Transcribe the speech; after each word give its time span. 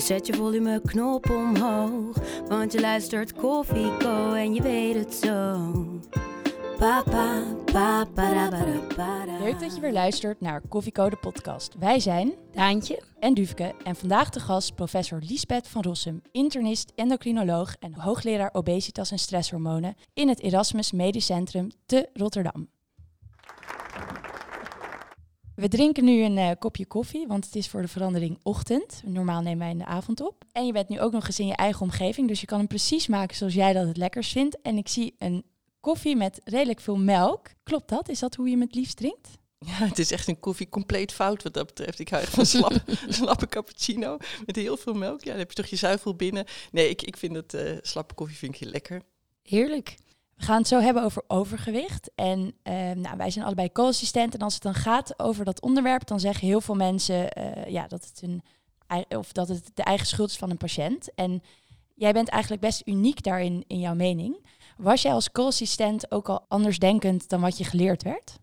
Dus 0.00 0.08
zet 0.08 0.26
je 0.26 0.34
volumeknop 0.34 1.30
omhoog. 1.30 2.16
Want 2.48 2.72
je 2.72 2.80
luistert 2.80 3.32
Koffie 3.32 3.96
Co 3.96 4.32
en 4.32 4.54
je 4.54 4.62
weet 4.62 4.94
het 4.94 5.14
zo. 5.14 5.70
Papa, 6.78 7.42
papa, 7.72 8.48
Leuk 9.40 9.60
dat 9.60 9.74
je 9.74 9.80
weer 9.80 9.92
luistert 9.92 10.40
naar 10.40 10.62
Koffiecode 10.68 11.16
podcast. 11.16 11.74
Wij 11.78 12.00
zijn 12.00 12.32
Daantje 12.52 13.02
en 13.18 13.34
Dufke 13.34 13.74
en 13.84 13.96
vandaag 13.96 14.30
de 14.30 14.40
gast 14.40 14.74
professor 14.74 15.18
Liesbeth 15.22 15.68
van 15.68 15.82
Rossum, 15.82 16.22
internist, 16.32 16.92
endocrinoloog 16.94 17.76
en 17.80 17.94
hoogleraar 17.94 18.50
obesitas 18.52 19.10
en 19.10 19.18
stresshormonen 19.18 19.94
in 20.14 20.28
het 20.28 20.40
Erasmus 20.40 20.92
Medisch 20.92 21.26
Centrum 21.26 21.70
te 21.86 22.08
Rotterdam. 22.12 22.68
We 25.60 25.68
drinken 25.68 26.04
nu 26.04 26.22
een 26.22 26.36
uh, 26.36 26.50
kopje 26.58 26.86
koffie, 26.86 27.26
want 27.26 27.44
het 27.44 27.56
is 27.56 27.68
voor 27.68 27.82
de 27.82 27.88
verandering 27.88 28.38
ochtend. 28.42 29.02
Normaal 29.04 29.42
nemen 29.42 29.58
wij 29.58 29.70
in 29.70 29.78
de 29.78 29.84
avond 29.84 30.20
op. 30.20 30.44
En 30.52 30.66
je 30.66 30.72
bent 30.72 30.88
nu 30.88 31.00
ook 31.00 31.12
nog 31.12 31.26
eens 31.26 31.38
in 31.38 31.46
je 31.46 31.56
eigen 31.56 31.80
omgeving, 31.80 32.28
dus 32.28 32.40
je 32.40 32.46
kan 32.46 32.58
hem 32.58 32.66
precies 32.66 33.06
maken 33.06 33.36
zoals 33.36 33.54
jij 33.54 33.72
dat 33.72 33.86
het 33.86 33.96
lekkers 33.96 34.32
vindt. 34.32 34.60
En 34.62 34.76
ik 34.76 34.88
zie 34.88 35.14
een 35.18 35.44
koffie 35.80 36.16
met 36.16 36.40
redelijk 36.44 36.80
veel 36.80 36.96
melk. 36.96 37.48
Klopt 37.62 37.88
dat? 37.88 38.08
Is 38.08 38.18
dat 38.18 38.34
hoe 38.34 38.44
je 38.44 38.52
hem 38.52 38.60
het 38.60 38.74
liefst 38.74 38.96
drinkt? 38.96 39.28
Ja, 39.58 39.72
het 39.72 39.98
is 39.98 40.10
echt 40.10 40.28
een 40.28 40.40
koffie 40.40 40.68
compleet 40.68 41.12
fout 41.12 41.42
wat 41.42 41.54
dat 41.54 41.66
betreft. 41.66 41.98
Ik 41.98 42.08
hou 42.08 42.24
van 42.26 42.46
slappe, 42.46 42.82
slappe 43.08 43.46
cappuccino 43.46 44.16
met 44.46 44.56
heel 44.56 44.76
veel 44.76 44.94
melk. 44.94 45.24
Ja, 45.24 45.30
dan 45.30 45.38
heb 45.38 45.48
je 45.48 45.62
toch 45.62 45.70
je 45.70 45.76
zuivel 45.76 46.14
binnen. 46.14 46.44
Nee, 46.70 46.88
ik, 46.88 47.02
ik 47.02 47.16
vind 47.16 47.34
het 47.34 47.54
uh, 47.54 47.76
slappe 47.80 48.14
koffie 48.14 48.36
vind 48.36 48.60
ik 48.60 48.68
lekker. 48.68 49.02
Heerlijk. 49.42 49.96
We 50.40 50.46
gaan 50.46 50.58
het 50.58 50.68
zo 50.68 50.80
hebben 50.80 51.02
over 51.02 51.22
overgewicht. 51.26 52.10
En 52.14 52.40
uh, 52.40 52.90
nou, 52.90 53.16
wij 53.16 53.30
zijn 53.30 53.44
allebei 53.44 53.72
co-assistent. 53.72 54.34
En 54.34 54.40
als 54.40 54.54
het 54.54 54.62
dan 54.62 54.74
gaat 54.74 55.18
over 55.18 55.44
dat 55.44 55.60
onderwerp, 55.60 56.06
dan 56.06 56.20
zeggen 56.20 56.46
heel 56.46 56.60
veel 56.60 56.74
mensen 56.74 57.38
uh, 57.38 57.66
ja, 57.66 57.86
dat, 57.86 58.04
het 58.04 58.22
een, 58.22 58.42
of 59.18 59.32
dat 59.32 59.48
het 59.48 59.70
de 59.74 59.82
eigen 59.82 60.06
schuld 60.06 60.30
is 60.30 60.36
van 60.36 60.50
een 60.50 60.56
patiënt. 60.56 61.14
En 61.14 61.42
jij 61.94 62.12
bent 62.12 62.28
eigenlijk 62.28 62.62
best 62.62 62.82
uniek 62.84 63.22
daarin 63.22 63.64
in 63.66 63.78
jouw 63.78 63.94
mening. 63.94 64.46
Was 64.76 65.02
jij 65.02 65.12
als 65.12 65.32
co-assistent 65.32 66.12
ook 66.12 66.28
al 66.28 66.44
anders 66.48 66.78
denkend 66.78 67.28
dan 67.28 67.40
wat 67.40 67.58
je 67.58 67.64
geleerd 67.64 68.02
werd? 68.02 68.38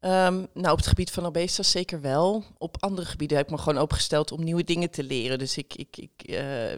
Um, 0.00 0.46
nou, 0.52 0.70
op 0.70 0.76
het 0.76 0.86
gebied 0.86 1.10
van 1.10 1.26
obesitas 1.26 1.70
zeker 1.70 2.00
wel. 2.00 2.44
Op 2.58 2.76
andere 2.80 3.06
gebieden 3.06 3.36
heb 3.36 3.46
ik 3.46 3.52
me 3.52 3.58
gewoon 3.58 3.82
opgesteld 3.82 4.32
om 4.32 4.44
nieuwe 4.44 4.64
dingen 4.64 4.90
te 4.90 5.02
leren. 5.02 5.38
Dus 5.38 5.56
ik, 5.56 5.74
ik, 5.74 5.96
ik 5.96 6.30
uh, 6.30 6.72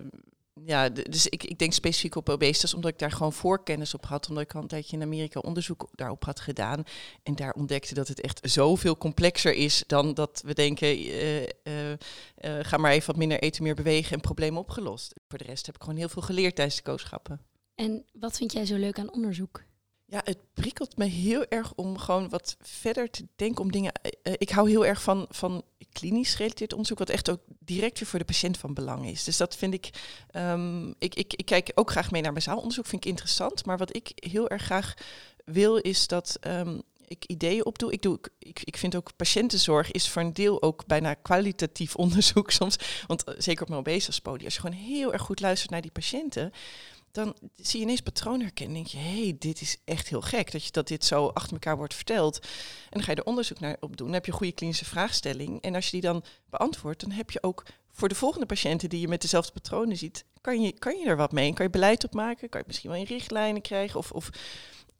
ja, 0.64 0.88
dus 0.88 1.26
ik, 1.26 1.44
ik 1.44 1.58
denk 1.58 1.72
specifiek 1.72 2.14
op 2.14 2.28
obesitas, 2.28 2.74
omdat 2.74 2.90
ik 2.90 2.98
daar 2.98 3.12
gewoon 3.12 3.32
voorkennis 3.32 3.94
op 3.94 4.06
had. 4.06 4.28
Omdat 4.28 4.44
ik 4.44 4.54
al 4.54 4.62
een 4.62 4.68
tijdje 4.68 4.96
in 4.96 5.02
Amerika 5.02 5.40
onderzoek 5.40 5.88
daarop 5.94 6.24
had 6.24 6.40
gedaan. 6.40 6.84
En 7.22 7.34
daar 7.34 7.52
ontdekte 7.52 7.94
dat 7.94 8.08
het 8.08 8.20
echt 8.20 8.40
zoveel 8.42 8.96
complexer 8.96 9.54
is 9.54 9.84
dan 9.86 10.14
dat 10.14 10.42
we 10.44 10.54
denken, 10.54 10.98
uh, 10.98 11.42
uh, 11.42 11.46
uh, 11.90 11.96
ga 12.40 12.76
maar 12.76 12.92
even 12.92 13.06
wat 13.06 13.16
minder 13.16 13.38
eten, 13.38 13.62
meer 13.62 13.74
bewegen 13.74 14.12
en 14.12 14.20
problemen 14.20 14.60
opgelost. 14.60 15.14
Voor 15.28 15.38
de 15.38 15.44
rest 15.44 15.66
heb 15.66 15.74
ik 15.74 15.82
gewoon 15.82 15.98
heel 15.98 16.08
veel 16.08 16.22
geleerd 16.22 16.54
tijdens 16.54 16.76
de 16.76 16.82
kooschappen. 16.82 17.40
En 17.74 18.04
wat 18.12 18.36
vind 18.36 18.52
jij 18.52 18.66
zo 18.66 18.76
leuk 18.76 18.98
aan 18.98 19.12
onderzoek? 19.12 19.64
Ja, 20.10 20.20
het 20.24 20.38
prikkelt 20.54 20.96
me 20.96 21.04
heel 21.04 21.46
erg 21.48 21.72
om 21.74 21.98
gewoon 21.98 22.28
wat 22.28 22.56
verder 22.60 23.10
te 23.10 23.26
denken 23.36 23.64
om 23.64 23.72
dingen. 23.72 23.92
Uh, 24.02 24.32
ik 24.36 24.50
hou 24.50 24.70
heel 24.70 24.86
erg 24.86 25.02
van, 25.02 25.26
van 25.30 25.62
klinisch 25.92 26.34
gerelateerd 26.34 26.72
onderzoek, 26.72 26.98
wat 26.98 27.08
echt 27.08 27.30
ook 27.30 27.40
direct 27.58 27.98
weer 27.98 28.08
voor 28.08 28.18
de 28.18 28.24
patiënt 28.24 28.58
van 28.58 28.74
belang 28.74 29.06
is. 29.06 29.24
Dus 29.24 29.36
dat 29.36 29.56
vind 29.56 29.74
ik, 29.74 29.90
um, 30.32 30.94
ik, 30.98 31.14
ik, 31.14 31.34
ik 31.34 31.44
kijk 31.44 31.72
ook 31.74 31.90
graag 31.90 32.10
mee 32.10 32.22
naar 32.22 32.32
mijn 32.32 32.44
zaalonderzoek, 32.44 32.86
vind 32.86 33.04
ik 33.04 33.10
interessant. 33.10 33.64
Maar 33.64 33.78
wat 33.78 33.96
ik 33.96 34.12
heel 34.14 34.48
erg 34.48 34.62
graag 34.62 34.94
wil, 35.44 35.76
is 35.76 36.06
dat 36.06 36.38
um, 36.46 36.82
ik 37.06 37.24
ideeën 37.24 37.64
opdoe. 37.64 37.92
Ik, 37.92 38.02
doe, 38.02 38.18
ik, 38.38 38.60
ik 38.64 38.76
vind 38.76 38.96
ook 38.96 39.16
patiëntenzorg 39.16 39.90
is 39.90 40.08
voor 40.08 40.22
een 40.22 40.32
deel 40.32 40.62
ook 40.62 40.86
bijna 40.86 41.14
kwalitatief 41.14 41.94
onderzoek 42.04 42.50
soms. 42.50 42.76
Want 43.06 43.28
uh, 43.28 43.34
zeker 43.38 43.62
op 43.62 43.68
mijn 43.68 43.80
obesitas-podium, 43.80 44.44
als 44.44 44.54
je 44.54 44.60
gewoon 44.60 44.76
heel 44.76 45.12
erg 45.12 45.22
goed 45.22 45.40
luistert 45.40 45.70
naar 45.70 45.82
die 45.82 45.90
patiënten 45.90 46.52
dan 47.18 47.36
zie 47.56 47.78
je 47.78 47.84
ineens 47.84 48.00
patroon 48.00 48.40
herkennen. 48.40 48.74
denk 48.74 48.86
je, 48.86 48.98
hé, 48.98 49.22
hey, 49.22 49.36
dit 49.38 49.60
is 49.60 49.76
echt 49.84 50.08
heel 50.08 50.20
gek 50.20 50.52
dat, 50.52 50.64
je, 50.64 50.70
dat 50.70 50.88
dit 50.88 51.04
zo 51.04 51.26
achter 51.26 51.52
elkaar 51.52 51.76
wordt 51.76 51.94
verteld. 51.94 52.38
En 52.38 52.90
dan 52.90 53.02
ga 53.02 53.10
je 53.10 53.16
er 53.16 53.24
onderzoek 53.24 53.60
naar 53.60 53.76
op 53.80 53.96
doen. 53.96 54.06
Dan 54.06 54.14
heb 54.14 54.24
je 54.24 54.30
een 54.30 54.36
goede 54.38 54.52
klinische 54.52 54.84
vraagstelling. 54.84 55.62
En 55.62 55.74
als 55.74 55.84
je 55.84 55.90
die 55.90 56.00
dan 56.00 56.24
beantwoordt, 56.50 57.00
dan 57.00 57.10
heb 57.10 57.30
je 57.30 57.42
ook 57.42 57.62
voor 57.90 58.08
de 58.08 58.14
volgende 58.14 58.46
patiënten 58.46 58.88
die 58.88 59.00
je 59.00 59.08
met 59.08 59.20
dezelfde 59.20 59.52
patronen 59.52 59.96
ziet, 59.96 60.24
kan 60.40 60.62
je, 60.62 60.72
kan 60.72 60.98
je 60.98 61.06
er 61.06 61.16
wat 61.16 61.32
mee. 61.32 61.52
Kan 61.52 61.64
je 61.64 61.70
beleid 61.70 62.04
op 62.04 62.14
maken, 62.14 62.48
kan 62.48 62.60
je 62.60 62.66
misschien 62.66 62.90
wel 62.90 62.98
in 62.98 63.06
richtlijnen 63.06 63.62
krijgen. 63.62 63.98
Of, 63.98 64.12
of 64.12 64.30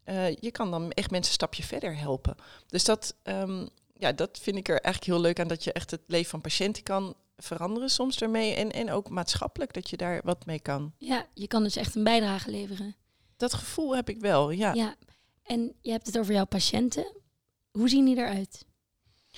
uh, 0.05 0.35
je 0.35 0.51
kan 0.51 0.71
dan 0.71 0.91
echt 0.91 1.11
mensen 1.11 1.31
een 1.31 1.39
stapje 1.39 1.63
verder 1.63 1.97
helpen. 1.97 2.35
Dus 2.67 2.83
dat, 2.83 3.15
um, 3.23 3.69
ja, 3.93 4.11
dat 4.11 4.39
vind 4.41 4.57
ik 4.57 4.67
er 4.69 4.81
eigenlijk 4.81 5.13
heel 5.13 5.21
leuk 5.21 5.39
aan, 5.39 5.47
dat 5.47 5.63
je 5.63 5.73
echt 5.73 5.91
het 5.91 6.01
leven 6.07 6.29
van 6.29 6.41
patiënten 6.41 6.83
kan 6.83 7.15
veranderen 7.39 7.89
soms 7.89 8.21
ermee. 8.21 8.53
En, 8.53 8.71
en 8.71 8.91
ook 8.91 9.09
maatschappelijk 9.09 9.73
dat 9.73 9.89
je 9.89 9.97
daar 9.97 10.21
wat 10.23 10.45
mee 10.45 10.59
kan. 10.59 10.93
Ja, 10.97 11.25
je 11.33 11.47
kan 11.47 11.63
dus 11.63 11.75
echt 11.75 11.95
een 11.95 12.03
bijdrage 12.03 12.51
leveren. 12.51 12.95
Dat 13.37 13.53
gevoel 13.53 13.95
heb 13.95 14.09
ik 14.09 14.19
wel, 14.19 14.49
ja. 14.49 14.73
Ja, 14.73 14.95
en 15.43 15.75
je 15.81 15.91
hebt 15.91 16.07
het 16.07 16.17
over 16.17 16.33
jouw 16.33 16.45
patiënten. 16.45 17.13
Hoe 17.71 17.89
zien 17.89 18.05
die 18.05 18.17
eruit? 18.17 18.67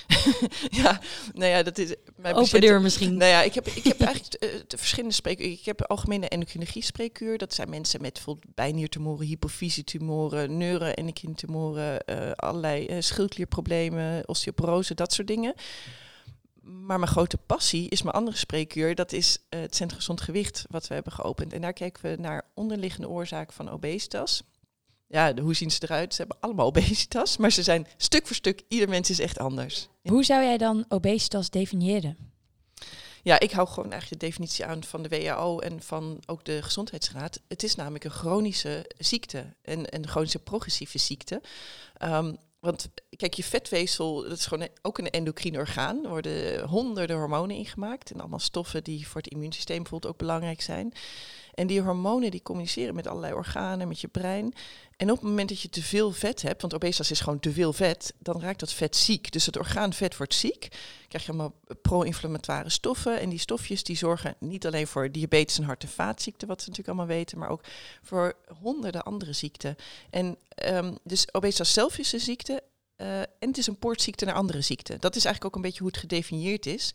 ja, 0.82 1.02
nou 1.34 1.52
ja, 1.52 1.64
dat 1.64 1.78
is 1.78 1.96
mijn 2.16 2.36
Open 2.36 2.62
deur 2.62 2.82
misschien. 2.82 3.18
Nou 3.18 3.32
ja, 3.32 3.42
ik 3.42 3.54
heb, 3.54 3.68
ik 3.68 3.84
heb 3.84 4.02
eigenlijk 4.02 4.44
uh, 4.44 4.50
de 4.68 4.78
verschillende 4.78 5.16
spreekuren. 5.16 5.52
Ik 5.52 5.66
heb 5.66 5.82
algemene 5.82 6.28
endocrinologie 6.28 6.84
spreekuur. 6.84 7.38
Dat 7.38 7.54
zijn 7.54 7.70
mensen 7.70 8.02
met 8.02 8.14
bijvoorbeeld 8.14 8.56
bijniertumoren, 8.56 9.26
hypofysietumoren, 9.26 10.58
neuroendocrinetumoren, 10.58 12.04
uh, 12.06 12.32
allerlei 12.32 12.88
uh, 12.88 12.96
schildklierproblemen, 13.00 14.28
osteoporose, 14.28 14.94
dat 14.94 15.14
soort 15.14 15.28
dingen. 15.28 15.54
Maar 16.62 17.00
mijn 17.00 17.12
grote 17.12 17.38
passie 17.38 17.90
is 17.90 18.02
mijn 18.02 18.16
andere 18.16 18.38
spreekuur. 18.38 18.96
Dat 18.96 19.12
is 19.12 19.38
uh, 19.50 19.60
het 19.62 19.76
Centrum 19.76 20.00
Gezond 20.00 20.22
Gewicht, 20.22 20.66
wat 20.70 20.88
we 20.88 20.94
hebben 20.94 21.14
geopend. 21.14 21.54
En 21.54 21.62
daar 21.62 21.74
kijken 21.74 22.04
we 22.04 22.22
naar 22.22 22.46
onderliggende 22.54 23.10
oorzaken 23.10 23.54
van 23.54 23.70
obesitas. 23.70 24.44
Ja, 25.08 25.34
de, 25.34 25.42
hoe 25.42 25.56
zien 25.56 25.72
ze 25.72 25.80
eruit? 25.84 26.14
Ze 26.14 26.22
hebben 26.22 26.40
allemaal 26.40 26.66
obesitas, 26.76 27.38
maar 27.38 27.52
ze 27.52 27.64
zijn 27.64 27.88
stuk 27.98 28.28
voor 28.28 28.36
stuk, 28.36 28.64
ieder 28.68 28.90
mens 28.90 29.10
is 29.10 29.20
echt 29.20 29.40
anders. 29.40 29.88
Hoe 30.04 30.24
zou 30.24 30.44
jij 30.44 30.58
dan 30.58 30.86
obesitas 30.88 31.50
definiëren? 31.50 32.18
Ja, 33.24 33.40
ik 33.40 33.52
hou 33.52 33.68
gewoon 33.68 33.92
eigenlijk 33.92 34.22
de 34.22 34.28
definitie 34.28 34.66
aan 34.66 34.84
van 34.84 35.04
de 35.04 35.10
WHO 35.10 35.60
en 35.60 35.82
van 35.82 36.20
ook 36.26 36.46
de 36.46 36.62
Gezondheidsraad. 36.62 37.42
Het 37.48 37.64
is 37.64 37.76
namelijk 37.76 38.04
een 38.04 38.12
chronische 38.12 38.92
ziekte, 38.98 39.46
en 39.62 39.96
een 39.96 40.08
chronische 40.08 40.40
progressieve 40.40 40.98
ziekte. 40.98 41.42
Um, 42.04 42.38
want 42.62 42.90
kijk, 43.10 43.34
je 43.34 43.44
vetweefsel, 43.44 44.24
dat 44.24 44.38
is 44.38 44.46
gewoon 44.46 44.68
ook 44.82 44.98
een 44.98 45.10
endocrine 45.10 45.58
orgaan. 45.58 46.04
Er 46.04 46.10
worden 46.10 46.68
honderden 46.68 47.18
hormonen 47.18 47.56
ingemaakt. 47.56 48.12
En 48.12 48.20
allemaal 48.20 48.40
stoffen 48.40 48.84
die 48.84 49.08
voor 49.08 49.22
het 49.22 49.32
immuunsysteem 49.32 49.82
bijvoorbeeld 49.82 50.14
ook 50.14 50.20
belangrijk 50.20 50.62
zijn. 50.62 50.94
En 51.62 51.68
die 51.68 51.82
hormonen 51.82 52.32
die 52.32 52.42
communiceren 52.42 52.96
met 52.96 53.08
allerlei 53.08 53.34
organen, 53.34 53.88
met 53.88 54.02
je 54.02 54.08
brein. 54.08 54.54
En 54.98 55.12
op 55.12 55.20
het 55.20 55.28
moment 55.28 55.50
dat 55.50 55.62
je 55.62 55.70
te 55.70 55.82
veel 55.82 56.12
vet 56.12 56.42
hebt, 56.42 56.62
want 56.62 56.74
obesitas 56.74 57.12
is 57.12 57.20
gewoon 57.20 57.40
te 57.40 57.52
veel 57.52 57.74
vet, 57.74 58.14
dan 58.20 58.42
raakt 58.42 58.60
dat 58.60 58.74
vet 58.74 58.96
ziek. 58.96 59.32
Dus 59.32 59.46
het 59.46 59.58
orgaan 59.58 59.94
vet 59.94 60.18
wordt 60.18 60.34
ziek. 60.34 60.68
Krijg 61.08 61.26
je 61.26 61.32
allemaal 61.32 61.54
pro-inflammatoire 61.82 62.70
stoffen. 62.70 63.20
En 63.20 63.30
die 63.30 63.40
stofjes 63.40 63.84
die 63.84 63.98
zorgen 63.98 64.36
niet 64.40 64.66
alleen 64.66 64.88
voor 64.88 65.12
diabetes 65.12 65.58
en 65.58 65.64
hart- 65.64 65.84
en 65.84 65.90
vaatziekten, 65.90 66.48
wat 66.48 66.58
we 66.64 66.70
natuurlijk 66.70 66.98
allemaal 66.98 67.16
weten, 67.18 67.38
maar 67.38 67.50
ook 67.50 67.64
voor 68.02 68.34
honderden 68.62 69.04
andere 69.04 69.34
ziekten. 69.34 69.76
En 70.10 70.38
um, 70.66 70.98
dus 71.04 71.34
obesitas 71.34 71.74
zelf 71.74 71.98
is 71.98 72.14
een 72.14 72.20
ziekte. 72.20 72.64
Uh, 72.98 73.20
en 73.20 73.28
het 73.40 73.58
is 73.58 73.68
een 73.68 73.80
poortziekte 73.80 74.26
naar 74.26 74.36
andere 74.36 74.62
ziekten. 74.62 75.00
Dat 75.00 75.16
is 75.16 75.26
eigenlijk 75.26 75.46
ook 75.46 75.56
een 75.56 75.68
beetje 75.70 75.84
hoe 75.84 75.92
het 75.92 76.02
gedefinieerd 76.02 76.66
is. 76.66 76.94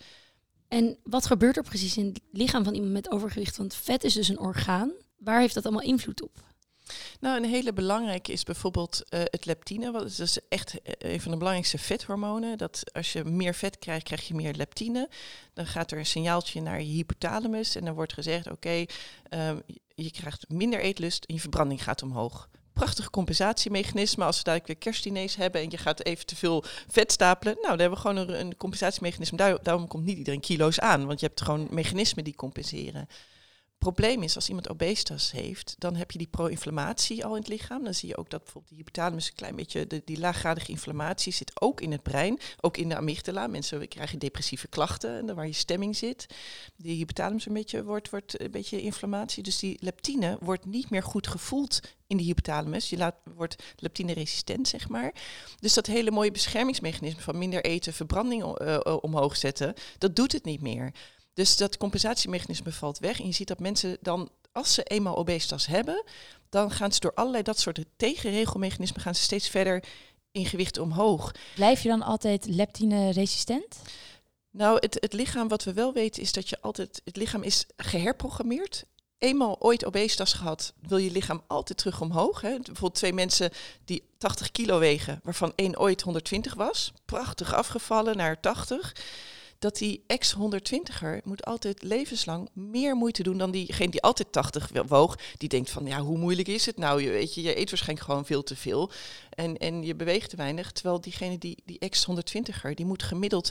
En 0.68 0.98
wat 1.02 1.26
gebeurt 1.26 1.56
er 1.56 1.62
precies 1.62 1.96
in 1.96 2.06
het 2.06 2.20
lichaam 2.32 2.64
van 2.64 2.74
iemand 2.74 2.92
met 2.92 3.10
overgewicht? 3.10 3.56
Want 3.56 3.74
vet 3.74 4.04
is 4.04 4.14
dus 4.14 4.28
een 4.28 4.38
orgaan. 4.38 4.92
Waar 5.16 5.40
heeft 5.40 5.54
dat 5.54 5.64
allemaal 5.64 5.82
invloed 5.82 6.22
op? 6.22 6.44
Nou, 7.20 7.36
een 7.36 7.48
hele 7.48 7.72
belangrijke 7.72 8.32
is 8.32 8.42
bijvoorbeeld 8.42 9.02
uh, 9.10 9.20
het 9.24 9.44
leptine. 9.44 9.90
Wat 9.90 10.18
is 10.18 10.38
echt 10.48 10.80
eh, 10.82 11.12
een 11.12 11.20
van 11.20 11.30
de 11.30 11.36
belangrijkste 11.36 11.78
vethormonen. 11.78 12.58
Dat 12.58 12.82
als 12.92 13.12
je 13.12 13.24
meer 13.24 13.54
vet 13.54 13.78
krijgt, 13.78 14.04
krijg 14.04 14.28
je 14.28 14.34
meer 14.34 14.54
leptine. 14.54 15.08
Dan 15.52 15.66
gaat 15.66 15.90
er 15.90 15.98
een 15.98 16.06
signaaltje 16.06 16.60
naar 16.60 16.80
je 16.80 16.86
hypothalamus. 16.86 17.76
En 17.76 17.84
dan 17.84 17.94
wordt 17.94 18.12
gezegd, 18.12 18.50
oké, 18.50 18.84
um, 19.30 19.62
je 19.94 20.10
krijgt 20.10 20.48
minder 20.48 20.80
eetlust 20.80 21.24
en 21.24 21.34
je 21.34 21.40
verbranding 21.40 21.82
gaat 21.82 22.02
omhoog 22.02 22.48
prachtig 22.76 23.10
compensatiemechanisme. 23.10 24.24
Als 24.24 24.36
we 24.36 24.42
dadelijk 24.42 24.66
weer 24.66 24.76
kerstdiners 24.76 25.36
hebben 25.36 25.60
en 25.60 25.70
je 25.70 25.76
gaat 25.76 26.04
even 26.04 26.26
te 26.26 26.36
veel 26.36 26.64
vet 26.88 27.12
stapelen. 27.12 27.54
Nou, 27.54 27.68
dan 27.68 27.78
hebben 27.78 27.98
we 27.98 28.08
gewoon 28.08 28.16
een, 28.16 28.40
een 28.40 28.56
compensatiemechanisme. 28.56 29.36
Daar, 29.36 29.58
daarom 29.62 29.88
komt 29.88 30.04
niet 30.04 30.18
iedereen 30.18 30.40
kilo's 30.40 30.78
aan, 30.78 31.06
want 31.06 31.20
je 31.20 31.26
hebt 31.26 31.40
gewoon 31.40 31.66
mechanismen 31.70 32.24
die 32.24 32.34
compenseren. 32.34 33.08
Probleem 33.78 34.22
is, 34.22 34.34
als 34.34 34.48
iemand 34.48 34.68
obesitas 34.68 35.30
heeft, 35.32 35.74
dan 35.78 35.94
heb 35.94 36.10
je 36.10 36.18
die 36.18 36.26
pro-inflammatie 36.26 37.24
al 37.24 37.34
in 37.34 37.40
het 37.40 37.48
lichaam. 37.48 37.84
Dan 37.84 37.94
zie 37.94 38.08
je 38.08 38.16
ook 38.16 38.30
dat 38.30 38.42
bijvoorbeeld 38.42 38.72
die 38.74 38.82
hypothalamus 38.82 39.28
een 39.28 39.34
klein 39.34 39.56
beetje, 39.56 39.86
de, 39.86 40.02
die 40.04 40.18
laaggradige 40.18 40.70
inflammatie 40.70 41.32
zit 41.32 41.60
ook 41.60 41.80
in 41.80 41.92
het 41.92 42.02
brein, 42.02 42.38
ook 42.60 42.76
in 42.76 42.88
de 42.88 42.96
amygdala. 42.96 43.46
Mensen 43.46 43.88
krijgen 43.88 44.18
depressieve 44.18 44.68
klachten, 44.68 45.34
waar 45.34 45.46
je 45.46 45.52
stemming 45.52 45.96
zit. 45.96 46.26
Die 46.76 46.96
hypothalamus 46.96 47.46
een 47.46 47.52
beetje 47.52 47.84
wordt, 47.84 48.10
wordt 48.10 48.40
een 48.40 48.50
beetje 48.50 48.80
inflammatie. 48.80 49.42
Dus 49.42 49.58
die 49.58 49.76
leptine 49.80 50.36
wordt 50.40 50.66
niet 50.66 50.90
meer 50.90 51.02
goed 51.02 51.26
gevoeld 51.26 51.80
in 52.06 52.16
die 52.16 52.26
hypothalamus. 52.26 52.90
Je 52.90 52.96
laat, 52.96 53.16
wordt 53.34 53.62
leptine 53.76 54.12
resistent, 54.12 54.68
zeg 54.68 54.88
maar. 54.88 55.14
Dus 55.60 55.74
dat 55.74 55.86
hele 55.86 56.10
mooie 56.10 56.30
beschermingsmechanisme 56.30 57.20
van 57.20 57.38
minder 57.38 57.64
eten, 57.64 57.92
verbranding 57.92 58.60
uh, 58.60 58.78
omhoog 59.00 59.36
zetten, 59.36 59.74
dat 59.98 60.16
doet 60.16 60.32
het 60.32 60.44
niet 60.44 60.60
meer. 60.60 60.92
Dus 61.36 61.56
dat 61.56 61.76
compensatiemechanisme 61.76 62.72
valt 62.72 62.98
weg. 62.98 63.20
En 63.20 63.26
je 63.26 63.32
ziet 63.32 63.48
dat 63.48 63.58
mensen 63.58 63.96
dan, 64.00 64.30
als 64.52 64.74
ze 64.74 64.82
eenmaal 64.82 65.16
obesitas 65.16 65.66
hebben, 65.66 66.04
dan 66.48 66.70
gaan 66.70 66.92
ze 66.92 67.00
door 67.00 67.14
allerlei 67.14 67.42
dat 67.42 67.58
soort 67.58 67.84
tegenregelmechanismen 67.96 69.00
gaan 69.00 69.14
ze 69.14 69.22
steeds 69.22 69.48
verder 69.48 69.84
in 70.32 70.46
gewicht 70.46 70.78
omhoog. 70.78 71.32
Blijf 71.54 71.82
je 71.82 71.88
dan 71.88 72.02
altijd 72.02 72.46
leptine 72.46 73.10
resistent? 73.10 73.76
Nou, 74.50 74.78
het, 74.80 74.96
het 75.00 75.12
lichaam, 75.12 75.48
wat 75.48 75.64
we 75.64 75.72
wel 75.72 75.92
weten, 75.92 76.22
is 76.22 76.32
dat 76.32 76.48
je 76.48 76.60
altijd, 76.60 77.00
het 77.04 77.16
lichaam 77.16 77.42
is 77.42 77.66
geherprogrammeerd 77.76 78.84
eenmaal 79.18 79.56
ooit 79.58 79.84
obesitas 79.84 80.32
gehad, 80.32 80.72
wil 80.80 80.98
je 80.98 81.10
lichaam 81.10 81.42
altijd 81.46 81.78
terug 81.78 82.00
omhoog. 82.00 82.40
Hè. 82.40 82.56
Bijvoorbeeld 82.56 82.94
twee 82.94 83.12
mensen 83.12 83.50
die 83.84 84.02
80 84.18 84.52
kilo 84.52 84.78
wegen, 84.78 85.20
waarvan 85.22 85.52
één 85.54 85.78
ooit 85.78 86.02
120 86.02 86.54
was, 86.54 86.92
prachtig 87.04 87.54
afgevallen 87.54 88.16
naar 88.16 88.40
80 88.40 88.94
dat 89.58 89.76
die 89.76 90.04
ex-120er 90.06 91.22
moet 91.24 91.44
altijd 91.44 91.82
levenslang 91.82 92.48
meer 92.52 92.94
moeite 92.94 93.22
doen 93.22 93.38
dan 93.38 93.50
diegene 93.50 93.90
die 93.90 94.02
altijd 94.02 94.32
80 94.32 94.70
woog. 94.86 95.18
Die 95.36 95.48
denkt 95.48 95.70
van, 95.70 95.86
ja, 95.86 96.00
hoe 96.00 96.18
moeilijk 96.18 96.48
is 96.48 96.66
het 96.66 96.76
nou? 96.76 97.02
Je, 97.02 97.10
weet 97.10 97.34
je, 97.34 97.42
je 97.42 97.58
eet 97.58 97.70
waarschijnlijk 97.70 98.08
gewoon 98.08 98.26
veel 98.26 98.42
te 98.42 98.56
veel 98.56 98.90
en, 99.30 99.56
en 99.56 99.82
je 99.82 99.94
beweegt 99.94 100.30
te 100.30 100.36
weinig. 100.36 100.72
Terwijl 100.72 101.00
diegene 101.00 101.38
die, 101.38 101.62
die 101.64 101.78
ex-120er, 101.78 102.74
die 102.74 102.86
moet 102.86 103.02
gemiddeld 103.02 103.50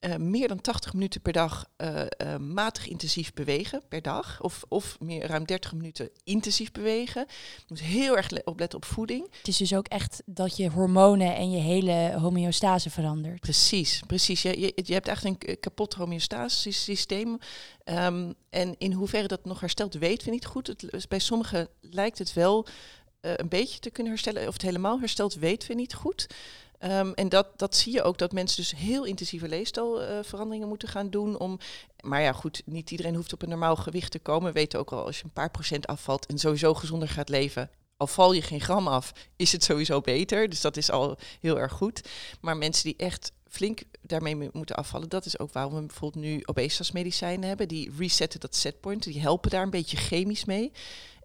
uh, 0.00 0.16
meer 0.16 0.48
dan 0.48 0.60
80 0.60 0.92
minuten 0.92 1.20
per 1.20 1.32
dag 1.32 1.66
uh, 1.76 2.00
uh, 2.22 2.36
matig 2.36 2.88
intensief 2.88 3.32
bewegen 3.32 3.82
per 3.88 4.02
dag. 4.02 4.40
Of, 4.42 4.64
of 4.68 4.96
meer 5.00 5.26
ruim 5.26 5.44
30 5.44 5.72
minuten 5.72 6.10
intensief 6.24 6.72
bewegen. 6.72 7.26
Je 7.56 7.64
moet 7.68 7.80
heel 7.80 8.16
erg 8.16 8.44
opletten 8.44 8.78
op 8.78 8.84
voeding. 8.84 9.26
Het 9.38 9.48
is 9.48 9.56
dus 9.56 9.74
ook 9.74 9.86
echt 9.86 10.22
dat 10.26 10.56
je 10.56 10.70
hormonen 10.70 11.34
en 11.34 11.50
je 11.50 11.58
hele 11.58 12.14
homeostase 12.20 12.90
verandert. 12.90 13.40
Precies, 13.40 14.02
precies. 14.06 14.42
Je, 14.42 14.60
je, 14.60 14.72
je 14.74 14.92
hebt 14.92 15.08
echt 15.08 15.24
een 15.24 15.38
kapot 15.60 15.94
homeostase 15.94 16.70
systeem. 16.70 17.38
Um, 17.84 18.34
en 18.50 18.74
in 18.78 18.92
hoeverre 18.92 19.28
dat 19.28 19.44
nog 19.44 19.60
herstelt, 19.60 19.94
weten 19.94 20.26
we 20.26 20.32
niet 20.32 20.46
goed. 20.46 20.66
Het, 20.66 21.06
bij 21.08 21.18
sommigen 21.18 21.68
lijkt 21.80 22.18
het 22.18 22.32
wel 22.32 22.66
een 23.20 23.48
beetje 23.48 23.78
te 23.78 23.90
kunnen 23.90 24.12
herstellen. 24.12 24.46
Of 24.46 24.52
het 24.52 24.62
helemaal 24.62 24.98
herstelt, 24.98 25.34
weten 25.34 25.68
we 25.68 25.74
niet 25.74 25.94
goed. 25.94 26.26
Um, 26.84 27.14
en 27.14 27.28
dat, 27.28 27.58
dat 27.58 27.76
zie 27.76 27.92
je 27.92 28.02
ook, 28.02 28.18
dat 28.18 28.32
mensen 28.32 28.56
dus 28.56 28.74
heel 28.76 29.04
intensieve 29.04 29.48
leefstijlveranderingen 29.48 30.64
uh, 30.64 30.68
moeten 30.68 30.88
gaan 30.88 31.10
doen. 31.10 31.38
Om, 31.38 31.58
maar 32.00 32.22
ja, 32.22 32.32
goed, 32.32 32.62
niet 32.64 32.90
iedereen 32.90 33.14
hoeft 33.14 33.32
op 33.32 33.42
een 33.42 33.48
normaal 33.48 33.76
gewicht 33.76 34.10
te 34.10 34.18
komen. 34.18 34.52
We 34.52 34.58
weten 34.58 34.78
ook 34.78 34.92
al, 34.92 35.04
als 35.04 35.18
je 35.18 35.24
een 35.24 35.30
paar 35.30 35.50
procent 35.50 35.86
afvalt 35.86 36.26
en 36.26 36.38
sowieso 36.38 36.74
gezonder 36.74 37.08
gaat 37.08 37.28
leven, 37.28 37.70
al 37.96 38.06
val 38.06 38.32
je 38.32 38.42
geen 38.42 38.60
gram 38.60 38.88
af, 38.88 39.12
is 39.36 39.52
het 39.52 39.64
sowieso 39.64 40.00
beter. 40.00 40.48
Dus 40.48 40.60
dat 40.60 40.76
is 40.76 40.90
al 40.90 41.18
heel 41.40 41.58
erg 41.58 41.72
goed. 41.72 42.08
Maar 42.40 42.56
mensen 42.56 42.84
die 42.84 42.96
echt 42.96 43.32
flink 43.48 43.82
daarmee 44.02 44.50
moeten 44.52 44.76
afvallen. 44.76 45.08
Dat 45.08 45.26
is 45.26 45.38
ook 45.38 45.52
waarom 45.52 45.74
we 45.74 45.86
bijvoorbeeld 45.86 46.24
nu 46.24 46.42
obesitasmedicijnen 46.44 47.48
hebben. 47.48 47.68
Die 47.68 47.92
resetten 47.98 48.40
dat 48.40 48.54
setpoint. 48.54 49.02
Die 49.02 49.20
helpen 49.20 49.50
daar 49.50 49.62
een 49.62 49.70
beetje 49.70 49.96
chemisch 49.96 50.44
mee. 50.44 50.72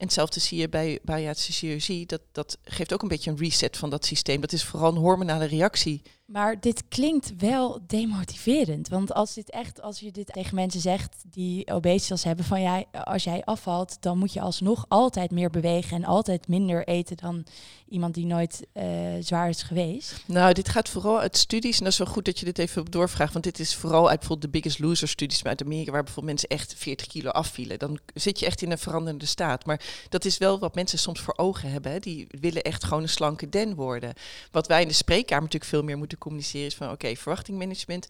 En 0.04 0.10
hetzelfde 0.10 0.40
zie 0.40 0.58
je 0.58 0.70
bij 0.70 1.00
bariatrische 1.04 1.52
chirurgie. 1.52 2.06
Dat, 2.06 2.22
dat 2.32 2.58
geeft 2.64 2.94
ook 2.94 3.02
een 3.02 3.08
beetje 3.08 3.32
een 3.32 3.38
reset 3.38 3.78
van 3.78 3.90
dat 3.90 4.06
systeem. 4.06 4.42
Dat 4.42 4.52
is 4.52 4.64
vooral 4.64 4.92
een 4.92 4.98
hormonale 4.98 5.46
reactie 5.46 6.02
maar 6.34 6.60
dit 6.60 6.84
klinkt 6.88 7.34
wel 7.38 7.80
demotiverend. 7.88 8.88
Want 8.88 9.14
als 9.14 9.34
dit 9.34 9.50
echt, 9.50 9.82
als 9.82 10.00
je 10.00 10.12
dit 10.12 10.34
tegen 10.34 10.56
mensen 10.56 10.82
zegt 10.82 11.16
die 11.30 11.72
obesitas 11.72 12.24
hebben, 12.24 12.46
van 12.46 12.62
ja, 12.62 12.84
als 12.92 13.24
jij 13.24 13.44
afvalt, 13.44 13.98
dan 14.00 14.18
moet 14.18 14.34
je 14.34 14.42
alsnog 14.42 14.86
altijd 14.88 15.32
meer 15.32 15.50
bewegen 15.50 15.98
en 15.98 16.06
altijd 16.06 16.48
minder 16.48 16.88
eten 16.88 17.18
dan 17.18 17.46
iemand 17.90 18.14
die 18.14 18.26
nooit 18.26 18.68
uh, 18.74 18.84
zwaar 19.20 19.50
is 19.50 19.62
geweest. 19.64 20.24
Nou, 20.26 20.54
dit 20.54 20.70
gaat 20.70 20.90
vooral 20.90 21.20
uit 21.20 21.38
studies, 21.38 21.78
en 21.78 21.84
dat 21.84 21.94
is 21.94 22.00
wel 22.00 22.08
goed 22.08 22.26
dat 22.26 22.40
je 22.40 22.46
dit 22.46 22.58
even 22.58 22.86
doorvraagt, 22.86 23.34
want 23.34 23.46
dit 23.46 23.60
is 23.60 23.76
vooral 23.76 24.10
uit 24.10 24.20
bijvoorbeeld 24.20 24.54
de 24.54 24.60
Biggest 24.60 24.80
Loser 24.80 25.08
studies 25.08 25.44
uit 25.44 25.64
Amerika, 25.64 25.92
waar 25.92 26.04
bijvoorbeeld 26.04 26.36
mensen 26.36 26.58
echt 26.58 26.74
40 26.78 27.08
kilo 27.08 27.30
afvielen. 27.30 27.80
Dan 27.80 28.00
zit 28.14 28.40
je 28.40 28.46
echt 28.46 28.62
in 28.62 28.72
een 28.72 28.78
veranderende 28.78 29.26
staat. 29.26 29.66
Maar 29.66 29.82
dat 30.10 30.26
is 30.26 30.38
wel 30.38 30.60
wat 30.60 30.76
mensen 30.76 31.00
soms 31.00 31.20
voor 31.20 31.34
ogen 31.38 31.72
hebben. 31.72 32.02
Die 32.02 32.28
willen 32.30 32.64
echt 32.64 32.84
gewoon 32.84 33.04
een 33.04 33.10
slanke 33.10 33.50
den 33.50 33.76
worden. 33.76 34.14
Wat 34.52 34.68
wij 34.68 34.82
in 34.82 34.88
de 34.88 34.94
spreekkamer 34.94 35.44
natuurlijk 35.44 35.72
veel 35.72 35.84
meer 35.84 35.98
moeten 35.98 36.18
communiceren 36.24 36.68
is 36.68 36.76
van 36.76 36.92
oké, 36.92 37.16
verwachtingmanagement. 37.16 38.08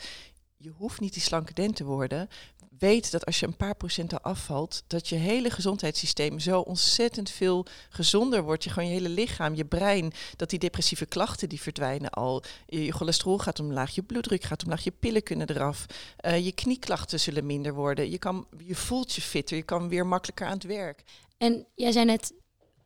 Je 0.57 0.69
hoeft 0.69 0.99
niet 0.99 1.13
die 1.13 1.21
slanke 1.21 1.53
den 1.53 1.73
te 1.73 1.83
worden. 1.83 2.29
Weet 2.77 3.11
dat 3.11 3.25
als 3.25 3.39
je 3.39 3.47
een 3.47 3.57
paar 3.57 3.75
procenten 3.75 4.21
afvalt, 4.21 4.83
dat 4.87 5.09
je 5.09 5.15
hele 5.15 5.49
gezondheidssysteem 5.49 6.39
zo 6.39 6.59
ontzettend 6.59 7.29
veel 7.29 7.65
gezonder 7.89 8.43
wordt. 8.43 8.63
Je 8.63 8.69
gewoon 8.69 8.89
je 8.89 8.95
hele 8.95 9.09
lichaam, 9.09 9.55
je 9.55 9.65
brein, 9.65 10.13
dat 10.35 10.49
die 10.49 10.59
depressieve 10.59 11.05
klachten 11.05 11.49
die 11.49 11.61
verdwijnen 11.61 12.09
al. 12.09 12.43
Je, 12.65 12.91
cholesterol 12.91 13.37
gaat 13.37 13.59
omlaag, 13.59 13.95
je 13.95 14.03
bloeddruk 14.03 14.43
gaat 14.43 14.63
omlaag, 14.63 14.83
je 14.83 14.91
pillen 14.91 15.23
kunnen 15.23 15.49
eraf. 15.49 15.85
Uh, 16.25 16.45
je 16.45 16.51
knieklachten 16.51 17.19
zullen 17.19 17.45
minder 17.45 17.73
worden. 17.73 18.11
Je, 18.11 18.17
kan, 18.17 18.47
je 18.57 18.75
voelt 18.75 19.13
je 19.13 19.21
fitter, 19.21 19.57
je 19.57 19.63
kan 19.63 19.89
weer 19.89 20.07
makkelijker 20.07 20.45
aan 20.45 20.53
het 20.53 20.63
werk. 20.63 21.03
En 21.37 21.67
jij 21.75 21.91
zei 21.91 22.05
net, 22.05 22.33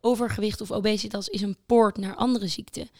overgewicht 0.00 0.60
of 0.60 0.70
obesitas 0.70 1.28
is 1.28 1.40
een 1.40 1.58
poort 1.66 1.96
naar 1.96 2.14
andere 2.14 2.48
ziekten 2.48 2.90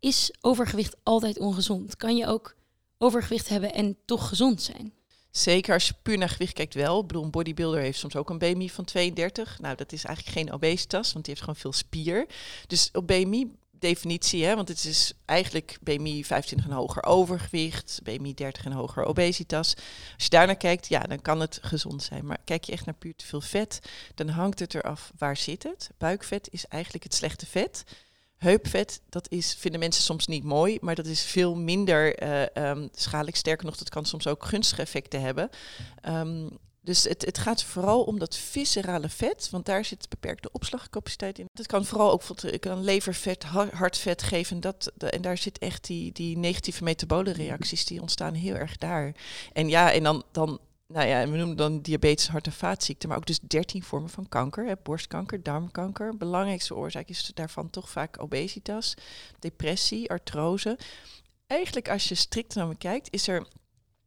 is 0.00 0.34
overgewicht 0.40 0.96
altijd 1.02 1.38
ongezond? 1.38 1.96
Kan 1.96 2.16
je 2.16 2.26
ook 2.26 2.56
overgewicht 2.98 3.48
hebben 3.48 3.74
en 3.74 3.96
toch 4.04 4.28
gezond 4.28 4.62
zijn? 4.62 4.92
Zeker 5.30 5.74
als 5.74 5.86
je 5.86 5.94
puur 6.02 6.18
naar 6.18 6.28
gewicht 6.28 6.52
kijkt 6.52 6.74
wel. 6.74 7.00
Ik 7.00 7.06
bedoel, 7.06 7.24
een 7.24 7.30
bodybuilder 7.30 7.80
heeft 7.80 7.98
soms 7.98 8.16
ook 8.16 8.30
een 8.30 8.38
BMI 8.38 8.70
van 8.70 8.84
32. 8.84 9.58
Nou, 9.58 9.76
dat 9.76 9.92
is 9.92 10.04
eigenlijk 10.04 10.36
geen 10.36 10.52
obesitas, 10.52 11.12
want 11.12 11.24
die 11.24 11.34
heeft 11.34 11.40
gewoon 11.40 11.60
veel 11.60 11.72
spier. 11.72 12.26
Dus 12.66 12.90
op 12.92 13.06
BMI 13.06 13.50
definitie, 13.80 14.44
hè, 14.44 14.54
want 14.54 14.68
het 14.68 14.84
is 14.84 15.12
eigenlijk 15.24 15.78
BMI 15.80 16.24
25 16.24 16.68
en 16.68 16.76
hoger 16.76 17.04
overgewicht, 17.04 18.00
BMI 18.02 18.34
30 18.34 18.64
en 18.64 18.72
hoger 18.72 19.04
obesitas. 19.04 19.74
Als 20.14 20.24
je 20.24 20.30
daar 20.30 20.46
naar 20.46 20.56
kijkt, 20.56 20.88
ja, 20.88 21.00
dan 21.00 21.22
kan 21.22 21.40
het 21.40 21.58
gezond 21.62 22.02
zijn. 22.02 22.26
Maar 22.26 22.38
kijk 22.44 22.64
je 22.64 22.72
echt 22.72 22.84
naar 22.84 22.94
puur 22.94 23.16
te 23.16 23.26
veel 23.26 23.40
vet, 23.40 23.78
dan 24.14 24.28
hangt 24.28 24.58
het 24.58 24.74
eraf 24.74 25.12
waar 25.18 25.36
zit 25.36 25.62
het. 25.62 25.90
Buikvet 25.98 26.48
is 26.50 26.66
eigenlijk 26.66 27.04
het 27.04 27.14
slechte 27.14 27.46
vet 27.46 27.84
heupvet, 28.40 29.00
dat 29.08 29.30
is, 29.30 29.54
vinden 29.58 29.80
mensen 29.80 30.02
soms 30.02 30.26
niet 30.26 30.44
mooi, 30.44 30.78
maar 30.80 30.94
dat 30.94 31.06
is 31.06 31.22
veel 31.22 31.54
minder 31.54 32.22
uh, 32.56 32.84
schadelijk. 32.92 33.36
Sterker 33.36 33.66
nog, 33.66 33.76
dat 33.76 33.88
kan 33.88 34.04
soms 34.04 34.26
ook 34.26 34.44
gunstige 34.44 34.82
effecten 34.82 35.20
hebben. 35.20 35.50
Um, 36.08 36.58
dus 36.82 37.04
het, 37.04 37.24
het 37.24 37.38
gaat 37.38 37.62
vooral 37.62 38.02
om 38.02 38.18
dat 38.18 38.36
viscerale 38.36 39.08
vet, 39.08 39.48
want 39.50 39.66
daar 39.66 39.84
zit 39.84 40.08
beperkte 40.08 40.52
opslagcapaciteit 40.52 41.38
in. 41.38 41.46
Het 41.52 41.66
kan 41.66 41.84
vooral 41.84 42.10
ook 42.10 42.22
kan 42.60 42.84
levervet, 42.84 43.44
hartvet 43.72 44.22
geven. 44.22 44.60
Dat, 44.60 44.92
en 44.98 45.22
daar 45.22 45.38
zit 45.38 45.58
echt 45.58 45.86
die, 45.86 46.12
die 46.12 46.38
negatieve 46.38 46.84
metabole 46.84 47.30
reacties, 47.30 47.84
die 47.84 48.00
ontstaan 48.00 48.34
heel 48.34 48.54
erg 48.54 48.76
daar. 48.76 49.14
En 49.52 49.68
ja, 49.68 49.92
en 49.92 50.02
dan, 50.02 50.24
dan 50.30 50.60
nou 50.92 51.08
ja, 51.08 51.28
we 51.28 51.36
noemen 51.36 51.56
dan 51.56 51.80
diabetes, 51.80 52.28
hart- 52.28 52.46
en 52.46 52.52
vaatziekten, 52.52 53.08
maar 53.08 53.18
ook 53.18 53.26
dus 53.26 53.40
13 53.40 53.82
vormen 53.82 54.10
van 54.10 54.28
kanker. 54.28 54.66
Hè, 54.66 54.74
borstkanker, 54.82 55.42
darmkanker. 55.42 56.16
Belangrijkste 56.16 56.74
oorzaak 56.74 57.08
is 57.08 57.30
daarvan 57.34 57.70
toch 57.70 57.90
vaak 57.90 58.22
obesitas, 58.22 58.94
depressie, 59.38 60.10
artrose. 60.10 60.78
Eigenlijk 61.46 61.88
als 61.88 62.08
je 62.08 62.14
strikt 62.14 62.54
naar 62.54 62.66
me 62.66 62.76
kijkt, 62.76 63.08
is 63.10 63.28
er 63.28 63.46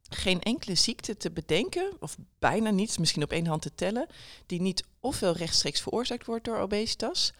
geen 0.08 0.42
enkele 0.42 0.74
ziekte 0.74 1.16
te 1.16 1.30
bedenken, 1.30 1.96
of 2.00 2.16
bijna 2.38 2.70
niets, 2.70 2.98
misschien 2.98 3.22
op 3.22 3.32
één 3.32 3.46
hand 3.46 3.62
te 3.62 3.74
tellen, 3.74 4.06
die 4.46 4.60
niet 4.60 4.84
ofwel 5.00 5.32
rechtstreeks 5.32 5.80
veroorzaakt 5.80 6.26
wordt 6.26 6.44
door 6.44 6.58
obesitas, 6.58 7.32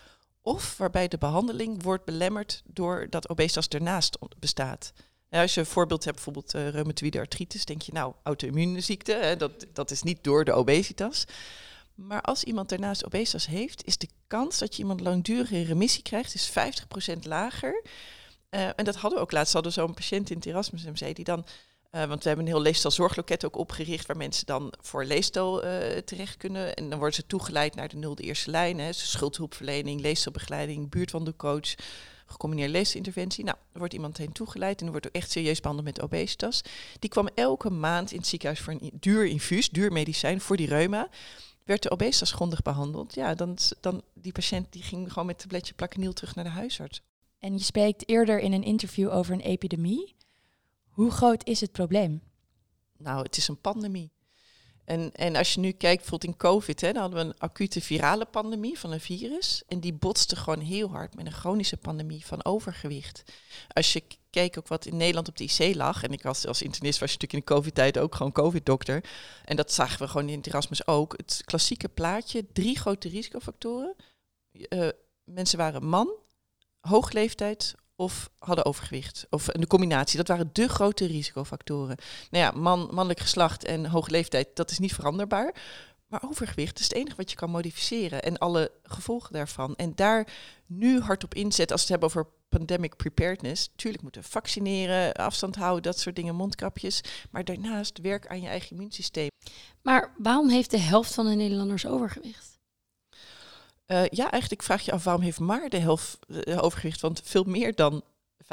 of 0.42 0.76
waarbij 0.76 1.08
de 1.08 1.18
behandeling 1.18 1.82
wordt 1.82 2.04
belemmerd 2.04 2.62
doordat 2.66 3.28
obesitas 3.28 3.68
ernaast 3.68 4.18
bestaat 4.38 4.92
als 5.41 5.55
je 5.55 5.61
een 5.61 5.67
voorbeeld 5.67 6.05
hebt, 6.05 6.17
bijvoorbeeld 6.17 6.55
uh, 6.55 6.69
reumatoïde 6.69 7.19
artritis, 7.19 7.64
denk 7.64 7.83
je 7.83 7.93
nou 7.93 8.14
auto-immuunziekte, 8.23 9.35
dat, 9.38 9.67
dat 9.73 9.91
is 9.91 10.03
niet 10.03 10.25
door 10.25 10.45
de 10.45 10.53
obesitas. 10.53 11.25
Maar 11.95 12.21
als 12.21 12.45
iemand 12.45 12.69
daarnaast 12.69 13.05
obesitas 13.05 13.47
heeft, 13.47 13.87
is 13.87 13.99
de 13.99 14.09
kans 14.26 14.59
dat 14.59 14.76
je 14.76 14.83
iemand 14.83 15.00
langdurig 15.00 15.50
in 15.50 15.64
remissie 15.64 16.03
krijgt, 16.03 16.35
is 16.35 16.50
50% 16.50 17.19
lager. 17.23 17.83
Uh, 18.50 18.67
en 18.76 18.85
dat 18.85 18.97
hadden 18.97 19.19
we 19.19 19.25
ook 19.25 19.33
laatst, 19.33 19.53
hadden 19.53 19.73
zo'n 19.73 19.95
patiënt 19.95 20.31
in 20.31 20.37
het 20.37 20.47
Erasmus 20.47 20.85
MC 20.85 21.14
die 21.14 21.25
dan, 21.25 21.47
uh, 21.93 22.05
want 22.05 22.23
we 22.23 22.29
hebben 22.29 22.47
een 22.47 22.53
heel 22.53 22.62
leefstijlzorgloket 22.62 23.45
ook 23.45 23.57
opgericht, 23.57 24.07
waar 24.07 24.17
mensen 24.17 24.47
dan 24.47 24.73
voor 24.81 25.05
leefstijl 25.05 25.61
terecht 26.05 26.37
kunnen. 26.37 26.75
En 26.75 26.88
dan 26.88 26.99
worden 26.99 27.17
ze 27.17 27.26
toegeleid 27.26 27.75
naar 27.75 27.88
de 27.88 27.97
nulde 27.97 28.23
eerste 28.23 28.50
lijn, 28.50 28.79
hè, 28.79 28.87
dus 28.87 29.11
schuldhulpverlening, 29.11 30.00
leefstijlbegeleiding, 30.00 30.91
buurtwandelcoach, 30.91 31.75
gecombineerde 32.26 32.73
leesinterventie. 32.73 33.45
Nou, 33.45 33.57
er 33.73 33.78
wordt 33.78 33.95
iemand 33.95 34.16
heen 34.16 34.33
toegeleid 34.33 34.81
en 34.81 34.87
er 34.87 34.93
wordt 34.93 35.07
ook 35.07 35.12
echt 35.12 35.31
serieus 35.31 35.61
behandeld 35.61 35.87
met 35.87 36.00
obesitas. 36.00 36.62
Die 36.99 37.11
kwam 37.11 37.28
elke 37.35 37.71
maand 37.71 38.11
in 38.11 38.19
het 38.19 38.26
ziekenhuis 38.26 38.61
voor 38.61 38.73
een 38.73 38.90
duur 39.00 39.26
infuus, 39.26 39.71
duur 39.71 39.93
medicijn 39.93 40.40
voor 40.40 40.57
die 40.57 40.69
reuma. 40.69 41.09
werd 41.64 41.83
de 41.83 41.90
obesitas 41.90 42.33
grondig 42.33 42.62
behandeld, 42.62 43.14
ja, 43.14 43.35
dan, 43.35 43.57
dan 43.81 44.02
die 44.14 44.33
patiënt 44.33 44.73
die 44.73 44.83
ging 44.83 45.09
gewoon 45.12 45.26
met 45.26 45.38
tabletje 45.38 45.75
plakaniel 45.75 46.12
terug 46.12 46.35
naar 46.35 46.45
de 46.45 46.50
huisarts. 46.50 47.02
En 47.38 47.52
je 47.52 47.64
spreekt 47.64 48.09
eerder 48.09 48.38
in 48.38 48.52
een 48.52 48.62
interview 48.62 49.11
over 49.11 49.35
een 49.35 49.40
epidemie. 49.40 50.14
Hoe 50.88 51.11
groot 51.11 51.47
is 51.47 51.61
het 51.61 51.73
probleem? 51.73 52.23
Nou, 52.97 53.23
het 53.23 53.37
is 53.37 53.49
een 53.49 53.61
pandemie. 53.61 54.13
En, 54.85 55.12
en 55.12 55.37
als 55.37 55.55
je 55.55 55.61
nu 55.61 55.73
kijkt, 55.73 56.00
bijvoorbeeld 56.00 56.33
in 56.33 56.38
COVID, 56.38 56.81
hè, 56.81 56.93
dan 56.93 57.03
hadden 57.03 57.21
we 57.21 57.25
een 57.25 57.38
acute 57.38 57.81
virale 57.81 58.25
pandemie 58.25 58.79
van 58.79 58.93
een 58.93 59.00
virus. 59.00 59.62
En 59.69 59.81
die 59.81 59.93
botste 59.93 60.37
gewoon 60.37 60.61
heel 60.61 60.91
hard 60.91 61.14
met 61.14 61.26
een 61.26 61.33
chronische 61.33 61.76
pandemie 61.76 62.26
van 62.26 62.45
overgewicht. 62.45 63.23
Als 63.69 63.93
je 63.93 64.03
keek 64.35 64.59
ook 64.59 64.69
wat 64.69 64.87
in 64.87 64.97
Nederland 64.97 65.29
op 65.29 65.37
de 65.37 65.45
IC 65.45 65.75
lag. 65.75 66.03
En 66.03 66.12
ik 66.12 66.23
was 66.23 66.47
als 66.47 66.62
internist 66.62 66.99
was 66.99 67.12
je 67.12 67.19
natuurlijk 67.21 67.33
in 67.49 67.55
de 67.55 67.61
COVID-tijd 67.61 67.99
ook 67.99 68.14
gewoon 68.14 68.33
COVID-dokter. 68.33 69.05
En 69.45 69.57
dat 69.57 69.73
zagen 69.73 69.99
we 69.99 70.09
gewoon 70.09 70.29
in 70.29 70.37
het 70.37 70.47
Erasmus 70.47 70.87
ook. 70.87 71.12
Het 71.17 71.43
klassieke 71.45 71.88
plaatje, 71.88 72.47
drie 72.53 72.79
grote 72.79 73.09
risicofactoren. 73.09 73.95
Uh, 74.53 74.88
mensen 75.25 75.59
waren 75.59 75.85
man, 75.85 76.11
hoogleeftijd 76.81 77.75
of 77.96 78.30
hadden 78.38 78.64
overgewicht. 78.64 79.26
Of 79.30 79.44
de 79.44 79.66
combinatie. 79.66 80.16
Dat 80.16 80.28
waren 80.28 80.50
de 80.52 80.68
grote 80.68 81.06
risicofactoren. 81.06 81.96
Nou 82.30 82.44
ja, 82.44 82.50
man, 82.50 82.80
mannelijk 82.92 83.20
geslacht 83.20 83.64
en 83.64 83.86
hoge 83.86 84.10
leeftijd, 84.10 84.48
dat 84.54 84.70
is 84.70 84.78
niet 84.78 84.94
veranderbaar. 84.94 85.54
Maar 86.06 86.22
overgewicht 86.24 86.78
is 86.78 86.84
het 86.84 86.94
enige 86.94 87.16
wat 87.16 87.30
je 87.30 87.36
kan 87.36 87.50
modificeren 87.50 88.22
en 88.22 88.38
alle 88.38 88.70
gevolgen 88.82 89.32
daarvan. 89.32 89.76
En 89.76 89.92
daar 89.94 90.28
nu 90.66 91.00
hard 91.00 91.24
op 91.24 91.34
inzetten 91.34 91.76
als 91.76 91.86
we 91.86 91.92
het 91.92 92.00
hebben 92.00 92.08
over 92.08 92.32
pandemic 92.48 92.96
preparedness. 92.96 93.70
Tuurlijk 93.76 94.02
moeten 94.02 94.24
vaccineren, 94.24 95.12
afstand 95.12 95.56
houden, 95.56 95.82
dat 95.82 95.98
soort 95.98 96.16
dingen, 96.16 96.34
mondkapjes. 96.34 97.00
Maar 97.30 97.44
daarnaast 97.44 97.98
werk 97.98 98.26
aan 98.26 98.40
je 98.40 98.48
eigen 98.48 98.70
immuunsysteem. 98.70 99.28
Maar 99.82 100.14
waarom 100.18 100.48
heeft 100.48 100.70
de 100.70 100.78
helft 100.78 101.14
van 101.14 101.26
de 101.26 101.34
Nederlanders 101.34 101.86
overgewicht? 101.86 102.53
Uh, 103.87 104.07
ja, 104.07 104.31
eigenlijk 104.31 104.62
vraag 104.62 104.83
je 104.83 104.93
af 104.93 105.05
waarom 105.05 105.23
heeft 105.23 105.41
maar 105.41 105.69
de 105.69 105.79
helft 105.79 106.19
uh, 106.29 106.62
overgewicht? 106.62 107.00
Want 107.00 107.21
veel 107.25 107.45
meer 107.45 107.75
dan 107.75 108.03
50% 108.45 108.47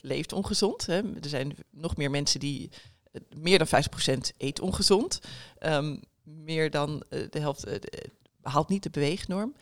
leeft 0.00 0.32
ongezond. 0.32 0.86
Hè. 0.86 0.96
Er 0.96 1.28
zijn 1.28 1.56
nog 1.70 1.96
meer 1.96 2.10
mensen 2.10 2.40
die 2.40 2.70
uh, 3.12 3.22
meer 3.36 3.58
dan 3.58 3.82
50% 4.16 4.18
eet 4.36 4.60
ongezond. 4.60 5.20
Um, 5.60 6.00
meer 6.22 6.70
dan 6.70 7.02
de 7.08 7.38
helft 7.38 7.66
haalt 8.42 8.68
niet 8.68 8.82
de 8.82 8.90
beweegnorm. 8.90 9.54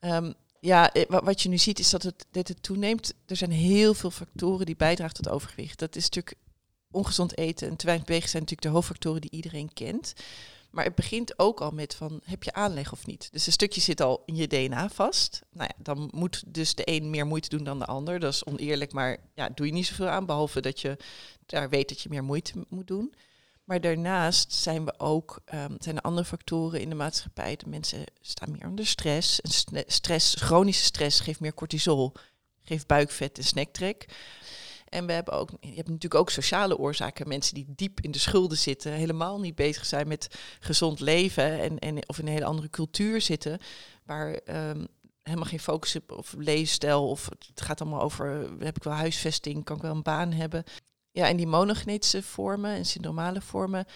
Um, 0.00 0.34
ja, 0.60 0.92
wat 1.08 1.42
je 1.42 1.48
nu 1.48 1.58
ziet 1.58 1.78
is 1.78 1.90
dat 1.90 2.02
het, 2.02 2.26
het 2.32 2.62
toeneemt. 2.62 3.14
Er 3.26 3.36
zijn 3.36 3.50
heel 3.50 3.94
veel 3.94 4.10
factoren 4.10 4.66
die 4.66 4.76
bijdragen 4.76 5.14
tot 5.14 5.28
overgewicht. 5.28 5.78
Dat 5.78 5.96
is 5.96 6.02
natuurlijk 6.02 6.36
ongezond 6.90 7.38
eten 7.38 7.68
en 7.68 7.76
te 7.76 7.86
weinig 7.86 8.06
bewegen 8.06 8.28
zijn 8.28 8.42
natuurlijk 8.42 8.68
de 8.68 8.74
hoofdfactoren 8.74 9.20
die 9.20 9.30
iedereen 9.30 9.72
kent. 9.72 10.14
Maar 10.72 10.84
het 10.84 10.94
begint 10.94 11.38
ook 11.38 11.60
al 11.60 11.70
met 11.70 11.94
van, 11.94 12.20
heb 12.24 12.42
je 12.42 12.52
aanleg 12.52 12.92
of 12.92 13.06
niet? 13.06 13.28
Dus 13.32 13.46
een 13.46 13.52
stukje 13.52 13.80
zit 13.80 14.00
al 14.00 14.22
in 14.26 14.36
je 14.36 14.46
DNA 14.46 14.88
vast. 14.88 15.40
Nou 15.50 15.70
ja, 15.76 15.82
dan 15.82 16.10
moet 16.14 16.42
dus 16.46 16.74
de 16.74 16.82
een 16.84 17.10
meer 17.10 17.26
moeite 17.26 17.48
doen 17.48 17.64
dan 17.64 17.78
de 17.78 17.86
ander. 17.86 18.20
Dat 18.20 18.32
is 18.32 18.44
oneerlijk, 18.44 18.92
maar 18.92 19.16
ja, 19.34 19.48
doe 19.48 19.66
je 19.66 19.72
niet 19.72 19.86
zoveel 19.86 20.08
aan, 20.08 20.26
behalve 20.26 20.60
dat 20.60 20.80
je 20.80 20.96
daar 21.46 21.68
weet 21.68 21.88
dat 21.88 22.00
je 22.00 22.08
meer 22.08 22.24
moeite 22.24 22.64
moet 22.68 22.86
doen. 22.86 23.14
Maar 23.64 23.80
daarnaast 23.80 24.52
zijn 24.52 24.84
we 24.84 24.94
ook, 24.98 25.40
um, 25.54 25.76
zijn 25.78 25.96
er 25.96 26.02
andere 26.02 26.26
factoren 26.26 26.80
in 26.80 26.88
de 26.88 26.94
maatschappij. 26.94 27.56
De 27.56 27.68
mensen 27.68 28.04
staan 28.20 28.50
meer 28.50 28.66
onder 28.66 28.86
stress. 28.86 29.40
En 29.40 29.50
stress, 29.86 30.34
chronische 30.34 30.84
stress 30.84 31.20
geeft 31.20 31.40
meer 31.40 31.54
cortisol, 31.54 32.12
geeft 32.60 32.86
buikvet 32.86 33.38
en 33.38 33.44
snacktrek. 33.44 34.06
En 34.92 35.06
we 35.06 35.12
hebben 35.12 35.34
ook, 35.34 35.50
je 35.60 35.74
hebt 35.74 35.88
natuurlijk 35.88 36.20
ook 36.20 36.30
sociale 36.30 36.78
oorzaken. 36.78 37.28
Mensen 37.28 37.54
die 37.54 37.66
diep 37.68 38.00
in 38.00 38.10
de 38.10 38.18
schulden 38.18 38.58
zitten, 38.58 38.92
helemaal 38.92 39.40
niet 39.40 39.54
bezig 39.54 39.86
zijn 39.86 40.08
met 40.08 40.34
gezond 40.60 41.00
leven 41.00 41.60
en, 41.60 41.78
en 41.78 42.08
of 42.08 42.18
in 42.18 42.26
een 42.26 42.32
hele 42.32 42.44
andere 42.44 42.70
cultuur 42.70 43.20
zitten, 43.20 43.58
waar 44.04 44.40
um, 44.68 44.86
helemaal 45.22 45.48
geen 45.48 45.60
focus 45.60 45.96
op, 45.96 46.12
of 46.12 46.34
leefstijl 46.38 47.08
of 47.08 47.28
het 47.48 47.60
gaat 47.60 47.80
allemaal 47.80 48.00
over, 48.00 48.50
heb 48.58 48.76
ik 48.76 48.82
wel 48.82 48.92
huisvesting, 48.92 49.64
kan 49.64 49.76
ik 49.76 49.82
wel 49.82 49.94
een 49.94 50.02
baan 50.02 50.32
hebben. 50.32 50.64
Ja, 51.10 51.28
en 51.28 51.36
die 51.36 51.46
monogenetische 51.46 52.22
vormen 52.22 52.74
en 52.74 52.86
syndromale 52.86 53.40
vormen, 53.40 53.86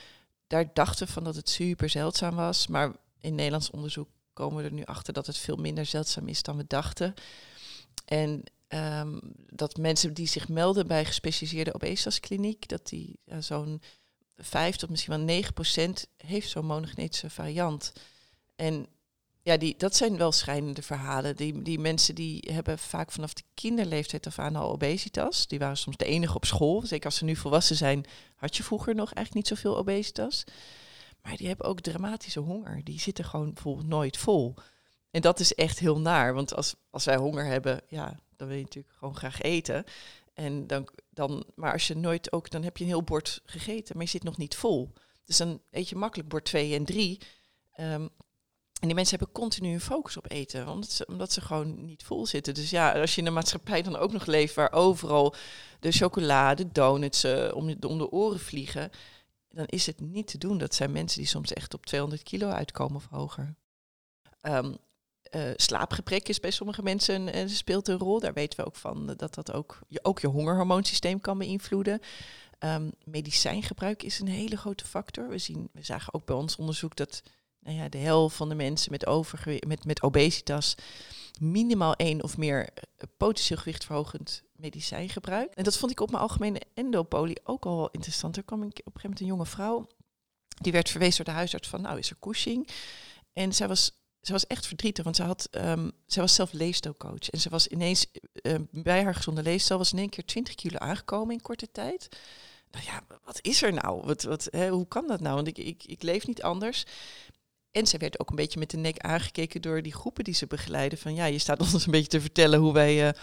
daar 0.47 0.75
dachten 0.75 1.07
we 1.07 1.13
van 1.13 1.25
dat 1.25 1.37
het 1.37 1.49
super 1.49 1.89
zeldzaam 1.89 2.35
was, 2.35 2.67
maar 2.67 2.93
in 3.21 3.35
Nederlands 3.35 3.71
onderzoek 3.71 4.09
komen 4.33 4.57
we 4.57 4.69
er 4.69 4.75
nu 4.75 4.85
achter 4.85 5.13
dat 5.13 5.27
het 5.27 5.39
veel 5.39 5.57
minder 5.57 5.87
zeldzaam 5.87 6.29
is 6.29 6.43
dan 6.43 6.57
we 6.57 6.65
dachten. 6.67 7.15
En 8.05 8.45
um, 8.69 9.21
dat 9.47 9.77
mensen 9.77 10.15
die 10.15 10.27
zich 10.27 10.49
melden 10.49 10.87
bij 10.87 11.05
gespecialiseerde 11.05 11.75
obesitaskliniek, 11.75 12.69
dat 12.69 12.89
die 12.89 13.19
ja, 13.25 13.41
zo'n 13.41 13.83
5 14.37 14.77
tot 14.77 14.91
misschien 14.91 15.13
wel 15.13 15.25
9 15.25 15.53
procent 15.53 16.07
heeft 16.17 16.49
zo'n 16.49 16.67
monogenetische 16.67 17.31
variant. 17.31 17.93
En 18.57 18.87
ja, 19.43 19.57
die, 19.57 19.75
dat 19.77 19.97
zijn 19.97 20.17
wel 20.17 20.33
schrijnende 20.33 20.83
verhalen. 20.83 21.37
Die, 21.37 21.63
die 21.63 21.79
mensen 21.79 22.15
die 22.15 22.49
hebben 22.53 22.79
vaak 22.79 23.13
vanaf 23.13 23.33
de 23.33 23.43
kinderleeftijd 23.55 24.27
af 24.27 24.39
aan 24.39 24.57
al 24.57 24.71
obesitas. 24.71 25.47
Die 25.47 25.59
waren 25.59 25.77
soms 25.77 25.97
de 25.97 26.05
enige 26.05 26.35
op 26.35 26.45
school. 26.45 26.87
Zeker 26.87 27.05
als 27.05 27.17
ze 27.17 27.25
nu 27.25 27.37
volwassen 27.37 27.77
zijn, 27.77 28.07
had 28.35 28.57
je 28.57 28.63
vroeger 28.63 28.95
nog 28.95 29.13
eigenlijk 29.13 29.35
niet 29.35 29.59
zoveel 29.59 29.77
obesitas. 29.79 30.45
Maar 31.23 31.37
die 31.37 31.47
hebben 31.47 31.67
ook 31.67 31.81
dramatische 31.81 32.41
honger. 32.41 32.85
Die 32.85 33.01
zitten 33.01 33.25
gewoon 33.25 33.53
bijvoorbeeld 33.53 33.87
nooit 33.87 34.17
vol. 34.17 34.55
En 35.11 35.21
dat 35.21 35.41
is 35.41 35.55
echt 35.55 35.79
heel 35.79 36.01
naar. 36.01 36.35
Want 36.35 36.55
als, 36.55 36.75
als 36.91 37.05
wij 37.05 37.17
honger 37.17 37.45
hebben, 37.45 37.81
ja, 37.89 38.21
dan 38.37 38.49
wil 38.49 38.57
je 38.57 38.63
natuurlijk 38.63 38.95
gewoon 38.99 39.17
graag 39.17 39.41
eten. 39.41 39.85
En 40.35 40.67
dan, 40.67 40.89
dan, 41.11 41.45
maar 41.55 41.73
als 41.73 41.87
je 41.87 41.97
nooit 41.97 42.33
ook, 42.33 42.51
dan 42.51 42.63
heb 42.63 42.77
je 42.77 42.85
een 42.85 42.91
heel 42.91 43.03
bord 43.03 43.41
gegeten, 43.45 43.97
maar 43.97 44.05
je 44.05 44.11
zit 44.11 44.23
nog 44.23 44.37
niet 44.37 44.57
vol. 44.57 44.93
Dus 45.25 45.37
dan 45.37 45.61
eet 45.71 45.89
je 45.89 45.97
makkelijk 45.97 46.29
bord 46.29 46.45
2 46.45 46.75
en 46.75 46.85
3. 46.85 47.21
Um, 47.81 48.09
en 48.81 48.87
die 48.87 48.95
mensen 48.95 49.19
hebben 49.19 49.35
continu 49.35 49.73
een 49.73 49.81
focus 49.81 50.17
op 50.17 50.31
eten, 50.31 50.69
omdat 50.69 50.91
ze, 50.91 51.07
omdat 51.07 51.33
ze 51.33 51.41
gewoon 51.41 51.85
niet 51.85 52.03
vol 52.05 52.27
zitten. 52.27 52.55
Dus 52.55 52.71
ja, 52.71 53.01
als 53.01 53.15
je 53.15 53.21
in 53.21 53.27
een 53.27 53.33
maatschappij 53.33 53.83
dan 53.83 53.97
ook 53.97 54.13
nog 54.13 54.27
leeft 54.27 54.55
waar 54.55 54.73
overal 54.73 55.35
de 55.81 55.93
chocolade, 55.93 56.73
donuts 56.73 57.25
uh, 57.25 57.51
om, 57.55 57.77
om 57.87 57.99
de 57.99 58.11
oren 58.11 58.41
vliegen, 58.41 58.91
dan 59.49 59.67
is 59.67 59.87
het 59.87 60.01
niet 60.01 60.27
te 60.27 60.39
doen. 60.39 60.59
Dat 60.59 60.75
zijn 60.75 60.93
mensen 60.93 61.19
die 61.19 61.29
soms 61.29 61.53
echt 61.53 61.75
op 61.75 61.87
200 61.87 62.23
kilo 62.23 62.49
uitkomen 62.49 62.97
of 62.97 63.07
hoger. 63.11 63.55
Um, 64.43 64.77
uh, 65.31 65.43
slaapgebrek 65.57 66.29
is 66.29 66.41
bij 66.41 66.51
sommige 66.51 66.83
mensen 66.83 67.37
uh, 67.37 67.49
speelt 67.49 67.89
een 67.89 67.99
rol. 67.99 68.21
Daar 68.21 68.33
weten 68.33 68.59
we 68.59 68.67
ook 68.67 68.77
van 68.77 69.07
dat 69.17 69.35
dat 69.35 69.53
ook 69.53 69.79
je, 69.89 69.99
ook 70.03 70.21
je 70.21 70.27
hongerhormoonsysteem 70.27 71.21
kan 71.21 71.39
beïnvloeden. 71.39 72.01
Um, 72.59 72.93
medicijngebruik 73.05 74.03
is 74.03 74.21
een 74.21 74.29
hele 74.29 74.57
grote 74.57 74.85
factor. 74.85 75.29
We, 75.29 75.39
zien, 75.39 75.69
we 75.73 75.85
zagen 75.85 76.15
ook 76.15 76.25
bij 76.25 76.37
ons 76.37 76.57
onderzoek 76.57 76.97
dat 76.97 77.23
nou 77.61 77.77
ja, 77.77 77.89
de 77.89 77.99
helft 77.99 78.37
van 78.37 78.49
de 78.49 78.55
mensen 78.55 78.93
met, 78.93 79.07
overgewicht, 79.07 79.67
met, 79.67 79.85
met 79.85 80.03
obesitas 80.03 80.75
minimaal 81.41 81.95
één 81.95 82.23
of 82.23 82.37
meer 82.37 82.61
uh, 82.61 82.69
potentieel 83.17 83.59
gewichtverhogend 83.59 84.43
medicijn 84.53 85.09
gebruikt. 85.09 85.55
En 85.55 85.65
dat 85.65 85.77
vond 85.77 85.93
ik 85.93 86.01
op 86.01 86.11
mijn 86.11 86.23
algemene 86.23 86.61
endopolie 86.75 87.41
ook 87.45 87.67
al 87.67 87.91
interessant. 87.91 88.37
Er 88.37 88.43
kwam 88.43 88.63
een, 88.63 88.69
op 88.69 88.75
een 88.75 88.83
gegeven 88.85 89.03
moment 89.03 89.21
een 89.21 89.27
jonge 89.27 89.47
vrouw, 89.47 89.87
die 90.61 90.73
werd 90.73 90.91
verwezen 90.91 91.17
door 91.17 91.35
de 91.35 91.41
huisarts 91.41 91.69
van, 91.69 91.81
nou 91.81 91.99
is 91.99 92.11
er 92.11 92.17
Cushing. 92.21 92.69
En 93.33 93.55
zij 93.55 93.69
was 93.69 93.93
ze 94.27 94.33
was 94.33 94.47
echt 94.47 94.67
verdrietig, 94.67 95.05
want 95.05 95.17
ze, 95.17 95.23
had, 95.23 95.49
um, 95.51 95.93
ze 96.07 96.21
was 96.21 96.35
zelf 96.35 96.53
leefstijlcoach. 96.53 97.31
En 97.31 97.41
ze 97.41 97.49
was 97.49 97.67
ineens 97.67 98.07
uh, 98.43 98.55
bij 98.71 99.03
haar 99.03 99.15
gezonde 99.15 99.43
leefstijl, 99.43 99.79
was 99.79 99.93
in 99.93 99.99
één 99.99 100.09
keer 100.09 100.25
20 100.25 100.55
kilo 100.55 100.79
aangekomen 100.79 101.35
in 101.35 101.41
korte 101.41 101.69
tijd. 101.73 102.09
Nou 102.71 102.85
ja, 102.85 103.19
wat 103.25 103.39
is 103.43 103.63
er 103.63 103.73
nou? 103.73 104.07
Wat, 104.07 104.23
wat, 104.23 104.49
hè, 104.51 104.69
hoe 104.69 104.89
kan 104.89 105.07
dat 105.07 105.21
nou? 105.21 105.35
Want 105.35 105.47
ik, 105.47 105.59
ik, 105.59 105.85
ik 105.85 106.03
leef 106.03 106.27
niet 106.27 106.43
anders. 106.43 106.85
En 107.71 107.87
ze 107.87 107.99
werd 107.99 108.21
ook 108.21 108.31
een 108.31 108.37
beetje 108.37 108.59
met 108.59 108.71
de 108.71 108.77
nek 108.77 108.99
aangekeken 108.99 109.63
door 109.63 109.83
die 109.83 109.95
groepen 109.95 110.25
die 110.25 110.35
ze 110.35 110.47
begeleiden. 110.47 110.99
Van 110.99 111.15
ja, 111.15 111.25
je 111.25 111.39
staat 111.39 111.61
ons 111.61 111.85
een 111.87 111.93
beetje 111.93 112.09
te 112.09 112.21
vertellen 112.21 112.59
hoe 112.59 112.73
wij 112.73 113.15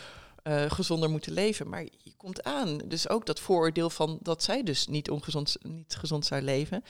uh, 0.43 0.71
gezonder 0.71 1.09
moeten 1.09 1.33
leven. 1.33 1.69
Maar 1.69 1.83
je 1.83 2.13
komt 2.17 2.43
aan. 2.43 2.77
Dus 2.77 3.09
ook 3.09 3.25
dat 3.25 3.39
vooroordeel 3.39 3.89
van 3.89 4.19
dat 4.21 4.43
zij 4.43 4.63
dus 4.63 4.87
niet 4.87 5.09
ongezond, 5.09 5.55
niet 5.61 5.95
gezond 5.95 6.25
zou 6.25 6.41
leven. 6.41 6.83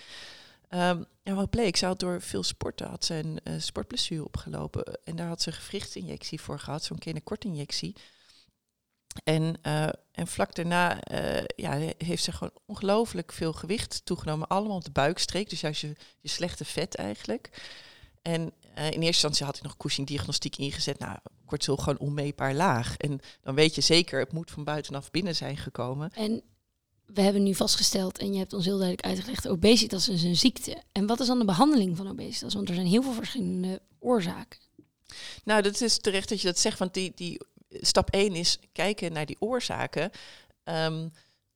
Um, 0.76 1.06
en 1.24 1.36
wat 1.36 1.50
bleek, 1.50 1.76
ze 1.76 1.86
had 1.86 2.00
door 2.00 2.22
veel 2.22 2.44
sporten 2.44 2.88
had 2.88 3.06
ze 3.06 3.14
een 3.14 3.40
uh, 3.44 3.54
sportblessure 3.60 4.26
opgelopen. 4.26 5.00
En 5.04 5.16
daar 5.16 5.28
had 5.28 5.42
ze 5.42 5.50
een 5.50 5.56
gewrichtsinjectie 5.56 6.42
voor 6.42 6.60
gehad, 6.60 6.84
zo'n 6.84 6.98
kleine 6.98 7.22
kortinjectie. 7.22 7.96
En, 9.24 9.60
uh, 9.64 9.84
en 10.12 10.28
vlak 10.28 10.56
daarna 10.56 11.12
uh, 11.12 11.44
ja, 11.56 11.94
heeft 11.98 12.24
ze 12.24 12.32
gewoon 12.32 12.54
ongelooflijk 12.66 13.32
veel 13.32 13.54
gewicht 13.54 14.06
toegenomen. 14.06 14.48
Allemaal 14.48 14.76
op 14.76 14.84
de 14.84 14.92
buikstreek, 14.92 15.50
dus 15.50 15.62
juist 15.62 15.82
je, 15.82 15.96
je 16.20 16.30
slechte 16.30 16.66
vet 16.66 16.96
eigenlijk. 16.96 17.62
En 18.22 18.42
in 18.76 18.82
eerste 18.82 19.04
instantie 19.04 19.46
had 19.46 19.56
ik 19.56 19.64
nog 19.64 19.78
Cushing-diagnostiek 19.78 20.58
ingezet. 20.58 21.00
Nou, 21.00 21.18
kortsel 21.46 21.78
gewoon 21.78 22.00
onmeetbaar 22.00 22.54
laag. 22.54 22.98
En 22.98 23.20
dan 23.42 23.56
weet 23.56 23.76
je 23.76 23.82
zeker, 23.82 24.20
het 24.20 24.32
moet 24.32 24.52
van 24.52 24.64
buitenaf 24.64 25.12
binnen 25.12 25.36
zijn 25.36 25.58
gekomen. 25.58 26.12
En 26.14 26.44
we 27.14 27.22
hebben 27.22 27.44
nu 27.44 27.56
vastgesteld, 27.56 28.18
en 28.18 28.34
je 28.34 28.38
hebt 28.38 28.54
ons 28.54 28.66
heel 28.66 28.78
duidelijk 28.78 29.08
uitgelegd, 29.08 29.48
obesitas 29.48 30.10
is 30.10 30.24
een 30.24 30.36
ziekte. 30.36 30.84
En 30.92 31.06
wat 31.08 31.20
is 31.20 31.28
dan 31.28 31.40
de 31.40 31.46
behandeling 31.46 31.98
van 31.98 32.10
obesitas? 32.10 32.54
Want 32.54 32.70
er 32.70 32.76
zijn 32.76 32.88
heel 32.88 33.04
veel 33.04 33.14
verschillende 33.14 33.82
oorzaken. 34.00 34.60
Nou, 35.44 35.62
dat 35.62 35.82
is 35.82 35.98
terecht 35.98 36.30
dat 36.30 36.42
je 36.42 36.48
dat 36.48 36.60
zegt, 36.60 36.80
want 36.80 36.94
die, 36.94 37.12
die 37.16 37.40
stap 37.70 38.10
1 38.10 38.36
is 38.36 38.60
kijken 38.72 39.14
naar 39.14 39.26
die 39.26 39.38
oorzaken. 39.40 40.12
Um, 40.64 41.12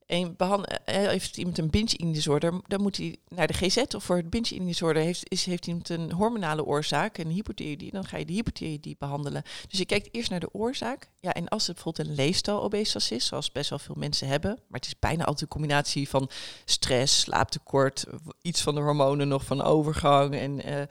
En 0.08 0.36
behan- 0.38 0.66
eh, 0.66 0.96
heeft 1.08 1.38
iemand 1.38 1.58
een 1.58 1.70
binge-eating 1.70 2.14
disorder, 2.14 2.62
dan 2.68 2.82
moet 2.82 2.98
hij 2.98 3.16
naar 3.28 3.48
de 3.48 3.54
GZ. 3.54 3.78
Of 3.96 4.04
voor 4.04 4.16
het 4.16 4.30
binge-eating 4.30 4.66
disorder 4.68 5.04
heeft, 5.04 5.30
is, 5.30 5.46
heeft 5.46 5.68
iemand 5.68 5.90
een 5.90 6.12
hormonale 6.12 6.66
oorzaak, 6.66 7.18
een 7.18 7.30
hypothyroïdie, 7.30 7.92
dan 7.92 8.06
ga 8.06 8.18
je 8.18 8.26
de 8.26 8.34
hypothyroïdie 8.34 8.96
behandelen. 9.00 9.44
Dus 9.68 9.80
je 9.80 9.86
kijkt 9.86 10.10
eerst 10.12 10.30
naar 10.30 10.40
de 10.40 10.54
oorzaak. 10.54 11.10
Ja, 11.20 11.34
en 11.34 11.48
als 11.48 11.68
het 11.68 11.76
bijvoorbeeld 11.76 12.08
een 12.08 12.16
leefstijl-obesitas 12.16 13.12
is, 13.12 13.26
zoals 13.26 13.52
best 13.52 13.70
wel 13.70 13.80
veel 13.80 13.96
mensen 13.98 14.28
hebben, 14.28 14.52
maar 14.52 14.80
het 14.80 14.86
is 14.86 15.00
bijna 15.00 15.24
altijd 15.24 15.42
een 15.42 15.48
combinatie 15.48 16.10
van 16.10 16.30
stress, 16.66 17.20
slaaptekort, 17.20 18.06
iets 18.42 18.62
van 18.62 18.76
de 18.76 18.82
hormonen 18.82 19.28
nog 19.28 19.46
van 19.46 19.62
overgang 19.62 20.36
en... 20.36 20.64
eh, 20.64 20.82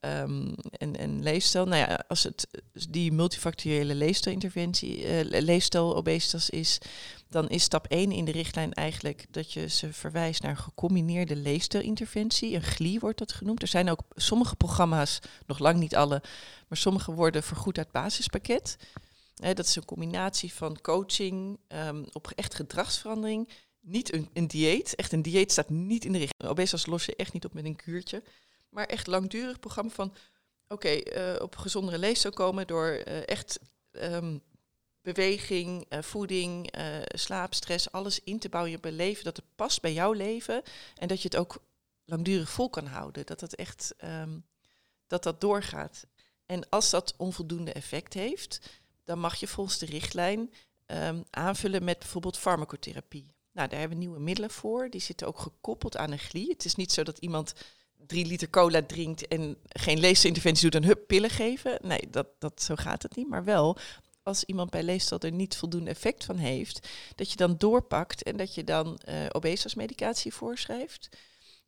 ehm, 0.00 0.52
en, 0.70 0.96
en 0.96 1.22
leefstijl. 1.22 1.64
Nou 1.66 1.78
ja, 1.90 2.04
als 2.08 2.22
het 2.22 2.46
die 2.88 3.12
multifactoriële 3.12 3.94
leefstijlinterventie, 3.94 5.04
eh 5.04 5.40
leefstijl-obesitas 5.40 6.50
is, 6.50 6.78
dan 7.34 7.48
is 7.48 7.62
stap 7.62 7.86
1 7.86 8.12
in 8.12 8.24
de 8.24 8.32
richtlijn 8.32 8.72
eigenlijk 8.72 9.26
dat 9.30 9.52
je 9.52 9.68
ze 9.68 9.92
verwijst 9.92 10.42
naar 10.42 10.50
een 10.50 10.56
gecombineerde 10.56 11.36
leefstijlinterventie. 11.36 12.54
Een 12.54 12.62
GLI 12.62 12.98
wordt 12.98 13.18
dat 13.18 13.32
genoemd. 13.32 13.62
Er 13.62 13.68
zijn 13.68 13.90
ook 13.90 14.00
sommige 14.14 14.56
programma's, 14.56 15.18
nog 15.46 15.58
lang 15.58 15.78
niet 15.78 15.96
alle, 15.96 16.22
maar 16.68 16.78
sommige 16.78 17.12
worden 17.12 17.42
vergoed 17.42 17.78
uit 17.78 17.90
basispakket. 17.90 18.76
Dat 19.34 19.66
is 19.66 19.76
een 19.76 19.84
combinatie 19.84 20.52
van 20.52 20.80
coaching 20.80 21.58
ehm, 21.68 22.04
op 22.12 22.32
echt 22.34 22.54
gedragsverandering. 22.54 23.48
Niet 23.80 24.12
een, 24.12 24.28
een 24.32 24.48
dieet. 24.48 24.94
Echt 24.94 25.12
een 25.12 25.22
dieet 25.22 25.52
staat 25.52 25.70
niet 25.70 26.04
in 26.04 26.12
de 26.12 26.18
richting. 26.18 26.50
Obesitas 26.50 26.86
los 26.86 27.04
je 27.04 27.16
echt 27.16 27.32
niet 27.32 27.44
op 27.44 27.54
met 27.54 27.64
een 27.64 27.76
kuurtje. 27.76 28.22
Maar 28.68 28.86
echt 28.86 29.06
langdurig 29.06 29.60
programma 29.60 29.90
van 29.90 30.14
oké, 30.68 30.88
eh, 30.88 31.42
op 31.42 31.56
gezondere 31.56 31.98
leefstijl 31.98 32.34
komen 32.34 32.66
door 32.66 32.88
eh, 32.88 33.28
echt 33.28 33.60
ehm, 33.90 34.38
beweging, 35.04 35.86
eh, 35.88 36.02
voeding, 36.02 36.70
eh, 36.70 36.84
slaap, 37.04 37.54
stress, 37.54 37.92
alles 37.92 38.20
in 38.20 38.38
te 38.38 38.48
bouwen 38.48 38.72
in 38.72 38.78
je 38.82 38.92
leven. 38.92 39.24
Dat 39.24 39.36
het 39.36 39.44
past 39.54 39.80
bij 39.80 39.92
jouw 39.92 40.12
leven 40.12 40.62
en 40.94 41.08
dat 41.08 41.22
je 41.22 41.28
het 41.28 41.36
ook 41.36 41.62
langdurig 42.04 42.50
vol 42.50 42.70
kan 42.70 42.86
houden. 42.86 43.26
Dat 43.26 43.40
dat 43.40 43.54
echt 43.54 43.94
ehm, 43.96 44.38
dat 45.06 45.22
dat 45.22 45.40
doorgaat. 45.40 46.06
En 46.46 46.68
als 46.68 46.90
dat 46.90 47.14
onvoldoende 47.16 47.72
effect 47.72 48.14
heeft, 48.14 48.60
dan 49.04 49.18
mag 49.18 49.34
je 49.34 49.46
volgens 49.46 49.78
de 49.78 49.86
richtlijn 49.86 50.52
ehm, 50.86 51.22
aanvullen 51.30 51.84
met 51.84 51.98
bijvoorbeeld 51.98 52.38
farmacotherapie. 52.38 53.34
Nou, 53.52 53.68
daar 53.68 53.78
hebben 53.78 53.98
we 53.98 54.04
nieuwe 54.04 54.20
middelen 54.20 54.50
voor. 54.50 54.90
Die 54.90 55.00
zitten 55.00 55.26
ook 55.26 55.38
gekoppeld 55.38 55.96
aan 55.96 56.12
een 56.12 56.18
glie. 56.18 56.48
Het 56.48 56.64
is 56.64 56.74
niet 56.74 56.92
zo 56.92 57.02
dat 57.02 57.18
iemand 57.18 57.54
drie 58.06 58.26
liter 58.26 58.50
cola 58.50 58.82
drinkt 58.82 59.28
en 59.28 59.56
geen 59.68 59.98
leefstijlinterventie 59.98 60.70
doet 60.70 60.82
en 60.82 60.88
hup, 60.88 61.06
pillen 61.06 61.30
geven. 61.30 61.78
Nee, 61.82 62.10
dat, 62.10 62.26
dat, 62.38 62.62
zo 62.62 62.74
gaat 62.74 63.02
het 63.02 63.16
niet. 63.16 63.28
Maar 63.28 63.44
wel, 63.44 63.78
als 64.24 64.44
iemand 64.44 64.70
bij 64.70 64.82
leefstijl 64.82 65.20
er 65.20 65.32
niet 65.32 65.56
voldoende 65.56 65.90
effect 65.90 66.24
van 66.24 66.36
heeft, 66.36 66.88
dat 67.14 67.30
je 67.30 67.36
dan 67.36 67.54
doorpakt 67.58 68.22
en 68.22 68.36
dat 68.36 68.54
je 68.54 68.64
dan 68.64 68.96
eh 68.96 69.16
obesitasmedicatie 69.32 70.34
voorschrijft. 70.34 71.08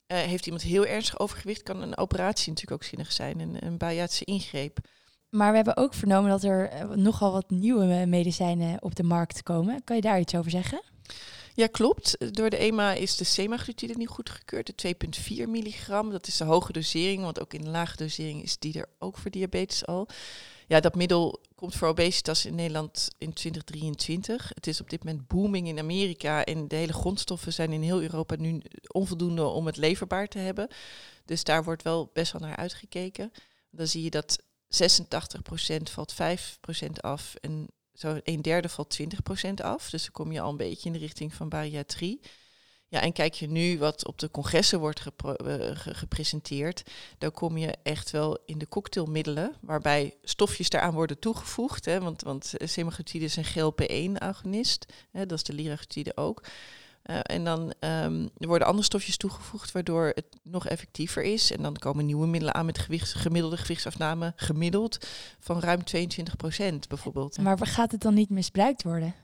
Eh, 0.06 0.18
heeft 0.18 0.44
iemand 0.44 0.62
heel 0.62 0.86
ernstig 0.86 1.18
overgewicht, 1.18 1.62
kan 1.62 1.82
een 1.82 1.96
operatie 1.96 2.48
natuurlijk 2.48 2.82
ook 2.82 2.88
zinnig 2.88 3.12
zijn, 3.12 3.40
een, 3.40 3.66
een 3.66 3.78
bariatrische 3.78 4.24
ingreep. 4.24 4.78
Maar 5.30 5.50
we 5.50 5.56
hebben 5.56 5.76
ook 5.76 5.94
vernomen 5.94 6.30
dat 6.30 6.44
er 6.44 6.68
eh, 6.68 6.88
nogal 6.88 7.32
wat 7.32 7.50
nieuwe 7.50 8.06
medicijnen 8.06 8.82
op 8.82 8.94
de 8.94 9.02
markt 9.02 9.42
komen. 9.42 9.84
Kan 9.84 9.96
je 9.96 10.02
daar 10.02 10.20
iets 10.20 10.34
over 10.34 10.50
zeggen? 10.50 10.82
Ja, 11.54 11.66
klopt. 11.66 12.34
Door 12.34 12.50
de 12.50 12.56
EMA 12.56 12.92
is 12.92 13.16
de 13.16 13.24
semaglutide 13.24 13.94
nu 13.96 14.06
goedgekeurd, 14.06 14.82
de 14.82 14.94
2,4 15.44 15.48
milligram. 15.48 16.10
Dat 16.10 16.26
is 16.26 16.36
de 16.36 16.44
hoge 16.44 16.72
dosering, 16.72 17.22
want 17.22 17.40
ook 17.40 17.54
in 17.54 17.62
de 17.62 17.70
lage 17.70 17.96
dosering 17.96 18.42
is 18.42 18.58
die 18.58 18.78
er 18.78 18.88
ook 18.98 19.18
voor 19.18 19.30
diabetes 19.30 19.86
al. 19.86 20.08
Ja, 20.68 20.80
dat 20.80 20.94
middel 20.94 21.40
komt 21.54 21.74
voor 21.74 21.88
obesitas 21.88 22.46
in 22.46 22.54
Nederland 22.54 23.08
in 23.18 23.32
2023. 23.32 24.50
Het 24.54 24.66
is 24.66 24.80
op 24.80 24.90
dit 24.90 25.04
moment 25.04 25.26
booming 25.26 25.68
in 25.68 25.78
Amerika 25.78 26.44
en 26.44 26.68
de 26.68 26.76
hele 26.76 26.92
grondstoffen 26.92 27.52
zijn 27.52 27.72
in 27.72 27.82
heel 27.82 28.02
Europa 28.02 28.36
nu 28.36 28.62
onvoldoende 28.86 29.44
om 29.44 29.66
het 29.66 29.76
leverbaar 29.76 30.28
te 30.28 30.38
hebben. 30.38 30.68
Dus 31.24 31.44
daar 31.44 31.64
wordt 31.64 31.82
wel 31.82 32.10
best 32.12 32.32
wel 32.32 32.40
naar 32.40 32.56
uitgekeken. 32.56 33.32
Dan 33.70 33.86
zie 33.86 34.02
je 34.02 34.10
dat 34.10 34.42
86% 34.68 35.82
valt 35.82 36.14
5% 36.14 36.16
af 37.00 37.34
en 37.34 37.66
zo 37.92 38.20
een 38.22 38.42
derde 38.42 38.68
valt 38.68 38.98
20% 39.02 39.50
af. 39.54 39.90
Dus 39.90 40.02
dan 40.02 40.12
kom 40.12 40.32
je 40.32 40.40
al 40.40 40.50
een 40.50 40.56
beetje 40.56 40.86
in 40.86 40.92
de 40.92 40.98
richting 40.98 41.34
van 41.34 41.48
bariatrie. 41.48 42.20
Ja, 42.96 43.02
en 43.02 43.12
kijk 43.12 43.34
je 43.34 43.48
nu 43.48 43.78
wat 43.78 44.06
op 44.06 44.18
de 44.18 44.30
congressen 44.30 44.78
wordt 44.80 45.00
eh, 45.00 45.32
ge- 45.74 45.94
gepresenteerd, 45.94 46.82
dan 47.18 47.32
kom 47.32 47.56
je 47.56 47.74
echt 47.82 48.10
wel 48.10 48.38
in 48.46 48.58
de 48.58 48.68
cocktailmiddelen, 48.68 49.54
waarbij 49.60 50.14
stofjes 50.22 50.68
daaraan 50.70 50.94
worden 50.94 51.18
toegevoegd. 51.18 51.84
Hè, 51.84 52.00
want, 52.00 52.22
want 52.22 52.56
eh, 52.56 52.68
semaglutide 52.68 53.24
is 53.24 53.36
een 53.36 53.44
GLP-1-agonist, 53.44 54.86
hè, 55.10 55.26
dat 55.26 55.38
is 55.38 55.44
de 55.44 55.52
liraglutide 55.52 56.16
ook. 56.16 56.42
Eh, 57.02 57.18
en 57.22 57.44
dan 57.44 57.72
ehm, 57.78 58.26
er 58.38 58.46
worden 58.46 58.66
andere 58.66 58.86
stofjes 58.86 59.16
toegevoegd, 59.16 59.72
waardoor 59.72 60.12
het 60.14 60.26
nog 60.42 60.66
effectiever 60.66 61.22
is. 61.22 61.52
En 61.52 61.62
dan 61.62 61.76
komen 61.76 62.06
nieuwe 62.06 62.26
middelen 62.26 62.54
aan 62.54 62.66
met 62.66 62.78
gewichts, 62.78 63.12
gemiddelde 63.12 63.56
gewichtsafname, 63.56 64.32
gemiddeld 64.36 65.06
van 65.38 65.60
ruim 65.60 65.80
22% 65.80 66.88
bijvoorbeeld. 66.88 67.38
Maar 67.38 67.58
gaat 67.66 67.92
het 67.92 68.00
dan 68.00 68.14
niet 68.14 68.30
misbruikt 68.30 68.82
worden? 68.82 69.14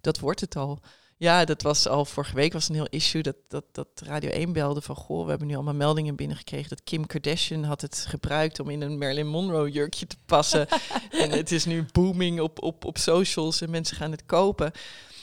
Dat 0.00 0.18
wordt 0.18 0.40
het 0.40 0.56
al. 0.56 0.80
Ja, 1.18 1.44
dat 1.44 1.62
was 1.62 1.88
al 1.88 2.04
vorige 2.04 2.34
week 2.34 2.52
was 2.52 2.68
een 2.68 2.74
heel 2.74 2.86
issue 2.90 3.22
dat, 3.22 3.36
dat, 3.48 3.64
dat 3.72 3.88
Radio 4.04 4.30
1 4.30 4.52
belde 4.52 4.80
van 4.80 4.96
goh, 4.96 5.22
we 5.24 5.30
hebben 5.30 5.48
nu 5.48 5.54
allemaal 5.54 5.74
meldingen 5.74 6.16
binnengekregen 6.16 6.68
dat 6.68 6.82
Kim 6.84 7.06
Kardashian 7.06 7.64
had 7.64 7.80
het 7.80 8.04
gebruikt 8.08 8.60
om 8.60 8.70
in 8.70 8.80
een 8.80 8.98
Marilyn 8.98 9.26
Monroe 9.26 9.70
jurkje 9.70 10.06
te 10.06 10.16
passen. 10.26 10.68
en 11.22 11.30
het 11.30 11.52
is 11.52 11.64
nu 11.64 11.86
booming 11.92 12.40
op, 12.40 12.62
op, 12.62 12.84
op 12.84 12.98
socials 12.98 13.60
en 13.60 13.70
mensen 13.70 13.96
gaan 13.96 14.10
het 14.10 14.26
kopen. 14.26 14.72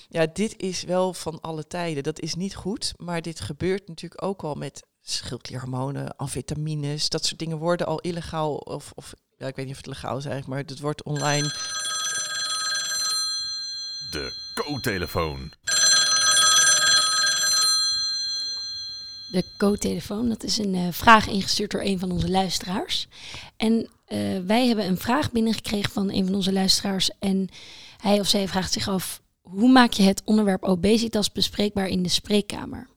Ja, 0.10 0.28
dit 0.34 0.62
is 0.62 0.84
wel 0.84 1.14
van 1.14 1.42
alle 1.42 1.68
tijden. 1.68 2.04
Dat 2.04 2.20
is 2.20 2.36
niet 2.36 2.56
goed, 2.56 2.94
maar 2.98 3.22
dit 3.22 3.40
gebeurt 3.40 3.88
natuurlijk 3.88 4.24
ook 4.24 4.44
al 4.44 4.56
met 4.56 4.86
schildklierhormonen, 5.02 6.16
amfetamines, 6.16 7.10
dat 7.10 7.26
soort 7.26 7.40
dingen 7.40 7.58
worden 7.58 7.88
al 7.88 8.00
illegaal 8.00 8.56
of, 8.56 8.92
of 8.96 9.14
ja, 9.38 9.48
ik 9.48 9.56
weet 9.56 9.66
niet 9.66 9.76
of 9.76 9.86
het 9.86 9.94
legaal 9.94 10.18
is 10.18 10.26
eigenlijk, 10.26 10.48
maar 10.48 10.72
het 10.72 10.80
wordt 10.80 11.04
online 11.04 11.48
De 14.12 14.44
co-telefoon. 14.54 15.52
De 19.36 19.44
co-telefoon, 19.58 20.30
dat 20.30 20.44
is 20.44 20.58
een 20.58 20.76
eh, 20.76 20.88
vraag 20.92 21.28
ingestuurd 21.28 21.72
door 21.72 21.82
een 21.82 22.00
van 22.00 22.12
onze 22.12 22.30
luisteraars. 22.30 23.08
En 23.58 23.90
eh, 24.06 24.20
wij 24.46 24.68
hebben 24.68 24.86
een 24.86 24.98
vraag 24.98 25.32
binnengekregen 25.32 25.92
van 25.92 26.12
een 26.12 26.26
van 26.26 26.36
onze 26.36 26.54
luisteraars. 26.54 27.10
En 27.20 27.50
hij 27.98 28.20
of 28.20 28.28
zij 28.28 28.48
vraagt 28.48 28.74
zich 28.74 28.88
af, 28.88 29.22
hoe 29.42 29.72
maak 29.72 29.94
je 29.94 30.04
het 30.04 30.22
onderwerp 30.26 30.64
obesitas 30.64 31.32
bespreekbaar 31.32 31.88
in 31.88 32.04
de 32.04 32.10
spreekkamer? 32.10 32.88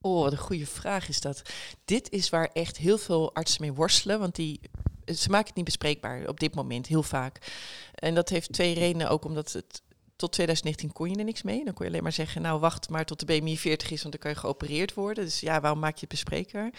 Oh, 0.00 0.22
wat 0.22 0.32
een 0.32 0.38
goede 0.38 0.66
vraag 0.66 1.08
is 1.08 1.20
dat. 1.20 1.42
Dit 1.84 2.10
is 2.10 2.28
waar 2.28 2.50
echt 2.52 2.76
heel 2.76 2.98
veel 2.98 3.34
artsen 3.34 3.60
mee 3.60 3.72
worstelen, 3.72 4.18
want 4.18 4.34
die, 4.34 4.60
ze 5.04 5.30
maken 5.30 5.46
het 5.46 5.56
niet 5.56 5.64
bespreekbaar 5.64 6.28
op 6.28 6.40
dit 6.40 6.54
moment, 6.54 6.86
heel 6.86 7.02
vaak. 7.02 7.52
En 7.94 8.14
dat 8.14 8.28
heeft 8.28 8.52
twee 8.52 8.74
redenen, 8.74 9.08
ook 9.08 9.24
omdat 9.24 9.52
het 9.52 9.82
tot 10.24 10.32
2019 10.32 10.92
kon 10.92 11.10
je 11.10 11.16
er 11.16 11.24
niks 11.24 11.42
mee. 11.42 11.64
Dan 11.64 11.74
kon 11.74 11.84
je 11.84 11.90
alleen 11.90 12.02
maar 12.02 12.12
zeggen, 12.12 12.42
nou 12.42 12.60
wacht 12.60 12.88
maar 12.88 13.04
tot 13.04 13.20
de 13.20 13.26
BMI 13.26 13.58
40 13.58 13.90
is, 13.90 14.02
want 14.02 14.12
dan 14.12 14.20
kan 14.20 14.30
je 14.30 14.36
geopereerd 14.36 14.94
worden. 14.94 15.24
Dus 15.24 15.40
ja, 15.40 15.60
waarom 15.60 15.80
maak 15.80 15.94
je 15.94 16.00
het 16.00 16.08
bespreekbaar? 16.08 16.70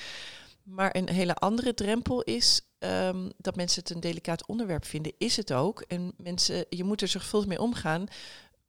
Maar 0.63 0.95
een 0.95 1.09
hele 1.09 1.35
andere 1.35 1.73
drempel 1.73 2.21
is 2.21 2.61
ehm, 2.79 3.29
dat 3.37 3.55
mensen 3.55 3.81
het 3.81 3.89
een 3.89 3.99
delicaat 3.99 4.45
onderwerp 4.45 4.85
vinden. 4.85 5.13
Is 5.17 5.37
het 5.37 5.53
ook. 5.53 5.81
En 5.81 6.13
mensen, 6.17 6.65
je 6.69 6.83
moet 6.83 7.01
er 7.01 7.07
zorgvuldig 7.07 7.49
mee 7.49 7.61
omgaan. 7.61 8.05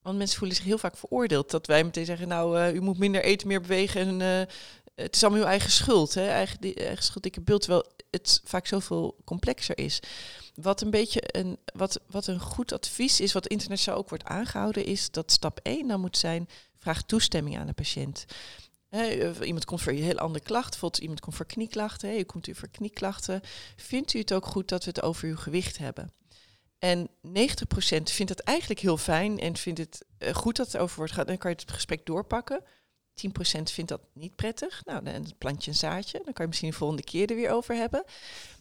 Want 0.02 0.18
mensen 0.18 0.38
voelen 0.38 0.56
zich 0.56 0.64
heel 0.64 0.78
vaak 0.78 0.96
veroordeeld. 0.96 1.50
Dat 1.50 1.66
wij 1.66 1.84
meteen 1.84 2.04
zeggen, 2.04 2.28
nou, 2.28 2.58
eh, 2.58 2.74
u 2.74 2.80
moet 2.80 2.98
minder 2.98 3.24
eten, 3.24 3.48
meer 3.48 3.60
bewegen. 3.60 4.00
En 4.00 4.20
eh, 4.20 4.54
het 4.94 5.14
is 5.14 5.22
allemaal 5.22 5.40
uw 5.42 5.48
eigen 5.48 5.70
schuld. 5.70 6.14
Hè? 6.14 6.28
Eigen, 6.28 6.60
die, 6.60 6.74
eigen 6.74 7.04
schuld, 7.04 7.22
dikke 7.22 7.40
beeld. 7.40 7.60
Terwijl 7.60 7.84
het 8.10 8.40
vaak 8.44 8.66
zoveel 8.66 9.16
complexer 9.24 9.78
is. 9.78 10.00
Wat 10.56 10.80
een 10.80 10.90
beetje 10.90 11.20
een, 11.26 11.58
wat, 11.74 12.00
wat 12.06 12.26
een 12.26 12.40
goed 12.40 12.72
advies 12.72 13.20
is, 13.20 13.32
wat 13.32 13.46
internationaal 13.46 13.98
ook 13.98 14.08
wordt 14.08 14.24
aangehouden, 14.24 14.84
is 14.84 15.10
dat 15.10 15.32
stap 15.32 15.60
1 15.62 15.88
dan 15.88 16.00
moet 16.00 16.16
zijn, 16.16 16.48
vraag 16.78 17.02
toestemming 17.02 17.58
aan 17.58 17.66
de 17.66 17.72
patiënt. 17.72 18.24
Of 19.30 19.40
iemand 19.40 19.64
komt 19.64 19.82
voor 19.82 19.92
een 19.92 20.02
heel 20.02 20.18
andere 20.18 20.44
klacht, 20.44 20.70
bijvoorbeeld 20.70 21.02
iemand 21.02 21.20
komt 21.20 21.36
voor 21.36 21.46
knieklachten, 21.46 22.08
hè, 22.08 22.16
u 22.16 22.22
komt 22.22 22.46
u 22.46 22.54
voor 22.54 22.68
knieklachten. 22.68 23.40
Vindt 23.76 24.14
u 24.14 24.18
het 24.18 24.32
ook 24.32 24.46
goed 24.46 24.68
dat 24.68 24.84
we 24.84 24.90
het 24.90 25.02
over 25.02 25.28
uw 25.28 25.36
gewicht 25.36 25.78
hebben? 25.78 26.12
En 26.78 27.08
90% 27.08 27.10
vindt 28.02 28.28
dat 28.28 28.38
eigenlijk 28.38 28.80
heel 28.80 28.96
fijn 28.96 29.38
en 29.38 29.56
vindt 29.56 29.78
het 29.78 30.04
eh, 30.18 30.34
goed 30.34 30.56
dat 30.56 30.66
het 30.66 30.76
over 30.76 30.96
wordt 30.96 31.12
gehad. 31.12 31.28
Dan 31.28 31.38
kan 31.38 31.50
je 31.50 31.56
het 31.56 31.72
gesprek 31.72 32.06
doorpakken. 32.06 32.62
10% 33.16 33.62
vindt 33.62 33.90
dat 33.90 34.00
niet 34.12 34.36
prettig. 34.36 34.82
Nou, 34.84 35.04
dan 35.04 35.26
plant 35.38 35.64
je 35.64 35.70
een 35.70 35.76
zaadje. 35.76 36.20
Dan 36.24 36.32
kan 36.32 36.44
je 36.44 36.46
misschien 36.46 36.70
de 36.70 36.76
volgende 36.76 37.02
keer 37.02 37.30
er 37.30 37.36
weer 37.36 37.50
over 37.50 37.74
hebben. 37.74 38.04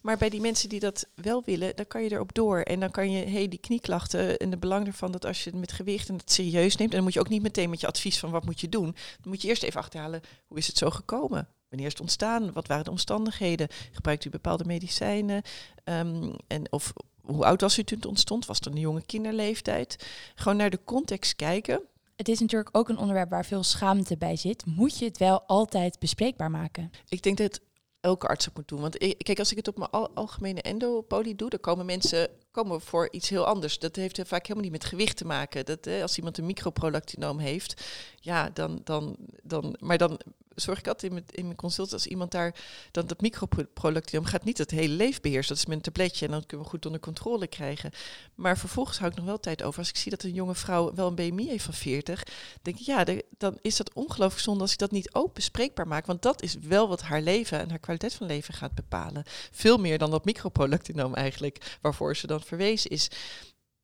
Maar 0.02 0.18
bij 0.18 0.30
die 0.30 0.42
mensen 0.42 0.70
die 0.70 0.80
dat 0.80 1.08
wel 1.16 1.44
willen, 1.46 1.76
dan 1.76 1.88
kan 1.88 2.04
je 2.04 2.12
erop 2.12 2.34
door. 2.34 2.60
En 2.60 2.80
dan 2.80 2.92
kan 2.92 3.12
je, 3.12 3.26
hey, 3.26 3.48
die 3.48 3.60
knieklachten 3.60 4.38
en 4.38 4.52
het 4.52 4.60
belang 4.60 4.88
ervan 4.88 5.12
dat 5.12 5.26
als 5.26 5.44
je 5.44 5.50
het 5.50 5.60
met 5.60 5.72
gewicht 5.72 6.10
en 6.10 6.16
het 6.16 6.32
serieus 6.32 6.76
neemt, 6.76 6.92
dan 6.92 7.04
moet 7.04 7.14
je 7.14 7.20
ook 7.20 7.30
niet 7.30 7.42
meteen 7.42 7.70
met 7.70 7.82
je 7.82 7.88
advies 7.88 8.20
van 8.20 8.32
wat 8.32 8.46
moet 8.46 8.60
je 8.60 8.70
doen. 8.70 8.92
Dan 8.92 9.32
moet 9.32 9.42
je 9.42 9.48
eerst 9.48 9.64
even 9.64 9.80
achterhalen, 9.80 10.22
hoe 10.48 10.58
is 10.58 10.68
het 10.68 10.78
zo 10.78 10.90
gekomen? 10.90 11.48
Wanneer 11.70 11.88
is 11.88 11.94
het 11.94 12.02
ontstaan? 12.02 12.54
Wat 12.54 12.68
waren 12.68 12.84
de 12.84 12.92
omstandigheden? 12.92 13.68
Gebruikt 13.92 14.26
u 14.26 14.30
bepaalde 14.30 14.66
medicijnen? 14.66 15.42
Um, 15.84 16.36
en 16.48 16.72
of 16.72 16.94
hoe 17.22 17.46
oud 17.46 17.62
was 17.62 17.78
u 17.78 17.84
toen 17.84 17.98
het 17.98 18.08
ontstond? 18.08 18.46
Was 18.46 18.58
het 18.58 18.66
een 18.66 18.80
jonge 18.80 19.06
kinderleeftijd? 19.06 20.08
Gewoon 20.36 20.58
naar 20.58 20.70
de 20.70 20.84
context 20.84 21.36
kijken. 21.36 21.82
Het 22.16 22.30
is 22.30 22.40
natuurlijk 22.40 22.78
ook 22.78 22.90
een 22.90 22.98
onderwerp 22.98 23.30
waar 23.30 23.46
veel 23.46 23.64
schaamte 23.64 24.18
bij 24.18 24.36
zit. 24.36 24.66
Moet 24.66 24.98
je 24.98 25.06
het 25.06 25.18
wel 25.18 25.42
altijd 25.42 26.00
bespreekbaar 26.00 26.52
maken? 26.52 26.92
Ik 27.08 27.22
denk 27.22 27.38
dat 27.38 27.62
elke 28.00 28.28
arts 28.28 28.46
het 28.46 28.56
moet 28.56 28.68
doen. 28.68 28.82
Want 28.82 28.98
kijk, 29.18 29.40
als 29.40 29.52
ik 29.52 29.58
het 29.58 29.68
op 29.68 29.78
mijn 29.78 29.90
al 29.90 30.10
algemene 30.14 30.62
endopolie 30.62 31.36
doe, 31.36 31.50
dan 31.50 31.60
komen 31.60 31.86
mensen 31.86 32.30
komen 32.56 32.82
voor 32.82 33.08
iets 33.12 33.30
heel 33.30 33.46
anders. 33.46 33.80
Dat 33.80 33.96
heeft 33.96 34.20
vaak 34.24 34.42
helemaal 34.42 34.64
niet 34.64 34.82
met 34.82 34.86
gewicht 34.86 35.18
te 35.18 35.26
maken. 35.26 35.66
Dat, 35.66 35.88
eh, 35.88 36.02
als 36.02 36.18
iemand 36.18 36.38
een 36.38 36.46
microprolactinoom 36.46 37.40
heeft, 37.40 37.84
ja, 38.20 38.50
dan, 38.50 38.82
dan, 38.84 39.16
dan, 39.44 39.76
maar 39.80 39.98
dan 39.98 40.20
zorg 40.56 40.80
ik 40.80 40.88
altijd 40.88 41.12
in 41.12 41.14
mijn, 41.14 41.26
in 41.32 41.44
mijn 41.46 41.56
consult 41.56 41.94
als 41.94 42.08
iemand 42.08 42.32
daar 42.32 42.56
dan 42.92 43.08
dat 43.08 43.22
microprolactinoom 43.22 44.26
gaat 44.26 44.44
niet 44.44 44.58
het 44.58 44.72
hele 44.72 44.94
leven. 44.94 45.22
Dat 45.22 45.58
is 45.58 45.66
met 45.66 45.76
een 45.78 45.84
tabletje 45.84 46.26
en 46.26 46.32
dan 46.32 46.46
kunnen 46.46 46.66
we 46.66 46.72
goed 46.72 46.86
onder 46.86 47.02
controle 47.02 47.48
krijgen. 47.48 47.92
Maar 48.36 48.58
vervolgens 48.58 48.98
hou 48.98 49.12
ik 49.12 49.18
nog 49.18 49.26
wel 49.26 49.40
tijd 49.40 49.64
over. 49.64 49.80
Als 49.80 49.90
ik 49.90 49.96
zie 49.96 50.12
dat 50.12 50.24
een 50.24 50.34
jonge 50.34 50.56
vrouw 50.56 50.94
wel 50.94 51.08
een 51.08 51.16
BMI 51.16 51.48
heeft 51.48 51.64
van 51.64 51.74
40, 51.74 52.24
denk 52.62 52.80
ik 52.80 52.86
ja, 52.86 53.06
dan 53.38 53.58
is 53.62 53.76
dat 53.76 53.94
ongelooflijk 53.94 54.44
zonde 54.44 54.62
als 54.62 54.72
ik 54.72 54.78
dat 54.78 54.92
niet 54.92 55.14
ook 55.14 55.34
bespreekbaar 55.34 55.88
maak. 55.88 56.06
Want 56.06 56.22
dat 56.22 56.42
is 56.42 56.56
wel 56.56 56.88
wat 56.88 57.02
haar 57.02 57.22
leven 57.22 57.60
en 57.60 57.70
haar 57.70 57.80
kwaliteit 57.80 58.14
van 58.14 58.28
leven 58.28 58.54
gaat 58.54 58.76
bepalen. 58.76 59.24
Veel 59.52 59.78
meer 59.78 59.98
dan 59.98 60.12
dat 60.12 60.26
microprolactinoom 60.26 61.14
eigenlijk, 61.14 61.78
waarvoor 61.82 62.16
ze 62.16 62.28
dan 62.28 62.42
verwezen 62.46 62.90
is. 62.90 63.08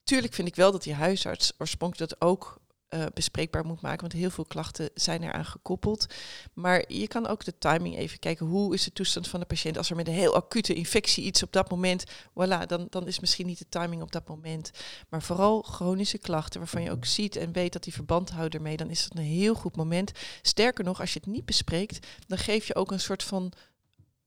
Tuurlijk 0.03 0.33
vind 0.33 0.47
ik 0.47 0.55
wel 0.55 0.71
dat 0.71 0.83
die 0.83 0.93
huisarts 0.93 1.53
oorspronkelijk 1.57 2.09
dat 2.09 2.21
ook 2.21 2.61
uh, 2.93 3.05
bespreekbaar 3.13 3.65
moet 3.65 3.81
maken. 3.81 4.01
Want 4.01 4.13
heel 4.13 4.29
veel 4.29 4.45
klachten 4.45 4.89
zijn 4.93 5.23
eraan 5.23 5.45
gekoppeld. 5.45 6.05
Maar 6.53 6.83
je 6.87 7.07
kan 7.07 7.27
ook 7.27 7.43
de 7.43 7.57
timing 7.57 7.97
even 7.97 8.19
kijken. 8.19 8.45
Hoe 8.45 8.73
is 8.73 8.83
de 8.83 8.93
toestand 8.93 9.27
van 9.27 9.39
de 9.39 9.45
patiënt? 9.45 9.77
Als 9.77 9.89
er 9.89 9.95
met 9.95 10.07
een 10.07 10.13
heel 10.13 10.35
acute 10.35 10.73
infectie 10.73 11.23
iets 11.23 11.43
op 11.43 11.51
dat 11.53 11.69
moment. 11.69 12.03
Voilà, 12.29 12.65
dan, 12.67 12.87
dan 12.89 13.07
is 13.07 13.19
misschien 13.19 13.45
niet 13.45 13.57
de 13.57 13.69
timing 13.69 14.01
op 14.01 14.11
dat 14.11 14.27
moment. 14.27 14.71
Maar 15.09 15.21
vooral 15.21 15.61
chronische 15.61 16.17
klachten 16.17 16.59
waarvan 16.59 16.83
je 16.83 16.91
ook 16.91 17.05
ziet 17.05 17.35
en 17.35 17.51
weet 17.51 17.73
dat 17.73 17.83
die 17.83 17.93
verband 17.93 18.29
houden 18.29 18.59
ermee. 18.59 18.77
Dan 18.77 18.89
is 18.89 19.07
dat 19.07 19.17
een 19.17 19.23
heel 19.23 19.55
goed 19.55 19.75
moment. 19.75 20.11
Sterker 20.41 20.83
nog, 20.83 20.99
als 20.99 21.13
je 21.13 21.19
het 21.19 21.33
niet 21.33 21.45
bespreekt, 21.45 22.07
dan 22.27 22.37
geef 22.37 22.67
je 22.67 22.75
ook 22.75 22.91
een 22.91 22.99
soort 22.99 23.23
van 23.23 23.53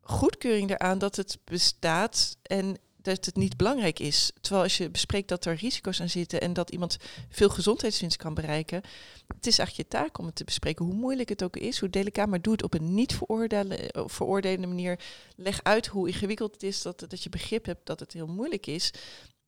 goedkeuring 0.00 0.70
eraan 0.70 0.98
dat 0.98 1.16
het 1.16 1.38
bestaat. 1.44 2.36
En 2.42 2.76
dat 3.04 3.24
het 3.24 3.36
niet 3.36 3.56
belangrijk 3.56 3.98
is. 3.98 4.30
Terwijl 4.40 4.62
als 4.62 4.76
je 4.76 4.90
bespreekt 4.90 5.28
dat 5.28 5.44
er 5.44 5.54
risico's 5.54 6.00
aan 6.00 6.08
zitten 6.08 6.40
en 6.40 6.52
dat 6.52 6.70
iemand 6.70 6.96
veel 7.28 7.48
gezondheidswinst 7.48 8.16
kan 8.16 8.34
bereiken, 8.34 8.82
het 9.26 9.46
is 9.46 9.58
eigenlijk 9.58 9.90
je 9.90 9.98
taak 9.98 10.18
om 10.18 10.26
het 10.26 10.34
te 10.34 10.44
bespreken, 10.44 10.84
hoe 10.84 10.94
moeilijk 10.94 11.28
het 11.28 11.42
ook 11.42 11.56
is, 11.56 11.80
hoe 11.80 11.90
delicaat, 11.90 12.28
maar 12.28 12.42
doe 12.42 12.52
het 12.52 12.62
op 12.62 12.74
een 12.74 12.94
niet 12.94 13.12
eh, 13.12 14.02
veroordelende 14.06 14.66
manier. 14.66 14.98
Leg 15.36 15.62
uit 15.62 15.86
hoe 15.86 16.08
ingewikkeld 16.08 16.52
het 16.52 16.62
is, 16.62 16.82
dat, 16.82 17.04
dat 17.08 17.22
je 17.22 17.28
begrip 17.28 17.64
hebt 17.64 17.86
dat 17.86 18.00
het 18.00 18.12
heel 18.12 18.26
moeilijk 18.26 18.66
is. 18.66 18.92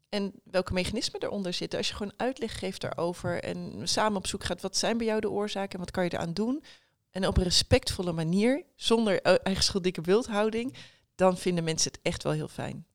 En 0.08 0.32
welke 0.44 0.72
mechanismen 0.72 1.22
eronder 1.22 1.52
zitten. 1.52 1.78
Als 1.78 1.88
je 1.88 1.94
gewoon 1.94 2.12
uitleg 2.16 2.58
geeft 2.58 2.80
daarover 2.80 3.42
en 3.42 3.80
samen 3.88 4.18
op 4.18 4.26
zoek 4.26 4.44
gaat, 4.44 4.60
wat 4.60 4.76
zijn 4.76 4.96
bij 4.96 5.06
jou 5.06 5.20
de 5.20 5.30
oorzaken 5.30 5.72
en 5.72 5.78
wat 5.78 5.90
kan 5.90 6.04
je 6.04 6.12
eraan 6.12 6.32
doen? 6.32 6.64
En 7.10 7.26
op 7.26 7.36
een 7.36 7.42
respectvolle 7.42 8.12
manier, 8.12 8.64
zonder 8.74 9.22
eh, 9.22 9.34
eigen 9.42 9.64
schuldige 9.64 10.00
wildhouding, 10.00 10.74
dan 11.14 11.36
vinden 11.36 11.64
mensen 11.64 11.92
het 11.92 12.00
echt 12.02 12.22
wel 12.22 12.32
heel 12.32 12.48
fijn 12.48 12.86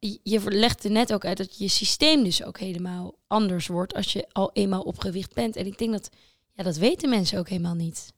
je 0.00 0.40
legde 0.44 0.88
net 0.88 1.12
ook 1.12 1.24
uit 1.24 1.36
dat 1.36 1.58
je 1.58 1.68
systeem 1.68 2.24
dus 2.24 2.44
ook 2.44 2.58
helemaal 2.58 3.14
anders 3.26 3.66
wordt 3.66 3.94
als 3.94 4.12
je 4.12 4.28
al 4.32 4.50
eenmaal 4.52 4.82
opgewicht 4.82 5.34
bent. 5.34 5.56
En 5.56 5.66
ik 5.66 5.78
denk 5.78 5.92
dat, 5.92 6.10
ja, 6.52 6.62
dat 6.62 6.76
weten 6.76 7.08
mensen 7.08 7.38
ook 7.38 7.48
helemaal 7.48 7.74
niet. 7.74 8.12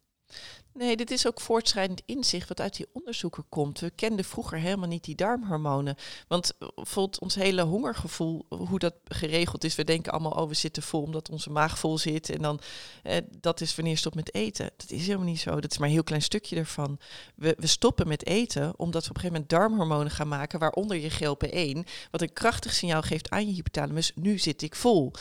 Nee, 0.75 0.97
dit 0.97 1.11
is 1.11 1.27
ook 1.27 1.41
voortschrijdend 1.41 2.03
inzicht 2.07 2.49
wat 2.49 2.61
uit 2.61 2.77
die 2.77 2.87
onderzoeken 2.93 3.45
komt. 3.49 3.81
We 3.81 3.91
kenden 3.91 4.25
vroeger 4.25 4.59
helemaal 4.59 4.89
niet 4.89 5.05
die 5.05 5.15
darmhormonen. 5.15 5.97
Want 6.29 6.53
eh, 6.59 6.69
bijvoorbeeld 6.75 7.19
ons 7.21 7.35
hele 7.35 7.63
hongergevoel, 7.63 8.47
hoe 8.49 8.79
dat 8.79 8.95
geregeld 9.05 9.65
is. 9.65 9.75
We 9.75 9.85
denken 9.85 10.13
allemaal, 10.13 10.33
oh, 10.33 10.49
we 10.49 10.55
zitten 10.55 10.83
vol 10.83 11.03
omdat 11.03 11.31
onze 11.31 11.51
maag 11.51 11.79
vol 11.79 11.99
zit. 11.99 12.31
En 12.31 12.43
dan, 12.43 12.61
eh, 13.03 13.17
dat 13.41 13.61
is 13.61 13.75
wanneer 13.75 13.93
je 13.93 13.99
stopt 13.99 14.15
met 14.15 14.35
eten. 14.35 14.71
Dat 14.77 14.91
is 14.91 15.07
helemaal 15.07 15.27
niet 15.27 15.41
zo. 15.41 15.61
Dat 15.61 15.71
is 15.71 15.79
maar 15.79 15.89
een 15.89 15.95
heel 15.95 16.03
klein 16.03 16.23
stukje 16.23 16.57
ervan. 16.57 16.99
We, 17.35 17.57
we 17.59 17.67
stoppen 17.67 18.09
met 18.09 18.27
eten 18.27 18.79
omdat 18.79 19.05
we 19.05 19.11
op 19.11 19.17
een 19.17 19.23
gegeven 19.23 19.33
moment 19.33 19.49
darmhormonen 19.49 20.13
gaan 20.13 20.29
maken. 20.29 20.59
Waaronder 20.59 20.97
je 20.97 21.11
GLP-1, 21.11 21.89
wat 22.11 22.21
een 22.21 22.33
krachtig 22.33 22.73
signaal 22.73 23.03
geeft 23.03 23.31
aan 23.31 23.47
je 23.47 23.53
hypothalamus. 23.53 24.13
Nu 24.15 24.39
zit 24.39 24.63
ik 24.63 24.75
vol. 24.75 25.13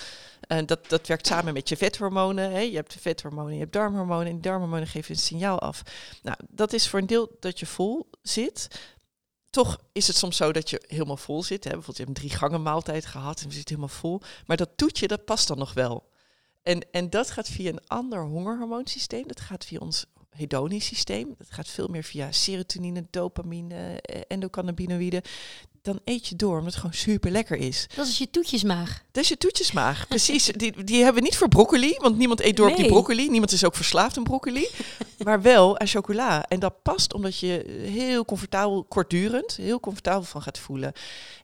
En 0.52 0.66
dat, 0.66 0.90
dat 0.90 1.08
werkt 1.08 1.28
samen 1.28 1.54
met 1.54 1.70
je 1.70 1.78
vethormonen. 1.78 2.52
Hè. 2.52 2.60
Je 2.60 2.76
hebt 2.76 2.96
vethormonen, 3.00 3.54
je 3.54 3.60
hebt 3.60 3.74
darmhormonen. 3.74 4.28
En 4.28 4.42
darmhormonen 4.42 4.88
geven 4.88 5.12
een 5.12 5.22
signaal 5.22 5.60
af. 5.60 5.82
Nou, 6.24 6.38
dat 6.50 6.74
is 6.74 6.88
voor 6.88 7.00
een 7.00 7.06
deel 7.06 7.36
dat 7.40 7.60
je 7.60 7.66
vol 7.66 8.10
zit. 8.22 8.68
Toch 9.50 9.78
is 9.92 10.08
het 10.08 10.16
soms 10.16 10.38
zo 10.38 10.52
dat 10.52 10.70
je 10.70 10.84
helemaal 10.88 11.18
vol 11.18 11.44
zit. 11.44 11.64
Hè. 11.64 11.70
Bijvoorbeeld, 11.70 11.98
je 11.98 12.04
hebt 12.04 12.18
een 12.18 12.24
drie 12.28 12.38
gangen 12.38 12.62
maaltijd 12.62 13.06
gehad 13.06 13.42
en 13.42 13.48
we 13.48 13.54
zitten 13.54 13.76
helemaal 13.76 13.98
vol. 13.98 14.22
Maar 14.46 14.58
dat 14.58 14.70
toetje, 14.76 15.08
dat 15.08 15.26
past 15.26 15.48
dan 15.48 15.58
nog 15.58 15.74
wel. 15.74 16.10
En, 16.62 16.92
en 16.92 17.10
dat 17.10 17.32
gaat 17.32 17.50
via 17.50 17.70
een 17.70 17.88
ander 17.88 18.24
hongerhormoonsysteem. 18.24 19.28
Dat 19.28 19.40
gaat 19.40 19.66
via 19.66 19.80
ons 19.80 20.06
hedonisch 20.30 20.86
systeem. 20.86 21.36
Dat 21.38 21.52
gaat 21.52 21.68
veel 21.68 21.88
meer 21.88 22.04
via 22.04 22.32
serotonine, 22.32 23.08
dopamine, 23.10 24.02
eh, 24.02 24.22
endocannabinoïden 24.28 25.22
dan 25.82 26.00
eet 26.06 26.28
je 26.28 26.36
door, 26.36 26.58
omdat 26.58 26.65
het 26.65 26.76
gewoon 26.76 26.94
super 26.94 27.32
lekker 27.32 27.58
is. 27.58 27.88
Dat 27.96 28.08
is 28.08 28.17
je 28.17 28.30
toetjesmaag. 28.30 29.04
Dat 29.12 29.24
is 29.24 29.30
je 29.30 29.38
toetjesmaag, 29.38 30.08
precies. 30.08 30.46
Die, 30.46 30.84
die 30.84 31.04
hebben 31.04 31.22
we 31.22 31.28
niet 31.28 31.38
voor 31.38 31.48
broccoli, 31.48 31.96
want 31.98 32.17
niemand 32.17 32.41
eet 32.41 32.56
door 32.56 32.70
op 32.70 32.76
die 32.76 32.88
broccoli. 32.88 33.30
Niemand 33.30 33.52
is 33.52 33.65
ook 33.65 33.76
verslaafd 33.76 34.17
aan 34.17 34.24
broccoli. 34.24 34.67
maar 35.24 35.41
wel 35.41 35.80
aan 35.80 35.88
chocola. 35.88 36.46
En 36.46 36.60
dat 36.60 36.82
past 36.82 37.13
omdat 37.13 37.39
je 37.39 37.63
heel 37.84 38.26
comfortabel, 38.26 38.84
kortdurend, 38.84 39.56
heel 39.56 39.80
comfortabel 39.80 40.24
van 40.24 40.41
gaat 40.41 40.60
voelen. 40.60 40.94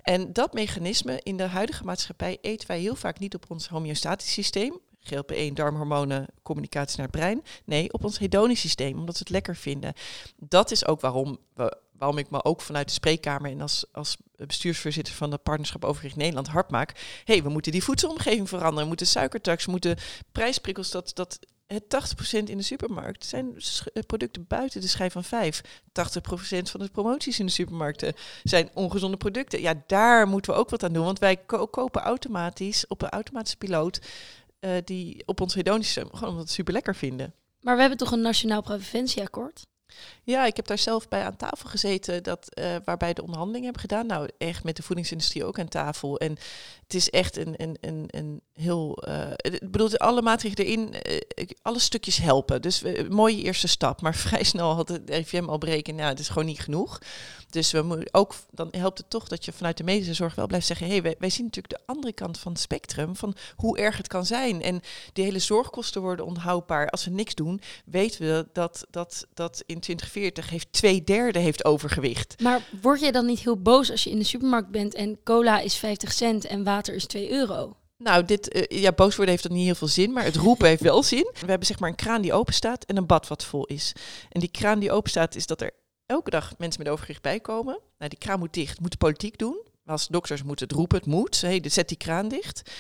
En 0.02 0.34
dat 0.34 0.54
mechanisme 0.54 1.20
in 1.24 1.38
de 1.38 1.44
huidige 1.44 1.84
maatschappij 1.84 2.38
eten 2.42 2.68
wij 2.68 2.80
heel 2.80 2.96
vaak 2.96 3.20
niet 3.20 3.36
op 3.36 3.46
ons 3.48 3.68
homeostatisch 3.68 4.34
systeem. 4.34 4.80
GLP-1, 5.14 5.54
darmhormonen, 5.54 6.28
communicatie 6.44 6.98
naar 6.98 7.08
het 7.08 7.16
brein. 7.16 7.44
Nee, 7.66 7.94
op 7.94 8.04
ons 8.04 8.20
hedonisch 8.20 8.60
systeem, 8.60 8.98
omdat 8.98 9.14
we 9.14 9.20
het 9.20 9.30
lekker 9.30 9.56
vinden. 9.56 9.94
Dat 10.36 10.72
is 10.72 10.86
ook 10.86 11.02
waarom 11.02 11.38
we 11.54 11.78
waarom 11.98 12.18
ik 12.18 12.30
me 12.30 12.44
ook 12.44 12.62
vanuit 12.62 12.88
de 12.88 12.94
spreekkamer 12.94 13.52
en 13.52 13.62
als, 13.62 13.86
als 13.92 14.18
bestuursvoorzitter 14.36 15.14
van 15.14 15.30
de 15.30 15.38
Partnerschap 15.38 15.86
Overgewicht 15.86 16.16
Nederland 16.16 16.48
hard 16.48 16.72
maak. 16.72 16.92
Hé, 17.24 17.34
hey, 17.34 17.44
we 17.44 17.50
moeten 17.50 17.72
die 17.72 17.84
voedselomgeving 17.84 18.50
veranderen. 18.50 18.88
Moeten 18.88 19.08
suikertax, 19.08 19.66
moeten 19.66 19.98
prijsprikkels, 20.32 20.92
dat, 20.92 21.12
dat 21.14 21.40
het 21.68 21.84
80% 22.38 22.44
in 22.44 22.58
de 22.58 22.64
supermarkt 22.64 23.26
zijn 23.26 23.56
eh, 23.94 24.04
producten 24.08 24.46
buiten 24.48 24.82
de 24.82 24.88
schijf 24.88 25.14
van 25.14 25.24
5. 25.24 25.62
80% 25.62 25.62
van 26.62 26.80
de 26.80 26.90
promoties 26.92 27.40
in 27.40 27.46
de 27.46 27.52
supermarkten 27.52 28.14
zijn 28.44 28.70
ongezonde 28.74 29.18
producten. 29.18 29.62
Ja, 29.62 29.84
daar 29.88 30.28
moeten 30.28 30.54
we 30.54 30.60
ook 30.60 30.70
wat 30.70 30.84
aan 30.84 30.94
doen, 30.94 31.06
want 31.06 31.20
wij 31.20 31.38
kopen 31.70 32.02
automatisch 32.02 32.88
op 32.88 33.02
een 33.02 33.10
automatische 33.10 33.58
piloot 33.58 34.02
uh, 34.60 34.72
die 34.84 35.24
op 35.26 35.42
ons 35.42 35.54
hedonische, 35.54 36.00
gewoon 36.00 36.14
omdat 36.14 36.34
we 36.34 36.40
het 36.40 36.52
super 36.52 36.74
lekker 36.74 36.96
vinden. 36.96 37.34
Maar 37.62 37.74
we 37.76 37.82
hebben 37.82 38.00
toch 38.00 38.12
een 38.12 38.22
nationaal 38.22 38.62
preventieakkoord? 38.62 39.66
Ja, 40.28 40.46
ik 40.46 40.56
heb 40.56 40.68
daar 40.68 40.78
zelf 40.78 41.08
bij 41.08 41.24
aan 41.24 41.36
tafel 41.36 41.70
gezeten, 41.70 42.24
dat, 42.24 42.60
uh, 42.60 42.76
waarbij 42.86 43.14
de 43.14 43.22
onderhandelingen 43.22 43.64
hebben 43.66 43.90
gedaan. 43.90 44.06
Nou, 44.06 44.30
echt 44.38 44.64
met 44.64 44.76
de 44.76 44.84
voedingsindustrie 44.84 45.46
ook 45.46 45.60
aan 45.60 45.68
tafel. 45.68 46.18
En 46.18 46.32
het 46.84 46.94
is 46.94 47.10
echt 47.10 47.38
een, 47.38 47.54
een, 47.58 47.78
een, 47.82 48.06
een 48.08 48.42
heel. 48.54 49.04
Uh, 49.08 49.32
ik 49.36 49.72
bedoel, 49.72 49.98
alle 49.98 50.22
maatregelen 50.22 50.66
erin, 50.66 50.94
uh, 51.38 51.48
alle 51.62 51.80
stukjes 51.80 52.18
helpen. 52.18 52.62
Dus 52.62 52.84
mooie 53.10 53.42
eerste 53.42 53.68
stap. 53.68 54.02
Maar 54.02 54.16
vrij 54.28 54.44
snel 54.44 54.74
had 54.74 54.90
het 54.90 55.10
RIVM 55.10 55.46
al 55.46 55.58
breken. 55.58 55.96
Nou, 55.96 56.10
het 56.10 56.20
is 56.20 56.28
gewoon 56.28 56.48
niet 56.48 56.60
genoeg. 56.60 57.00
Dus 57.50 57.72
we 57.72 57.82
moeten 57.82 58.14
ook, 58.14 58.36
dan 58.52 58.68
helpt 58.72 58.98
het 58.98 59.10
toch 59.10 59.28
dat 59.28 59.46
je 59.46 59.52
vanuit 59.52 59.78
de 59.78 59.84
medische 59.84 60.14
zorg 60.14 60.36
wel 60.36 60.48
blijft 60.48 60.68
zeggen: 60.68 60.86
hé, 60.86 60.92
hey, 60.92 61.02
wij, 61.02 61.16
wij, 61.20 61.30
zien 61.30 61.46
natuurlijk 61.46 61.74
de 61.74 61.86
andere 61.86 62.14
kant 62.14 62.40
van 62.40 62.52
het 62.52 62.62
spectrum, 62.62 63.16
van 63.16 63.36
hoe 63.56 63.78
erg 63.78 63.98
het 63.98 64.08
kan 64.08 64.26
zijn. 64.26 64.62
En 64.62 64.82
die 65.14 65.24
hele 65.24 65.40
zorgkosten 65.40 66.02
worden 66.02 66.26
onhoudbaar. 66.26 66.90
Als 66.90 67.06
we 67.06 67.12
niks 67.12 67.36
doen, 67.36 67.62
weten 67.86 68.22
we 68.22 68.48
dat, 68.54 68.88
dat, 68.90 69.28
dat 69.34 69.64
in 69.66 69.80
2040 69.80 70.17
heeft 70.50 70.72
twee 70.72 71.04
derde 71.04 71.40
heeft 71.40 71.66
overgewicht. 71.66 72.42
Maar 72.42 72.62
word 72.82 73.00
jij 73.00 73.12
dan 73.12 73.26
niet 73.26 73.40
heel 73.40 73.62
boos 73.62 73.92
als 73.92 74.04
je 74.04 74.10
in 74.10 74.18
de 74.18 74.24
supermarkt 74.24 74.70
bent 74.70 74.94
en 74.94 75.20
cola 75.24 75.60
is 75.60 75.76
50 75.76 76.12
cent 76.12 76.46
en 76.46 76.64
water 76.64 76.94
is 76.94 77.06
2 77.06 77.32
euro? 77.32 77.76
Nou, 77.98 78.26
dit, 78.26 78.56
uh, 78.56 78.82
ja, 78.82 78.92
boos 78.92 79.16
worden 79.16 79.34
heeft 79.34 79.48
dan 79.48 79.58
niet 79.58 79.66
heel 79.66 79.76
veel 79.76 79.88
zin, 79.88 80.12
maar 80.12 80.24
het 80.24 80.36
roepen 80.36 80.68
heeft 80.68 80.82
wel 80.82 81.04
zin. 81.04 81.30
We 81.34 81.46
hebben 81.46 81.68
zeg 81.68 81.80
maar 81.80 81.90
een 81.90 81.96
kraan 81.96 82.22
die 82.22 82.34
open 82.34 82.54
staat 82.54 82.86
en 82.86 82.98
een 82.98 83.06
bad 83.06 83.28
wat 83.28 83.46
vol 83.46 83.66
is. 83.66 83.94
En 84.30 84.40
die 84.40 84.52
kraan 84.52 84.80
die 84.80 84.92
open 84.92 85.10
staat, 85.10 85.36
is 85.36 85.46
dat 85.46 85.62
er 85.62 85.72
elke 86.06 86.30
dag 86.30 86.54
mensen 86.58 86.84
met 86.84 86.92
overgewicht 86.92 87.22
bijkomen. 87.22 87.80
Nou, 87.98 88.10
die 88.10 88.20
kraan 88.20 88.40
moet 88.40 88.54
dicht, 88.54 88.80
moet 88.80 88.92
de 88.92 88.98
politiek 88.98 89.38
doen. 89.38 89.66
Als 89.86 90.08
dokters 90.08 90.44
moeten 90.44 90.68
het 90.68 90.76
roepen, 90.76 90.98
het 90.98 91.08
moet. 91.08 91.42
Hey, 91.42 91.64
zet 91.64 91.88
die 91.88 91.98
kraan 91.98 92.28
dicht. 92.28 92.72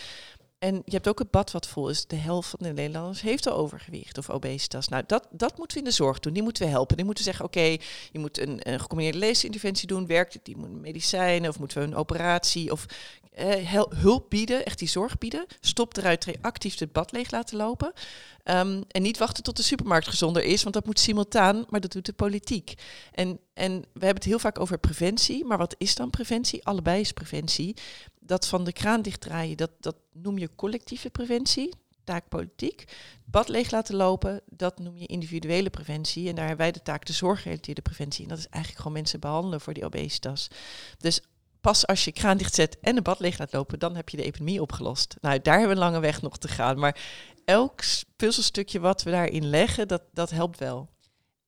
En 0.59 0.75
je 0.85 0.91
hebt 0.91 1.07
ook 1.07 1.19
het 1.19 1.31
bad 1.31 1.51
wat 1.51 1.67
vol 1.67 1.89
is. 1.89 2.05
De 2.05 2.15
helft 2.15 2.49
van 2.49 2.59
de 2.61 2.73
Nederlanders 2.73 3.21
heeft 3.21 3.47
al 3.47 3.57
overgewicht 3.57 4.17
of 4.17 4.29
obesitas. 4.29 4.87
Nou, 4.87 5.03
dat, 5.07 5.27
dat 5.31 5.57
moeten 5.57 5.77
we 5.77 5.83
in 5.83 5.89
de 5.89 5.95
zorg 5.95 6.19
doen. 6.19 6.33
Die 6.33 6.43
moeten 6.43 6.63
we 6.65 6.69
helpen. 6.69 6.95
Die 6.95 7.05
moeten 7.05 7.23
zeggen, 7.23 7.45
oké, 7.45 7.77
je 8.11 8.19
moet 8.19 8.39
een, 8.39 8.59
een 8.69 8.79
gecombineerde 8.79 9.19
leesinterventie 9.19 9.87
doen. 9.87 10.07
Werkt 10.07 10.33
het? 10.33 10.45
Die 10.45 10.57
moeten 10.57 10.81
medicijnen 10.81 11.49
of 11.49 11.59
moeten 11.59 11.81
we 11.81 11.87
een 11.87 11.95
operatie? 11.95 12.71
Of 12.71 12.85
eh, 13.33 13.73
hulp 13.95 14.29
bieden, 14.29 14.65
echt 14.65 14.79
die 14.79 14.87
zorg 14.87 15.17
bieden. 15.17 15.45
Stop 15.59 15.97
eruit, 15.97 16.27
actief 16.41 16.79
het 16.79 16.91
bad 16.91 17.11
leeg 17.11 17.31
laten 17.31 17.57
lopen. 17.57 17.93
Ehm, 18.43 18.81
en 18.87 19.01
niet 19.01 19.17
wachten 19.17 19.43
tot 19.43 19.57
de 19.57 19.63
supermarkt 19.63 20.07
gezonder 20.07 20.43
is, 20.43 20.63
want 20.63 20.75
dat 20.75 20.85
moet 20.85 20.99
simultaan, 20.99 21.65
maar 21.69 21.79
dat 21.79 21.91
doet 21.91 22.05
de 22.05 22.13
politiek. 22.13 22.73
En, 23.11 23.39
en 23.57 23.79
we 23.81 24.05
hebben 24.05 24.15
het 24.15 24.23
heel 24.23 24.39
vaak 24.39 24.59
over 24.59 24.77
preventie, 24.77 25.45
maar 25.45 25.57
wat 25.57 25.75
is 25.77 25.95
dan 25.95 26.09
preventie? 26.09 26.65
Allebei 26.65 26.99
is 26.99 27.11
preventie. 27.11 27.77
Dat 28.19 28.47
van 28.47 28.63
de 28.63 28.73
kraan 28.73 29.01
dichtdraaien, 29.01 29.57
dat, 29.57 29.71
dat 29.79 29.95
noem 30.13 30.37
je 30.37 30.55
collectieve 30.55 31.09
preventie. 31.09 31.73
taak 32.03 32.29
politiek. 32.29 32.83
Bad 33.25 33.47
leeg 33.47 33.71
laten 33.71 33.95
lopen, 33.95 34.41
dat 34.45 34.79
noem 34.79 34.97
je 34.97 35.05
individuele 35.05 35.69
preventie. 35.69 36.29
En 36.29 36.35
daar 36.35 36.47
hebben 36.47 36.65
wij 36.65 36.71
de 36.71 36.81
taak 36.81 37.05
de 37.05 37.13
zorggerelateerde 37.13 37.81
preventie. 37.81 38.23
En 38.23 38.29
dat 38.29 38.37
is 38.37 38.47
eigenlijk 38.47 38.77
gewoon 38.77 38.97
mensen 38.97 39.19
behandelen 39.19 39.61
voor 39.61 39.73
die 39.73 39.85
obesitas. 39.85 40.47
Dus 40.97 41.21
pas 41.61 41.87
als 41.87 42.05
je 42.05 42.11
kraan 42.11 42.37
dichtzet 42.37 42.79
en 42.79 42.97
een 42.97 43.03
bad 43.03 43.19
leeg 43.19 43.37
laat 43.37 43.53
lopen, 43.53 43.79
dan 43.79 43.95
heb 43.95 44.09
je 44.09 44.17
de 44.17 44.23
epidemie 44.23 44.61
opgelost. 44.61 45.15
Nou, 45.21 45.39
daar 45.41 45.59
hebben 45.59 45.77
we 45.77 45.81
een 45.81 45.89
lange 45.89 46.01
weg 46.01 46.21
nog 46.21 46.37
te 46.37 46.47
gaan. 46.47 46.79
Maar 46.79 46.99
elk 47.45 47.81
puzzelstukje 48.15 48.79
wat 48.79 49.03
we 49.03 49.11
daarin 49.11 49.49
leggen, 49.49 49.87
dat, 49.87 50.01
dat 50.13 50.29
helpt 50.29 50.59
wel. 50.59 50.89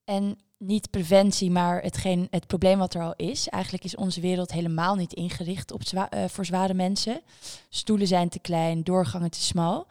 En 0.03 0.37
niet 0.59 0.89
preventie, 0.89 1.51
maar 1.51 1.81
het 2.29 2.47
probleem 2.47 2.77
wat 2.77 2.93
er 2.93 3.01
al 3.01 3.13
is. 3.15 3.47
Eigenlijk 3.47 3.83
is 3.83 3.95
onze 3.95 4.21
wereld 4.21 4.51
helemaal 4.51 4.95
niet 4.95 5.13
ingericht 5.13 5.71
op 5.71 5.87
zwa 5.87 6.13
uh, 6.13 6.23
voor 6.27 6.45
zware 6.45 6.73
mensen. 6.73 7.21
Stoelen 7.69 8.07
zijn 8.07 8.29
te 8.29 8.39
klein, 8.39 8.83
doorgangen 8.83 9.31
te 9.31 9.41
smal. 9.41 9.87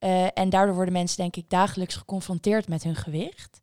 Uh, 0.00 0.38
en 0.38 0.50
daardoor 0.50 0.74
worden 0.74 0.92
mensen, 0.92 1.16
denk 1.16 1.36
ik, 1.36 1.50
dagelijks 1.50 1.94
geconfronteerd 1.94 2.68
met 2.68 2.82
hun 2.82 2.96
gewicht. 2.96 3.60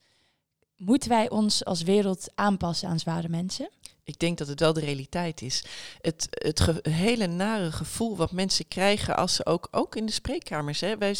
Moeten 0.78 1.10
wij 1.10 1.30
ons 1.30 1.66
als 1.66 1.82
wereld 1.82 2.32
aanpassen 2.36 2.90
aan 2.90 3.00
zware 3.00 3.30
mensen? 3.30 3.70
Ik 4.04 4.20
denk 4.20 4.38
dat 4.38 4.48
het 4.48 4.60
wel 4.60 4.74
de 4.74 4.80
realiteit 4.80 5.42
is. 5.42 5.64
Het, 6.02 6.28
het 6.30 6.86
hele 6.90 7.28
nare 7.28 7.72
gevoel 7.72 8.18
wat 8.18 8.32
mensen 8.32 8.68
krijgen 8.68 9.18
als 9.18 9.36
ze 9.36 9.46
ook, 9.46 9.68
ook 9.72 9.96
in 9.96 10.06
de 10.06 10.12
spreekkamers. 10.12 10.80
Hè, 10.80 10.98
wij, 10.98 11.16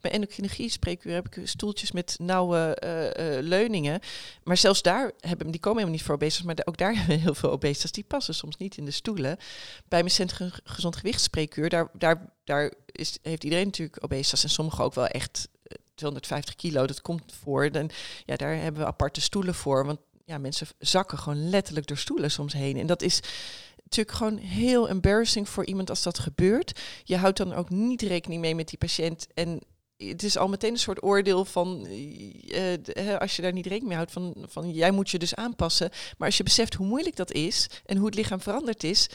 bij 0.00 0.10
endocrinologie 0.10 0.70
spreekuur 0.70 1.14
heb 1.14 1.36
ik 1.36 1.48
stoeltjes 1.48 1.92
met 1.92 2.16
nauwe 2.18 2.82
uh, 2.84 3.36
uh, 3.36 3.42
leuningen. 3.42 4.00
Maar 4.44 4.56
zelfs 4.56 4.82
daar 4.82 5.12
hebben, 5.20 5.50
die 5.50 5.60
komen 5.60 5.78
helemaal 5.78 5.98
niet 5.98 6.06
voor 6.06 6.14
obesitas, 6.14 6.46
maar 6.46 6.58
ook 6.64 6.76
daar 6.76 6.96
hebben 6.96 7.16
we 7.16 7.22
heel 7.22 7.34
veel 7.34 7.50
obesitas. 7.50 7.92
Die 7.92 8.04
passen 8.04 8.34
soms 8.34 8.56
niet 8.56 8.76
in 8.76 8.84
de 8.84 8.90
stoelen. 8.90 9.36
Bij 9.88 10.00
mijn 10.00 10.10
Centrum 10.10 10.50
Gezond 10.64 10.96
Gewicht 10.96 11.20
spreekuur, 11.20 11.68
daar, 11.68 11.90
daar, 11.92 12.32
daar 12.44 12.72
is, 12.86 13.18
heeft 13.22 13.44
iedereen 13.44 13.66
natuurlijk 13.66 14.04
obesitas 14.04 14.42
en 14.42 14.50
sommigen 14.50 14.84
ook 14.84 14.94
wel 14.94 15.06
echt 15.06 15.48
250 15.94 16.54
kilo, 16.54 16.86
dat 16.86 17.00
komt 17.00 17.34
voor. 17.42 17.72
Dan, 17.72 17.90
ja, 18.24 18.36
daar 18.36 18.56
hebben 18.56 18.80
we 18.80 18.86
aparte 18.86 19.20
stoelen 19.20 19.54
voor. 19.54 19.86
Want 19.86 19.98
ja, 20.26 20.38
mensen 20.38 20.66
zakken 20.78 21.18
gewoon 21.18 21.48
letterlijk 21.48 21.86
door 21.86 21.96
stoelen 21.96 22.30
soms 22.30 22.52
heen. 22.52 22.76
En 22.76 22.86
dat 22.86 23.02
is 23.02 23.20
natuurlijk 23.82 24.16
gewoon 24.16 24.36
heel 24.36 24.88
embarrassing 24.88 25.48
voor 25.48 25.66
iemand 25.66 25.90
als 25.90 26.02
dat 26.02 26.18
gebeurt. 26.18 26.80
Je 27.04 27.16
houdt 27.16 27.36
dan 27.36 27.52
ook 27.52 27.70
niet 27.70 28.02
rekening 28.02 28.40
mee 28.40 28.54
met 28.54 28.68
die 28.68 28.78
patiënt. 28.78 29.26
En 29.34 29.60
het 29.96 30.22
is 30.22 30.36
al 30.36 30.48
meteen 30.48 30.72
een 30.72 30.78
soort 30.78 31.02
oordeel 31.02 31.44
van, 31.44 31.86
uh, 31.86 33.16
als 33.18 33.36
je 33.36 33.42
daar 33.42 33.52
niet 33.52 33.66
rekening 33.66 33.88
mee 33.88 33.96
houdt, 33.96 34.12
van, 34.12 34.34
van 34.48 34.70
jij 34.70 34.90
moet 34.90 35.10
je 35.10 35.18
dus 35.18 35.34
aanpassen. 35.34 35.90
Maar 36.18 36.26
als 36.26 36.36
je 36.36 36.42
beseft 36.42 36.74
hoe 36.74 36.86
moeilijk 36.86 37.16
dat 37.16 37.32
is 37.32 37.66
en 37.84 37.96
hoe 37.96 38.06
het 38.06 38.14
lichaam 38.14 38.40
veranderd 38.40 38.84
is, 38.84 39.08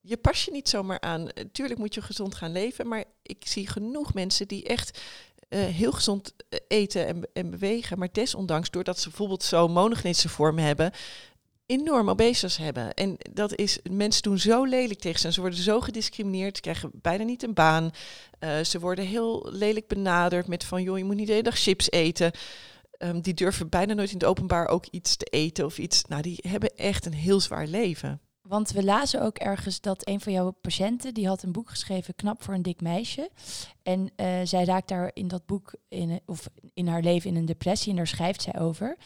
je 0.00 0.16
pas 0.16 0.44
je 0.44 0.50
niet 0.50 0.68
zomaar 0.68 1.00
aan. 1.00 1.28
Tuurlijk 1.52 1.78
moet 1.78 1.94
je 1.94 2.02
gezond 2.02 2.34
gaan 2.34 2.52
leven, 2.52 2.88
maar 2.88 3.04
ik 3.22 3.42
zie 3.46 3.68
genoeg 3.68 4.14
mensen 4.14 4.48
die 4.48 4.64
echt 4.64 5.00
uh, 5.48 5.64
heel 5.64 5.92
gezond 5.92 6.34
eh, 6.48 6.58
eten 6.68 7.06
en, 7.06 7.28
en, 7.32 7.50
bewegen. 7.50 7.98
Maar 7.98 8.08
desondanks, 8.12 8.70
doordat 8.70 8.98
ze 8.98 9.08
bijvoorbeeld 9.08 9.42
zo'n 9.42 9.72
monogenetische 9.72 10.28
vorm 10.28 10.58
hebben, 10.58 10.92
enorm 11.66 12.08
obesitas 12.08 12.56
hebben. 12.56 12.94
En 12.94 13.16
dat 13.32 13.54
is, 13.54 13.78
mensen 13.90 14.22
doen 14.22 14.38
zo 14.38 14.64
lelijk 14.64 15.00
tegen 15.00 15.20
ze. 15.20 15.32
Ze 15.32 15.40
worden 15.40 15.58
zo 15.58 15.80
gediscrimineerd, 15.80 16.60
krijgen 16.60 16.90
bijna 16.92 17.24
niet 17.24 17.42
een 17.42 17.54
baan. 17.54 17.90
Uh, 18.40 18.58
ze 18.60 18.78
worden 18.78 19.04
heel 19.04 19.48
lelijk 19.52 19.88
benaderd 19.88 20.46
met 20.46 20.64
van, 20.64 20.82
joh, 20.82 20.98
je 20.98 21.04
moet 21.04 21.16
niet 21.16 21.26
de 21.26 21.32
hele 21.32 21.44
dag 21.44 21.58
chips 21.58 21.90
eten. 21.90 22.30
Um, 22.98 23.20
die 23.20 23.34
durven 23.34 23.68
bijna 23.68 23.94
nooit 23.94 24.10
in 24.10 24.18
het 24.18 24.26
openbaar 24.26 24.68
ook 24.68 24.86
iets 24.90 25.16
te 25.16 25.24
eten 25.24 25.64
of 25.64 25.78
iets. 25.78 26.04
Nou, 26.04 26.22
die 26.22 26.38
hebben 26.48 26.76
echt 26.76 27.06
een 27.06 27.14
heel 27.14 27.40
zwaar 27.40 27.66
leven. 27.66 28.20
Want 28.48 28.70
we 28.70 28.84
lazen 28.84 29.22
ook 29.22 29.38
ergens 29.38 29.80
dat 29.80 30.08
een 30.08 30.20
van 30.20 30.32
jouw 30.32 30.50
patiënten, 30.50 31.14
die 31.14 31.26
had 31.26 31.42
een 31.42 31.52
boek 31.52 31.70
geschreven, 31.70 32.14
Knap 32.14 32.42
voor 32.42 32.54
een 32.54 32.62
dik 32.62 32.80
meisje. 32.80 33.30
En 33.82 34.10
uh, 34.16 34.40
zij 34.44 34.64
raakt 34.64 34.88
daar 34.88 35.10
in 35.14 35.28
dat 35.28 35.46
boek, 35.46 35.74
in, 35.88 36.20
of 36.26 36.48
in 36.74 36.86
haar 36.86 37.02
leven, 37.02 37.30
in 37.30 37.36
een 37.36 37.44
depressie 37.44 37.90
en 37.90 37.96
daar 37.96 38.06
schrijft 38.06 38.42
zij 38.42 38.58
over. 38.58 38.96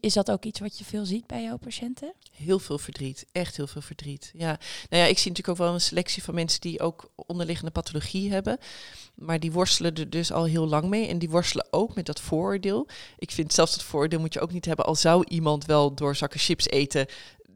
Is 0.00 0.14
dat 0.14 0.30
ook 0.30 0.44
iets 0.44 0.60
wat 0.60 0.78
je 0.78 0.84
veel 0.84 1.04
ziet 1.04 1.26
bij 1.26 1.42
jouw 1.42 1.56
patiënten? 1.56 2.14
Heel 2.32 2.58
veel 2.58 2.78
verdriet, 2.78 3.26
echt 3.32 3.56
heel 3.56 3.66
veel 3.66 3.82
verdriet. 3.82 4.30
Ja, 4.32 4.58
nou 4.88 5.02
ja, 5.02 5.08
ik 5.08 5.18
zie 5.18 5.30
natuurlijk 5.30 5.48
ook 5.48 5.66
wel 5.66 5.74
een 5.74 5.80
selectie 5.80 6.22
van 6.22 6.34
mensen 6.34 6.60
die 6.60 6.80
ook 6.80 7.10
onderliggende 7.14 7.70
pathologie 7.70 8.32
hebben. 8.32 8.58
Maar 9.14 9.40
die 9.40 9.52
worstelen 9.52 9.94
er 9.94 10.10
dus 10.10 10.32
al 10.32 10.44
heel 10.44 10.66
lang 10.66 10.84
mee. 10.84 11.06
En 11.06 11.18
die 11.18 11.30
worstelen 11.30 11.66
ook 11.70 11.94
met 11.94 12.06
dat 12.06 12.20
vooroordeel. 12.20 12.88
Ik 13.18 13.30
vind 13.30 13.52
zelfs 13.52 13.72
dat 13.72 13.82
vooroordeel 13.82 14.20
moet 14.20 14.34
je 14.34 14.40
ook 14.40 14.52
niet 14.52 14.64
hebben. 14.64 14.84
Al 14.84 14.94
zou 14.94 15.24
iemand 15.28 15.64
wel 15.64 15.94
door 15.94 16.16
zakken 16.16 16.40
chips 16.40 16.68
eten 16.68 17.06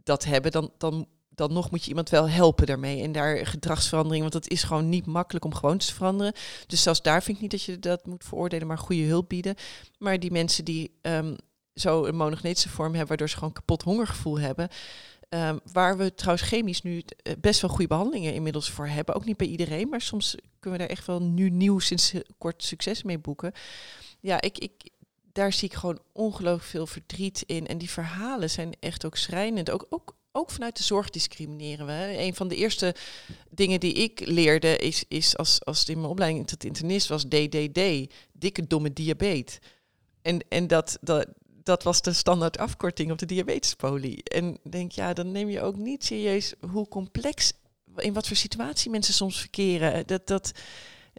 dat 0.03 0.25
hebben, 0.25 0.53
dan, 0.53 0.71
dan 0.79 1.07
dan 1.39 1.53
nog 1.53 1.71
moet 1.71 1.83
je 1.83 1.89
iemand 1.89 2.11
wel 2.11 2.29
helpen 2.29 2.67
daarmee. 2.67 3.03
En 3.03 3.13
daar 3.13 3.47
gedragsverandering, 3.47 4.23
want 4.23 4.35
het 4.35 4.49
is 4.49 4.63
gewoon 4.63 4.89
niet 4.89 5.07
makkelijk 5.07 5.45
om 5.45 5.55
gewoontes 5.55 5.89
te 5.89 5.95
veranderen. 5.95 6.33
Dus 6.67 6.83
zelfs 6.83 7.03
daar 7.03 7.23
vind 7.23 7.37
ik 7.37 7.43
niet 7.43 7.51
dat 7.51 7.63
je 7.63 7.79
dat 7.79 8.07
moet 8.07 8.25
veroordelen, 8.25 8.67
maar 8.67 8.79
goede 8.79 9.03
hulp 9.03 9.29
bieden. 9.29 9.55
Maar 9.99 10.21
die 10.21 10.31
mensen 10.31 10.65
die 10.65 10.91
um, 11.03 11.37
zo 11.75 12.05
een 12.05 12.17
monogenetische 12.17 12.69
vorm 12.69 12.91
hebben, 12.91 13.09
waardoor 13.09 13.29
ze 13.29 13.37
gewoon 13.37 13.53
kapot 13.53 13.83
hongergevoel 13.83 14.39
hebben. 14.39 14.69
Um, 15.29 15.61
waar 15.73 15.97
we 15.97 16.15
trouwens 16.15 16.49
chemisch 16.49 16.83
nu 16.83 17.03
eh, 17.23 17.33
best 17.41 17.61
wel 17.61 17.71
goede 17.71 17.87
behandelingen 17.87 18.35
inmiddels 18.35 18.71
voor 18.71 18.87
hebben. 18.87 19.15
Ook 19.15 19.25
niet 19.25 19.37
bij 19.37 19.47
iedereen, 19.47 19.89
maar 19.89 20.01
soms 20.01 20.35
kunnen 20.61 20.81
we 20.81 20.87
daar 20.87 20.97
echt 20.97 21.07
wel 21.07 21.23
nu 21.23 21.51
nieuw 21.51 21.79
sinds 21.79 22.15
kort 22.39 22.63
succes 22.63 23.03
mee 23.03 23.19
boeken. 23.19 23.53
Ja, 24.21 24.41
ik, 24.41 24.59
ik, 24.59 24.91
daar 25.33 25.53
zie 25.53 25.69
ik 25.69 25.75
gewoon 25.75 25.99
ongelooflijk 26.13 26.65
veel 26.65 26.87
verdriet 26.87 27.43
in. 27.47 27.67
En 27.67 27.79
die 27.79 27.91
verhalen 27.91 28.51
zijn 28.51 28.73
echt 28.81 29.07
ook 29.07 29.17
schrijnend. 29.17 29.71
Ook, 29.71 29.87
ook 29.91 30.17
ook 30.33 30.51
vanuit 30.51 30.77
de 30.77 30.83
zorg 30.83 31.11
discrimineren 31.11 31.87
we. 31.87 32.15
Een 32.19 32.35
van 32.35 32.49
de 32.49 32.57
eerste 32.57 32.95
dingen 33.51 33.81
die 33.81 33.93
ik 33.93 34.21
leerde 34.27 34.77
is, 34.77 35.05
is 35.09 35.37
als, 35.37 35.65
als 35.65 35.85
in 35.85 35.99
mijn 35.99 36.11
opleiding 36.11 36.47
tot 36.47 36.65
internist 36.65 37.09
was 37.09 37.25
DDD, 37.25 37.81
dikke 38.33 38.67
domme 38.67 38.93
diabetes. 38.93 39.59
En, 40.23 40.49
en 40.49 40.67
dat, 40.67 40.99
dat, 41.01 41.27
dat 41.63 41.83
was 41.83 42.03
de 42.03 42.13
standaard 42.13 42.59
afkorting 42.59 43.11
op 43.11 43.19
de 43.19 43.27
diabetespolie. 43.27 44.23
En 44.23 44.59
denk, 44.71 44.93
ja, 44.93 45.13
dan 45.13 45.33
neem 45.33 45.49
je 45.49 45.63
ook 45.63 45.77
niet 45.77 46.05
serieus 46.05 46.55
hoe 46.71 46.89
complex, 46.89 47.53
in 47.97 48.13
wat 48.13 48.27
voor 48.27 48.37
situatie 48.37 48.91
mensen 48.91 49.15
soms 49.15 49.39
verkeren. 49.39 50.07
Dat, 50.07 50.27
dat, 50.27 50.53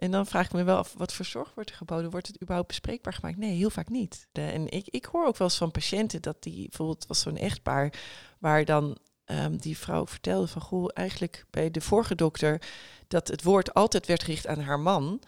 en 0.00 0.10
dan 0.10 0.26
vraag 0.26 0.46
ik 0.46 0.52
me 0.52 0.62
wel 0.62 0.76
af, 0.76 0.94
wat 0.96 1.12
voor 1.12 1.24
zorg 1.24 1.54
wordt 1.54 1.70
er 1.70 1.76
geboden? 1.76 2.10
Wordt 2.10 2.26
het 2.26 2.42
überhaupt 2.42 2.68
bespreekbaar 2.68 3.12
gemaakt? 3.12 3.36
Nee, 3.36 3.56
heel 3.56 3.70
vaak 3.70 3.88
niet. 3.88 4.28
en 4.32 4.68
ik, 4.68 4.88
ik 4.88 5.04
hoor 5.04 5.26
ook 5.26 5.36
wel 5.36 5.48
eens 5.48 5.56
van 5.56 5.70
patiënten 5.70 6.22
dat 6.22 6.42
die, 6.42 6.68
bijvoorbeeld 6.68 7.06
was 7.06 7.20
zo'n 7.20 7.36
echtpaar, 7.36 7.92
waar 8.38 8.64
dan 8.64 8.98
um, 9.26 9.56
die 9.56 9.78
vrouw 9.78 10.06
vertelde 10.06 10.46
van, 10.46 10.62
goh, 10.62 10.88
eigenlijk 10.92 11.44
bij 11.50 11.70
de 11.70 11.80
vorige 11.80 12.14
dokter, 12.14 12.62
dat 13.08 13.28
het 13.28 13.42
woord 13.42 13.74
altijd 13.74 14.06
werd 14.06 14.22
gericht 14.22 14.46
aan 14.46 14.60
haar 14.60 14.80
man. 14.80 15.20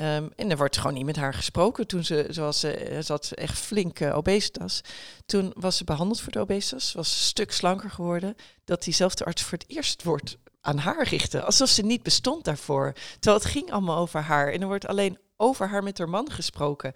Um, 0.00 0.30
en 0.36 0.50
er 0.50 0.56
wordt 0.56 0.76
gewoon 0.76 0.94
niet 0.94 1.04
met 1.04 1.16
haar 1.16 1.34
gesproken 1.34 1.86
toen 1.86 2.04
ze, 2.04 2.26
zoals 2.28 2.60
ze, 2.60 2.72
eh, 2.72 3.02
zat 3.02 3.30
echt 3.30 3.58
flink 3.58 4.02
obesitas. 4.02 4.80
Toen 5.26 5.52
was 5.56 5.76
ze 5.76 5.84
behandeld 5.84 6.20
voor 6.20 6.32
de 6.32 6.38
obesitas, 6.38 6.92
was 6.92 7.10
een 7.10 7.24
stuk 7.24 7.52
slanker 7.52 7.90
geworden. 7.90 8.34
Dat 8.64 8.82
diezelfde 8.82 9.24
arts 9.24 9.42
voor 9.42 9.58
het 9.58 9.68
eerst 9.68 10.02
woord 10.02 10.36
aan 10.60 10.78
haar 10.78 11.08
richtte, 11.08 11.42
alsof 11.42 11.68
ze 11.68 11.82
niet 11.82 12.02
bestond 12.02 12.44
daarvoor. 12.44 12.92
Terwijl 13.18 13.42
het 13.42 13.52
ging 13.52 13.70
allemaal 13.70 13.98
over 13.98 14.20
haar 14.20 14.52
en 14.52 14.60
er 14.60 14.66
wordt 14.66 14.86
alleen 14.86 15.18
over 15.36 15.68
haar 15.68 15.82
met 15.82 15.98
haar 15.98 16.08
man 16.08 16.30
gesproken. 16.30 16.92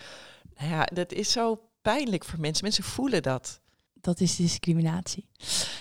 Ja, 0.56 0.84
dat 0.84 1.12
is 1.12 1.32
zo 1.32 1.60
pijnlijk 1.82 2.24
voor 2.24 2.40
mensen. 2.40 2.64
Mensen 2.64 2.84
voelen 2.84 3.22
dat 3.22 3.60
dat 4.04 4.20
is 4.20 4.36
discriminatie. 4.36 5.26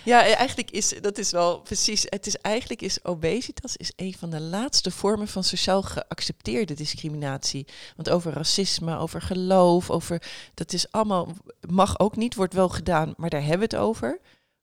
Ja, 0.05 0.23
eigenlijk 0.23 0.71
is 0.71 0.93
dat 1.01 1.17
is 1.17 1.31
wel 1.31 1.59
precies. 1.59 2.05
Het 2.09 2.27
is 2.27 2.37
eigenlijk 2.37 2.81
is 2.81 3.05
obesitas 3.05 3.77
is 3.77 3.91
een 3.95 4.13
van 4.13 4.29
de 4.29 4.39
laatste 4.39 4.91
vormen 4.91 5.27
van 5.27 5.43
sociaal 5.43 5.81
geaccepteerde 5.81 6.73
discriminatie. 6.73 7.67
Want 7.95 8.09
over 8.09 8.33
racisme, 8.33 8.97
over 8.97 9.21
geloof, 9.21 9.89
over 9.89 10.21
dat 10.53 10.73
is 10.73 10.91
allemaal 10.91 11.27
mag 11.69 11.99
ook 11.99 12.15
niet, 12.15 12.35
wordt 12.35 12.53
wel 12.53 12.69
gedaan, 12.69 13.13
maar 13.17 13.29
daar 13.29 13.41
hebben 13.41 13.69
we 13.69 13.75
het 13.75 13.85
over. 13.85 14.19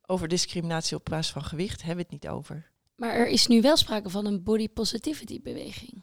Over 0.07 0.29
discriminatie 0.29 0.97
op 0.97 1.05
basis 1.05 1.33
van 1.33 1.45
gewicht 1.45 1.83
hebben 1.83 2.05
we 2.07 2.11
het 2.11 2.23
niet 2.23 2.33
over. 2.33 2.71
Maar 2.95 3.15
er 3.15 3.29
is 3.29 3.47
nu 3.47 3.61
wel 3.61 3.77
sprake 3.77 4.11
van 4.11 4.27
een 4.27 4.43
body 4.43 4.69
positivity 4.69 5.41
beweging. 5.43 6.03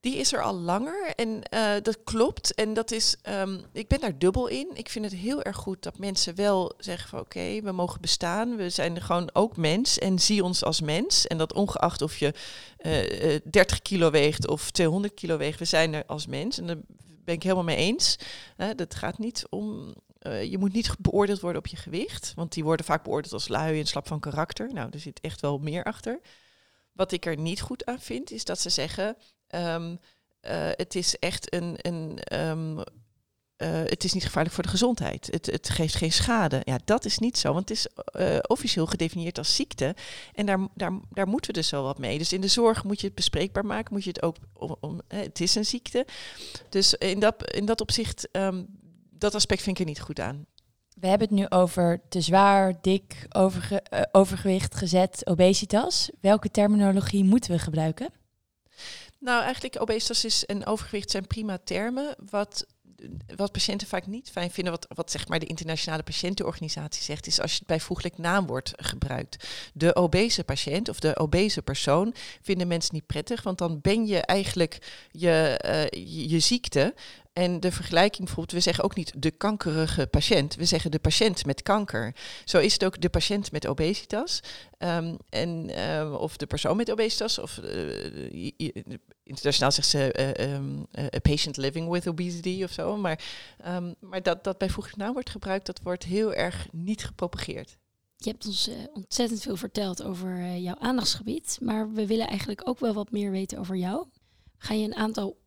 Die 0.00 0.16
is 0.16 0.32
er 0.32 0.42
al 0.42 0.54
langer 0.54 1.12
en 1.16 1.42
uh, 1.54 1.72
dat 1.82 2.04
klopt. 2.04 2.54
En 2.54 2.74
dat 2.74 2.90
is, 2.90 3.16
um, 3.28 3.60
ik 3.72 3.88
ben 3.88 4.00
daar 4.00 4.18
dubbel 4.18 4.46
in. 4.46 4.70
Ik 4.74 4.88
vind 4.88 5.04
het 5.04 5.14
heel 5.14 5.42
erg 5.42 5.56
goed 5.56 5.82
dat 5.82 5.98
mensen 5.98 6.34
wel 6.34 6.72
zeggen 6.78 7.08
van 7.08 7.20
oké, 7.20 7.60
we 7.60 7.72
mogen 7.72 8.00
bestaan. 8.00 8.56
We 8.56 8.70
zijn 8.70 9.00
gewoon 9.00 9.30
ook 9.32 9.56
mens 9.56 9.98
en 9.98 10.18
zie 10.18 10.44
ons 10.44 10.64
als 10.64 10.80
mens. 10.80 11.26
En 11.26 11.38
dat 11.38 11.52
ongeacht 11.52 12.02
of 12.02 12.18
je 12.18 12.34
uh, 12.78 13.34
uh, 13.34 13.40
30 13.50 13.82
kilo 13.82 14.10
weegt 14.10 14.48
of 14.48 14.70
200 14.70 15.14
kilo 15.14 15.36
weegt, 15.36 15.58
we 15.58 15.64
zijn 15.64 15.94
er 15.94 16.04
als 16.06 16.26
mens. 16.26 16.58
En 16.58 16.66
daar 16.66 16.78
ben 17.24 17.34
ik 17.34 17.42
helemaal 17.42 17.64
mee 17.64 17.76
eens. 17.76 18.18
dat 18.76 18.94
gaat 18.94 19.18
niet 19.18 19.46
om 19.50 19.94
je 20.22 20.56
moet 20.58 20.72
niet 20.72 20.94
beoordeeld 20.98 21.40
worden 21.40 21.62
op 21.62 21.66
je 21.66 21.76
gewicht, 21.76 22.32
want 22.36 22.52
die 22.52 22.64
worden 22.64 22.86
vaak 22.86 23.02
beoordeeld 23.02 23.32
als 23.32 23.48
lui 23.48 23.78
en 23.78 23.86
slap 23.86 24.06
van 24.06 24.20
karakter. 24.20 24.72
Nou, 24.72 24.88
er 24.90 25.00
zit 25.00 25.20
echt 25.20 25.40
wel 25.40 25.58
meer 25.58 25.84
achter. 25.84 26.20
Wat 26.92 27.12
ik 27.12 27.26
er 27.26 27.36
niet 27.36 27.60
goed 27.60 27.84
aan 27.84 28.00
vind, 28.00 28.30
is 28.30 28.44
dat 28.44 28.60
ze 28.60 28.70
zeggen: 28.70 29.16
Um, 29.54 29.90
uh, 29.90 30.68
het 30.70 30.94
is 30.94 31.18
echt 31.18 31.54
een, 31.54 31.76
een 31.78 32.18
um, 32.40 32.82
eh, 33.60 33.68
het 33.84 34.04
is 34.04 34.12
niet 34.12 34.24
gevaarlijk 34.24 34.54
voor 34.54 34.64
de 34.64 34.70
gezondheid. 34.70 35.28
Het, 35.30 35.46
het 35.46 35.68
geeft 35.68 35.94
geen 35.94 36.12
schade. 36.12 36.60
Ja, 36.64 36.78
dat 36.84 37.04
is 37.04 37.18
niet 37.18 37.38
zo, 37.38 37.52
want 37.52 37.68
het 37.68 37.78
is 37.78 37.86
eh, 38.04 38.38
officieel 38.46 38.86
gedefinieerd 38.86 39.38
als 39.38 39.54
ziekte. 39.54 39.94
En 40.34 40.46
daar, 40.46 40.58
daar, 40.74 40.92
daar 41.10 41.28
moeten 41.28 41.54
we 41.54 41.60
dus 41.60 41.70
wel 41.70 41.82
wat 41.82 41.98
mee. 41.98 42.18
Dus 42.18 42.32
in 42.32 42.40
de 42.40 42.48
zorg 42.48 42.84
moet 42.84 43.00
je 43.00 43.06
het 43.06 43.14
bespreekbaar 43.14 43.66
maken, 43.66 43.94
moet 43.94 44.04
je 44.04 44.10
het 44.10 44.22
ook 44.22 44.36
om, 44.80 45.00
het 45.08 45.40
is 45.40 45.54
een 45.54 45.64
ziekte. 45.64 46.06
Dus 46.68 46.94
in 46.94 47.20
dat, 47.20 47.52
in 47.52 47.64
dat 47.64 47.80
opzicht, 47.80 48.28
um, 48.32 48.66
dat 49.10 49.34
aspect 49.34 49.62
vind 49.62 49.78
ik 49.78 49.82
er 49.82 49.90
niet 49.90 50.00
goed 50.00 50.20
aan. 50.20 50.46
We 50.94 51.06
hebben 51.06 51.28
het 51.28 51.36
nu 51.36 51.48
over 51.48 52.00
te 52.08 52.20
zwaar, 52.20 52.80
dik, 52.80 53.26
overge 53.28 53.82
overgewicht, 54.12 54.74
gezet, 54.74 55.26
obesitas. 55.26 56.10
Welke 56.20 56.50
terminologie 56.50 57.24
moeten 57.24 57.50
we 57.50 57.58
gebruiken? 57.58 58.19
Nou, 59.20 59.42
eigenlijk 59.42 59.80
obesitas 59.80 60.46
en 60.46 60.66
overgewicht 60.66 61.10
zijn 61.10 61.26
prima 61.26 61.58
termen. 61.64 62.14
Wat 62.30 62.66
wat 63.36 63.52
patiënten 63.52 63.86
vaak 63.86 64.06
niet 64.06 64.30
fijn 64.30 64.50
vinden, 64.50 64.72
wat, 64.72 64.86
wat 64.94 65.10
zeg 65.10 65.28
maar 65.28 65.38
de 65.38 65.46
internationale 65.46 66.02
patiëntenorganisatie 66.02 67.02
zegt, 67.02 67.26
is 67.26 67.40
als 67.40 67.52
je 67.52 67.58
het 67.58 67.66
bijvoeglijk 67.66 68.18
naamwoord 68.18 68.72
gebruikt. 68.76 69.48
De 69.74 69.96
obese 69.96 70.44
patiënt 70.44 70.88
of 70.88 71.00
de 71.00 71.16
obese 71.16 71.62
persoon 71.62 72.14
vinden 72.42 72.68
mensen 72.68 72.94
niet 72.94 73.06
prettig, 73.06 73.42
want 73.42 73.58
dan 73.58 73.80
ben 73.80 74.06
je 74.06 74.20
eigenlijk 74.20 75.06
je, 75.10 75.58
je, 75.90 76.28
je 76.28 76.38
ziekte. 76.38 76.94
En 77.40 77.60
de 77.60 77.72
vergelijking 77.72 78.24
bijvoorbeeld, 78.24 78.52
we 78.52 78.60
zeggen 78.60 78.84
ook 78.84 78.94
niet 78.94 79.12
de 79.16 79.30
kankerige 79.30 80.06
patiënt, 80.06 80.54
we 80.54 80.64
zeggen 80.64 80.90
de 80.90 80.98
patiënt 80.98 81.46
met 81.46 81.62
kanker. 81.62 82.14
Zo 82.44 82.58
is 82.58 82.72
het 82.72 82.84
ook 82.84 83.00
de 83.00 83.08
patiënt 83.08 83.52
met 83.52 83.66
obesitas. 83.66 84.40
Um, 84.78 85.16
en, 85.28 85.70
uh, 85.70 86.16
of 86.18 86.36
de 86.36 86.46
persoon 86.46 86.76
met 86.76 86.90
obesitas, 86.90 87.38
of 87.38 87.58
uh, 87.58 88.50
internationaal 89.22 89.72
zegt 89.72 89.88
ze 89.88 90.34
uh, 90.38 90.54
um, 90.54 90.86
a 91.14 91.18
patient 91.22 91.56
living 91.56 91.90
with 91.90 92.08
obesity 92.08 92.62
of 92.64 92.72
zo. 92.72 92.96
Maar, 92.96 93.24
um, 93.66 93.94
maar 94.00 94.22
dat, 94.22 94.44
dat 94.44 94.58
bijvoeglijk 94.58 94.96
naam 94.96 95.12
wordt 95.12 95.30
gebruikt, 95.30 95.66
dat 95.66 95.80
wordt 95.82 96.04
heel 96.04 96.34
erg 96.34 96.68
niet 96.72 97.04
gepropageerd. 97.04 97.76
Je 98.16 98.30
hebt 98.30 98.46
ons 98.46 98.70
ontzettend 98.92 99.42
veel 99.42 99.56
verteld 99.56 100.02
over 100.02 100.56
jouw 100.56 100.78
aandachtsgebied, 100.78 101.58
maar 101.60 101.92
we 101.92 102.06
willen 102.06 102.28
eigenlijk 102.28 102.68
ook 102.68 102.78
wel 102.78 102.92
wat 102.92 103.10
meer 103.10 103.30
weten 103.30 103.58
over 103.58 103.76
jou. 103.76 104.06
Ga 104.56 104.74
je 104.74 104.84
een 104.84 104.96
aantal 104.96 105.39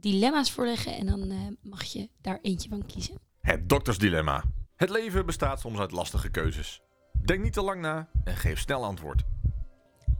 dilemma's 0.00 0.50
voorleggen 0.50 0.96
en 0.96 1.06
dan 1.06 1.30
uh, 1.30 1.38
mag 1.62 1.82
je 1.82 2.08
daar 2.20 2.38
eentje 2.42 2.68
van 2.68 2.86
kiezen. 2.86 3.14
Het 3.40 3.68
doktersdilemma. 3.68 4.44
Het 4.76 4.90
leven 4.90 5.26
bestaat 5.26 5.60
soms 5.60 5.78
uit 5.78 5.92
lastige 5.92 6.30
keuzes. 6.30 6.82
Denk 7.24 7.42
niet 7.42 7.52
te 7.52 7.62
lang 7.62 7.80
na 7.80 8.08
en 8.24 8.36
geef 8.36 8.58
snel 8.58 8.84
antwoord. 8.84 9.22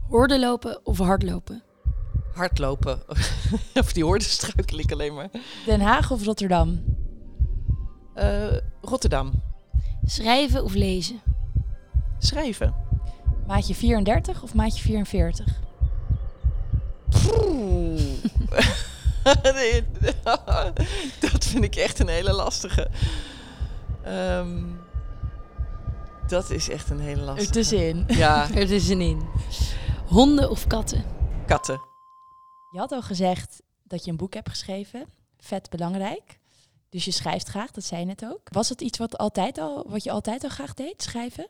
Horden 0.07 0.39
lopen 0.39 0.85
of 0.85 0.97
hardlopen? 0.97 1.63
Hardlopen. 2.33 3.03
of 3.81 3.93
die 3.93 4.03
hoorden 4.03 4.27
struikel 4.27 4.79
ik 4.79 4.91
alleen 4.91 5.13
maar. 5.13 5.29
Den 5.65 5.81
Haag 5.81 6.11
of 6.11 6.23
Rotterdam? 6.23 6.83
Uh, 8.15 8.57
Rotterdam. 8.81 9.43
Schrijven 10.05 10.63
of 10.63 10.73
lezen? 10.73 11.21
Schrijven. 12.19 12.75
Maatje 13.47 13.75
34 13.75 14.43
of 14.43 14.53
maatje 14.53 14.81
44? 14.81 15.59
dat 21.31 21.45
vind 21.45 21.63
ik 21.63 21.75
echt 21.75 21.99
een 21.99 22.07
hele 22.07 22.33
lastige. 22.33 22.89
Um, 24.07 24.79
dat 26.27 26.49
is 26.49 26.69
echt 26.69 26.89
een 26.89 26.99
hele 26.99 27.21
lastige. 27.21 27.47
Ertussenin. 27.47 28.05
Ja. 28.07 28.49
Ertussenin. 28.53 29.27
Honden 30.05 30.49
of 30.49 30.67
katten? 30.67 31.03
Katten. 31.45 31.81
Je 32.71 32.79
had 32.79 32.91
al 32.91 33.01
gezegd 33.01 33.61
dat 33.83 34.05
je 34.05 34.11
een 34.11 34.17
boek 34.17 34.33
hebt 34.33 34.49
geschreven. 34.49 35.05
Vet 35.39 35.69
belangrijk. 35.69 36.39
Dus 36.89 37.05
je 37.05 37.11
schrijft 37.11 37.47
graag, 37.47 37.71
dat 37.71 37.83
zei 37.83 37.99
je 37.99 38.05
net 38.05 38.25
ook. 38.25 38.41
Was 38.43 38.69
het 38.69 38.81
iets 38.81 38.97
wat, 38.97 39.17
altijd 39.17 39.57
al, 39.57 39.85
wat 39.89 40.03
je 40.03 40.11
altijd 40.11 40.43
al 40.43 40.49
graag 40.49 40.73
deed, 40.73 41.03
schrijven? 41.03 41.47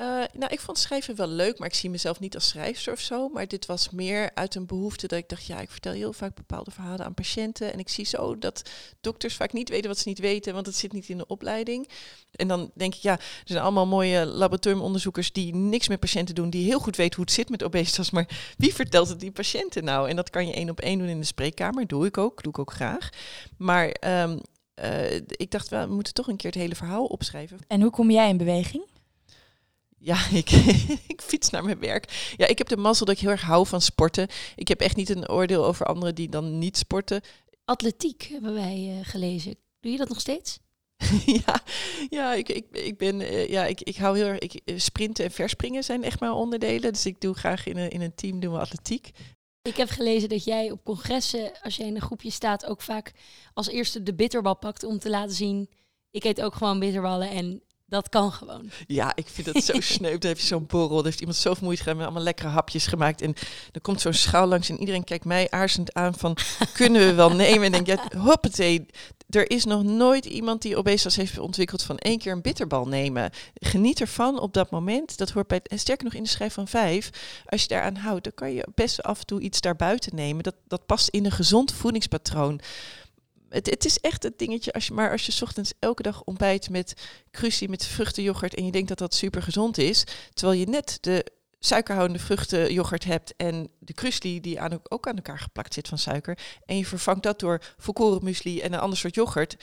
Uh, 0.00 0.06
nou, 0.32 0.52
ik 0.52 0.60
vond 0.60 0.78
schrijven 0.78 1.16
wel 1.16 1.26
leuk, 1.26 1.58
maar 1.58 1.68
ik 1.68 1.74
zie 1.74 1.90
mezelf 1.90 2.20
niet 2.20 2.34
als 2.34 2.48
schrijfster 2.48 2.92
of 2.92 3.00
zo. 3.00 3.28
Maar 3.28 3.48
dit 3.48 3.66
was 3.66 3.90
meer 3.90 4.30
uit 4.34 4.54
een 4.54 4.66
behoefte 4.66 5.06
dat 5.06 5.18
ik 5.18 5.28
dacht, 5.28 5.46
ja, 5.46 5.60
ik 5.60 5.70
vertel 5.70 5.92
heel 5.92 6.12
vaak 6.12 6.34
bepaalde 6.34 6.70
verhalen 6.70 7.04
aan 7.04 7.14
patiënten. 7.14 7.72
En 7.72 7.78
ik 7.78 7.88
zie 7.88 8.04
zo 8.04 8.38
dat 8.38 8.70
dokters 9.00 9.34
vaak 9.34 9.52
niet 9.52 9.68
weten 9.68 9.88
wat 9.88 9.98
ze 9.98 10.08
niet 10.08 10.18
weten, 10.18 10.54
want 10.54 10.66
het 10.66 10.76
zit 10.76 10.92
niet 10.92 11.08
in 11.08 11.18
de 11.18 11.26
opleiding. 11.26 11.88
En 12.30 12.48
dan 12.48 12.70
denk 12.74 12.94
ik, 12.94 13.00
ja, 13.00 13.12
er 13.12 13.42
zijn 13.44 13.62
allemaal 13.62 13.86
mooie 13.86 14.26
laboratoriumonderzoekers 14.26 15.32
die 15.32 15.54
niks 15.54 15.88
met 15.88 16.00
patiënten 16.00 16.34
doen, 16.34 16.50
die 16.50 16.64
heel 16.64 16.80
goed 16.80 16.96
weten 16.96 17.16
hoe 17.16 17.24
het 17.24 17.34
zit 17.34 17.48
met 17.48 17.62
obesitas. 17.62 18.10
Maar 18.10 18.54
wie 18.56 18.74
vertelt 18.74 19.08
het 19.08 19.20
die 19.20 19.32
patiënten 19.32 19.84
nou? 19.84 20.08
En 20.08 20.16
dat 20.16 20.30
kan 20.30 20.46
je 20.46 20.52
één 20.52 20.70
op 20.70 20.80
één 20.80 20.98
doen 20.98 21.08
in 21.08 21.20
de 21.20 21.26
spreekkamer. 21.26 21.86
Doe 21.86 22.06
ik 22.06 22.18
ook, 22.18 22.42
doe 22.42 22.52
ik 22.52 22.58
ook 22.58 22.72
graag. 22.72 23.08
Maar 23.56 23.96
um, 24.22 24.40
uh, 24.82 25.14
ik 25.14 25.50
dacht, 25.50 25.68
we 25.68 25.86
moeten 25.88 26.14
toch 26.14 26.28
een 26.28 26.36
keer 26.36 26.50
het 26.50 26.60
hele 26.60 26.74
verhaal 26.74 27.04
opschrijven. 27.04 27.58
En 27.66 27.80
hoe 27.80 27.90
kom 27.90 28.10
jij 28.10 28.28
in 28.28 28.36
beweging? 28.36 28.92
Ja, 30.04 30.28
ik, 30.42 30.50
ik 31.06 31.20
fiets 31.22 31.50
naar 31.50 31.64
mijn 31.64 31.78
werk. 31.78 32.32
Ja, 32.36 32.46
ik 32.46 32.58
heb 32.58 32.68
de 32.68 32.76
mazzel 32.76 33.06
dat 33.06 33.14
ik 33.14 33.20
heel 33.20 33.30
erg 33.30 33.42
hou 33.42 33.66
van 33.66 33.80
sporten. 33.80 34.28
Ik 34.56 34.68
heb 34.68 34.80
echt 34.80 34.96
niet 34.96 35.08
een 35.08 35.28
oordeel 35.28 35.64
over 35.64 35.86
anderen 35.86 36.14
die 36.14 36.28
dan 36.28 36.58
niet 36.58 36.76
sporten. 36.76 37.20
Atletiek 37.64 38.22
hebben 38.22 38.54
wij 38.54 38.96
uh, 38.98 39.06
gelezen. 39.06 39.56
Doe 39.80 39.92
je 39.92 39.98
dat 39.98 40.08
nog 40.08 40.20
steeds? 40.20 40.58
ja, 41.46 41.62
ja, 42.10 42.34
ik, 42.34 42.48
ik, 42.48 42.66
ik 42.70 42.98
ben, 42.98 43.20
uh, 43.20 43.48
ja, 43.48 43.64
ik, 43.64 43.80
ik 43.80 43.96
hou 43.96 44.16
heel 44.16 44.26
erg. 44.26 44.38
Ik, 44.38 44.62
sprinten 44.80 45.24
en 45.24 45.30
verspringen 45.30 45.84
zijn 45.84 46.02
echt 46.02 46.20
maar 46.20 46.32
onderdelen. 46.32 46.92
Dus 46.92 47.06
ik 47.06 47.20
doe 47.20 47.34
graag 47.34 47.66
in 47.66 47.76
een, 47.76 47.90
in 47.90 48.00
een 48.00 48.14
team 48.14 48.40
doen 48.40 48.52
we 48.52 48.58
atletiek. 48.58 49.10
Ik 49.62 49.76
heb 49.76 49.88
gelezen 49.88 50.28
dat 50.28 50.44
jij 50.44 50.70
op 50.70 50.84
congressen, 50.84 51.52
als 51.62 51.76
jij 51.76 51.86
in 51.86 51.94
een 51.94 52.00
groepje 52.00 52.30
staat, 52.30 52.66
ook 52.66 52.80
vaak 52.82 53.12
als 53.54 53.68
eerste 53.68 54.02
de 54.02 54.14
bitterbal 54.14 54.56
pakt 54.56 54.84
om 54.84 54.98
te 54.98 55.10
laten 55.10 55.34
zien. 55.34 55.68
Ik 56.10 56.24
eet 56.24 56.42
ook 56.42 56.54
gewoon 56.54 56.78
bitterballen 56.78 57.30
en 57.30 57.62
dat 57.86 58.08
kan 58.08 58.32
gewoon. 58.32 58.70
Ja, 58.86 59.12
ik 59.16 59.28
vind 59.28 59.46
het 59.46 59.64
zo 59.64 59.80
sneu. 59.94 60.10
Heb 60.10 60.38
je 60.38 60.46
zo'n 60.46 60.66
borrel. 60.66 60.96
Dan 60.96 61.04
heeft 61.04 61.20
iemand 61.20 61.36
zoveel 61.36 61.64
moeite 61.64 61.82
gedaan 61.82 61.96
met 61.96 62.06
allemaal 62.06 62.24
lekkere 62.24 62.48
hapjes 62.48 62.86
gemaakt. 62.86 63.20
En 63.20 63.34
dan 63.72 63.82
komt 63.82 64.00
zo'n 64.00 64.12
schaal 64.12 64.46
langs 64.46 64.68
en 64.68 64.78
iedereen 64.78 65.04
kijkt 65.04 65.24
mij 65.24 65.50
aarzend 65.50 65.94
aan 65.94 66.14
van... 66.14 66.36
kunnen 66.72 67.06
we 67.06 67.14
wel 67.14 67.30
nemen? 67.30 67.64
En 67.64 67.72
denk 67.72 67.86
ja, 67.86 68.18
hoppatee. 68.18 68.86
Er 69.28 69.50
is 69.50 69.64
nog 69.64 69.82
nooit 69.82 70.24
iemand 70.24 70.62
die 70.62 70.76
obesitas 70.76 71.16
heeft 71.16 71.38
ontwikkeld 71.38 71.82
van 71.82 71.98
één 71.98 72.18
keer 72.18 72.32
een 72.32 72.42
bitterbal 72.42 72.86
nemen. 72.86 73.30
Geniet 73.54 74.00
ervan 74.00 74.40
op 74.40 74.52
dat 74.52 74.70
moment. 74.70 75.16
Dat 75.18 75.30
hoort 75.30 75.46
bij... 75.46 75.60
En 75.62 75.78
sterker 75.78 76.04
nog 76.04 76.14
in 76.14 76.22
de 76.22 76.28
schrijf 76.28 76.54
van 76.54 76.68
vijf. 76.68 77.10
Als 77.46 77.62
je 77.62 77.68
daaraan 77.68 77.96
houdt, 77.96 78.24
dan 78.24 78.34
kan 78.34 78.52
je 78.52 78.68
best 78.74 79.02
af 79.02 79.18
en 79.18 79.26
toe 79.26 79.40
iets 79.40 79.60
daarbuiten 79.60 80.14
nemen. 80.14 80.42
Dat, 80.42 80.54
dat 80.68 80.86
past 80.86 81.08
in 81.08 81.24
een 81.24 81.30
gezond 81.30 81.72
voedingspatroon. 81.72 82.60
Het, 83.54 83.70
het, 83.70 83.84
is 83.84 83.98
echt 83.98 84.22
het 84.22 84.38
dingetje, 84.38 84.72
als 84.72 84.86
je, 84.86 84.92
maar 84.92 85.10
als 85.10 85.26
je 85.26 85.42
ochtends 85.42 85.72
elke 85.78 86.02
dag 86.02 86.22
ontbijt 86.24 86.70
met 86.70 86.94
crucie, 87.30 87.68
met 87.68 87.86
vruchtenyoghurt 87.86 88.54
en 88.54 88.64
je 88.64 88.72
denkt 88.72 88.88
dat 88.88 88.98
dat 88.98 89.14
super 89.14 89.42
gezond 89.42 89.78
is, 89.78 90.04
terwijl 90.32 90.58
je 90.58 90.66
net 90.66 90.98
de 91.00 91.26
suikerhoudende 91.58 92.22
vruchtenyoghurt 92.22 93.04
hebt 93.04 93.34
en 93.36 93.68
de 93.78 93.92
krusli 93.92 94.40
die 94.40 94.60
aan, 94.60 94.80
ook 94.82 95.08
aan 95.08 95.16
elkaar 95.16 95.38
geplakt 95.38 95.74
zit 95.74 95.88
van 95.88 95.98
suiker, 95.98 96.38
en 96.66 96.76
je 96.76 96.86
vervangt 96.86 97.22
dat 97.22 97.40
door 97.40 97.60
volkoren 97.76 98.24
muesli 98.24 98.60
en 98.60 98.72
een 98.72 98.80
ander 98.80 98.98
soort 98.98 99.14
yoghurt, 99.14 99.56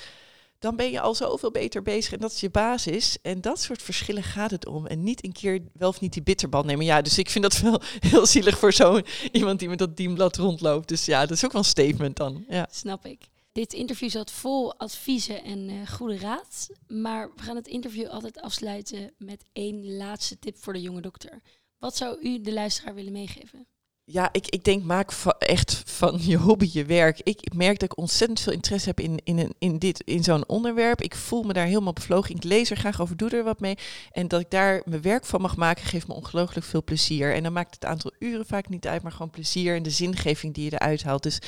dan 0.59 0.75
ben 0.75 0.91
je 0.91 0.99
al 0.99 1.15
zoveel 1.15 1.51
beter 1.51 1.81
bezig 1.81 2.13
en 2.13 2.19
dat 2.19 2.31
is 2.31 2.39
je 2.39 2.49
basis. 2.49 3.17
En 3.21 3.41
dat 3.41 3.61
soort 3.61 3.81
verschillen 3.81 4.23
gaat 4.23 4.51
het 4.51 4.67
om. 4.67 4.87
En 4.87 5.03
niet 5.03 5.23
een 5.23 5.31
keer 5.31 5.61
wel 5.73 5.89
of 5.89 5.99
niet 5.99 6.13
die 6.13 6.21
bitterbal 6.21 6.63
nemen. 6.63 6.85
Ja, 6.85 7.01
dus 7.01 7.17
ik 7.17 7.29
vind 7.29 7.43
dat 7.43 7.59
wel 7.59 7.81
heel 8.09 8.25
zielig 8.25 8.57
voor 8.57 8.73
zo'n 8.73 9.05
iemand 9.31 9.59
die 9.59 9.69
met 9.69 9.77
dat 9.77 9.97
dienblad 9.97 10.37
rondloopt. 10.37 10.87
Dus 10.87 11.05
ja, 11.05 11.21
dat 11.21 11.31
is 11.31 11.45
ook 11.45 11.51
wel 11.51 11.61
een 11.61 11.67
statement 11.67 12.15
dan. 12.15 12.45
Ja. 12.49 12.67
Snap 12.71 13.05
ik. 13.05 13.30
Dit 13.51 13.73
interview 13.73 14.09
zat 14.09 14.31
vol 14.31 14.79
adviezen 14.79 15.43
en 15.43 15.69
uh, 15.69 15.87
goede 15.87 16.17
raad. 16.17 16.69
Maar 16.87 17.33
we 17.35 17.41
gaan 17.41 17.55
het 17.55 17.67
interview 17.67 18.07
altijd 18.07 18.41
afsluiten 18.41 19.13
met 19.17 19.43
één 19.53 19.95
laatste 19.95 20.39
tip 20.39 20.57
voor 20.57 20.73
de 20.73 20.81
jonge 20.81 21.01
dokter. 21.01 21.41
Wat 21.77 21.95
zou 21.97 22.21
u 22.21 22.41
de 22.41 22.53
luisteraar 22.53 22.95
willen 22.95 23.11
meegeven? 23.11 23.67
Ja, 24.11 24.29
ik, 24.31 24.47
ik 24.47 24.63
denk, 24.63 24.83
maak 24.83 25.11
echt 25.39 25.83
van 25.85 26.17
je 26.21 26.37
hobby 26.37 26.69
je 26.71 26.85
werk. 26.85 27.19
Ik 27.19 27.53
merk 27.53 27.79
dat 27.79 27.91
ik 27.91 27.97
ontzettend 27.97 28.39
veel 28.39 28.53
interesse 28.53 28.87
heb 28.87 28.99
in, 28.99 29.19
in, 29.23 29.53
in, 29.59 29.79
dit, 29.79 30.01
in 30.01 30.23
zo'n 30.23 30.47
onderwerp. 30.47 31.01
Ik 31.01 31.15
voel 31.15 31.43
me 31.43 31.53
daar 31.53 31.65
helemaal 31.65 31.93
bevlogen. 31.93 32.35
Ik 32.35 32.43
lees 32.43 32.69
er 32.69 32.77
graag 32.77 33.01
over, 33.01 33.17
doe 33.17 33.29
er 33.29 33.43
wat 33.43 33.59
mee. 33.59 33.77
En 34.11 34.27
dat 34.27 34.41
ik 34.41 34.49
daar 34.49 34.81
mijn 34.85 35.01
werk 35.01 35.25
van 35.25 35.41
mag 35.41 35.55
maken, 35.55 35.85
geeft 35.85 36.07
me 36.07 36.13
ongelooflijk 36.13 36.65
veel 36.65 36.83
plezier. 36.83 37.33
En 37.33 37.43
dan 37.43 37.53
maakt 37.53 37.75
het 37.75 37.85
aantal 37.85 38.11
uren 38.19 38.45
vaak 38.45 38.69
niet 38.69 38.87
uit, 38.87 39.01
maar 39.01 39.11
gewoon 39.11 39.29
plezier 39.29 39.75
en 39.75 39.83
de 39.83 39.89
zingeving 39.89 40.53
die 40.53 40.63
je 40.63 40.73
eruit 40.73 41.03
haalt. 41.03 41.23
Dus 41.23 41.39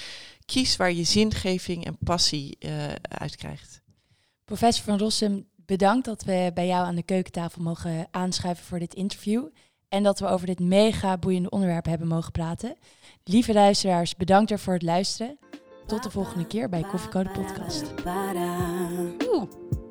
kies 0.45 0.75
waar 0.75 0.93
je 0.93 1.03
zingeving 1.03 1.85
en 1.85 1.97
passie 2.03 2.57
uh, 2.59 2.71
uit 3.01 3.35
krijgt. 3.35 3.81
Professor 4.45 4.83
van 4.83 4.97
Rossum, 4.97 5.47
bedankt 5.55 6.05
dat 6.05 6.23
we 6.23 6.51
bij 6.53 6.67
jou 6.67 6.85
aan 6.85 6.95
de 6.95 7.03
keukentafel 7.03 7.61
mogen 7.61 8.07
aanschuiven 8.11 8.65
voor 8.65 8.79
dit 8.79 8.93
interview. 8.93 9.45
En 9.93 10.03
dat 10.03 10.19
we 10.19 10.27
over 10.27 10.47
dit 10.47 10.59
mega 10.59 11.17
boeiende 11.17 11.49
onderwerp 11.49 11.85
hebben 11.85 12.07
mogen 12.07 12.31
praten. 12.31 12.75
Lieve 13.23 13.53
luisteraars, 13.53 14.15
bedankt 14.15 14.51
er 14.51 14.59
voor 14.59 14.73
het 14.73 14.81
luisteren. 14.81 15.37
Tot 15.85 16.03
de 16.03 16.11
volgende 16.11 16.47
keer 16.47 16.69
bij 16.69 16.81
Koffiecode 16.81 17.29
Podcast. 17.29 17.83
Oeh. 19.33 19.82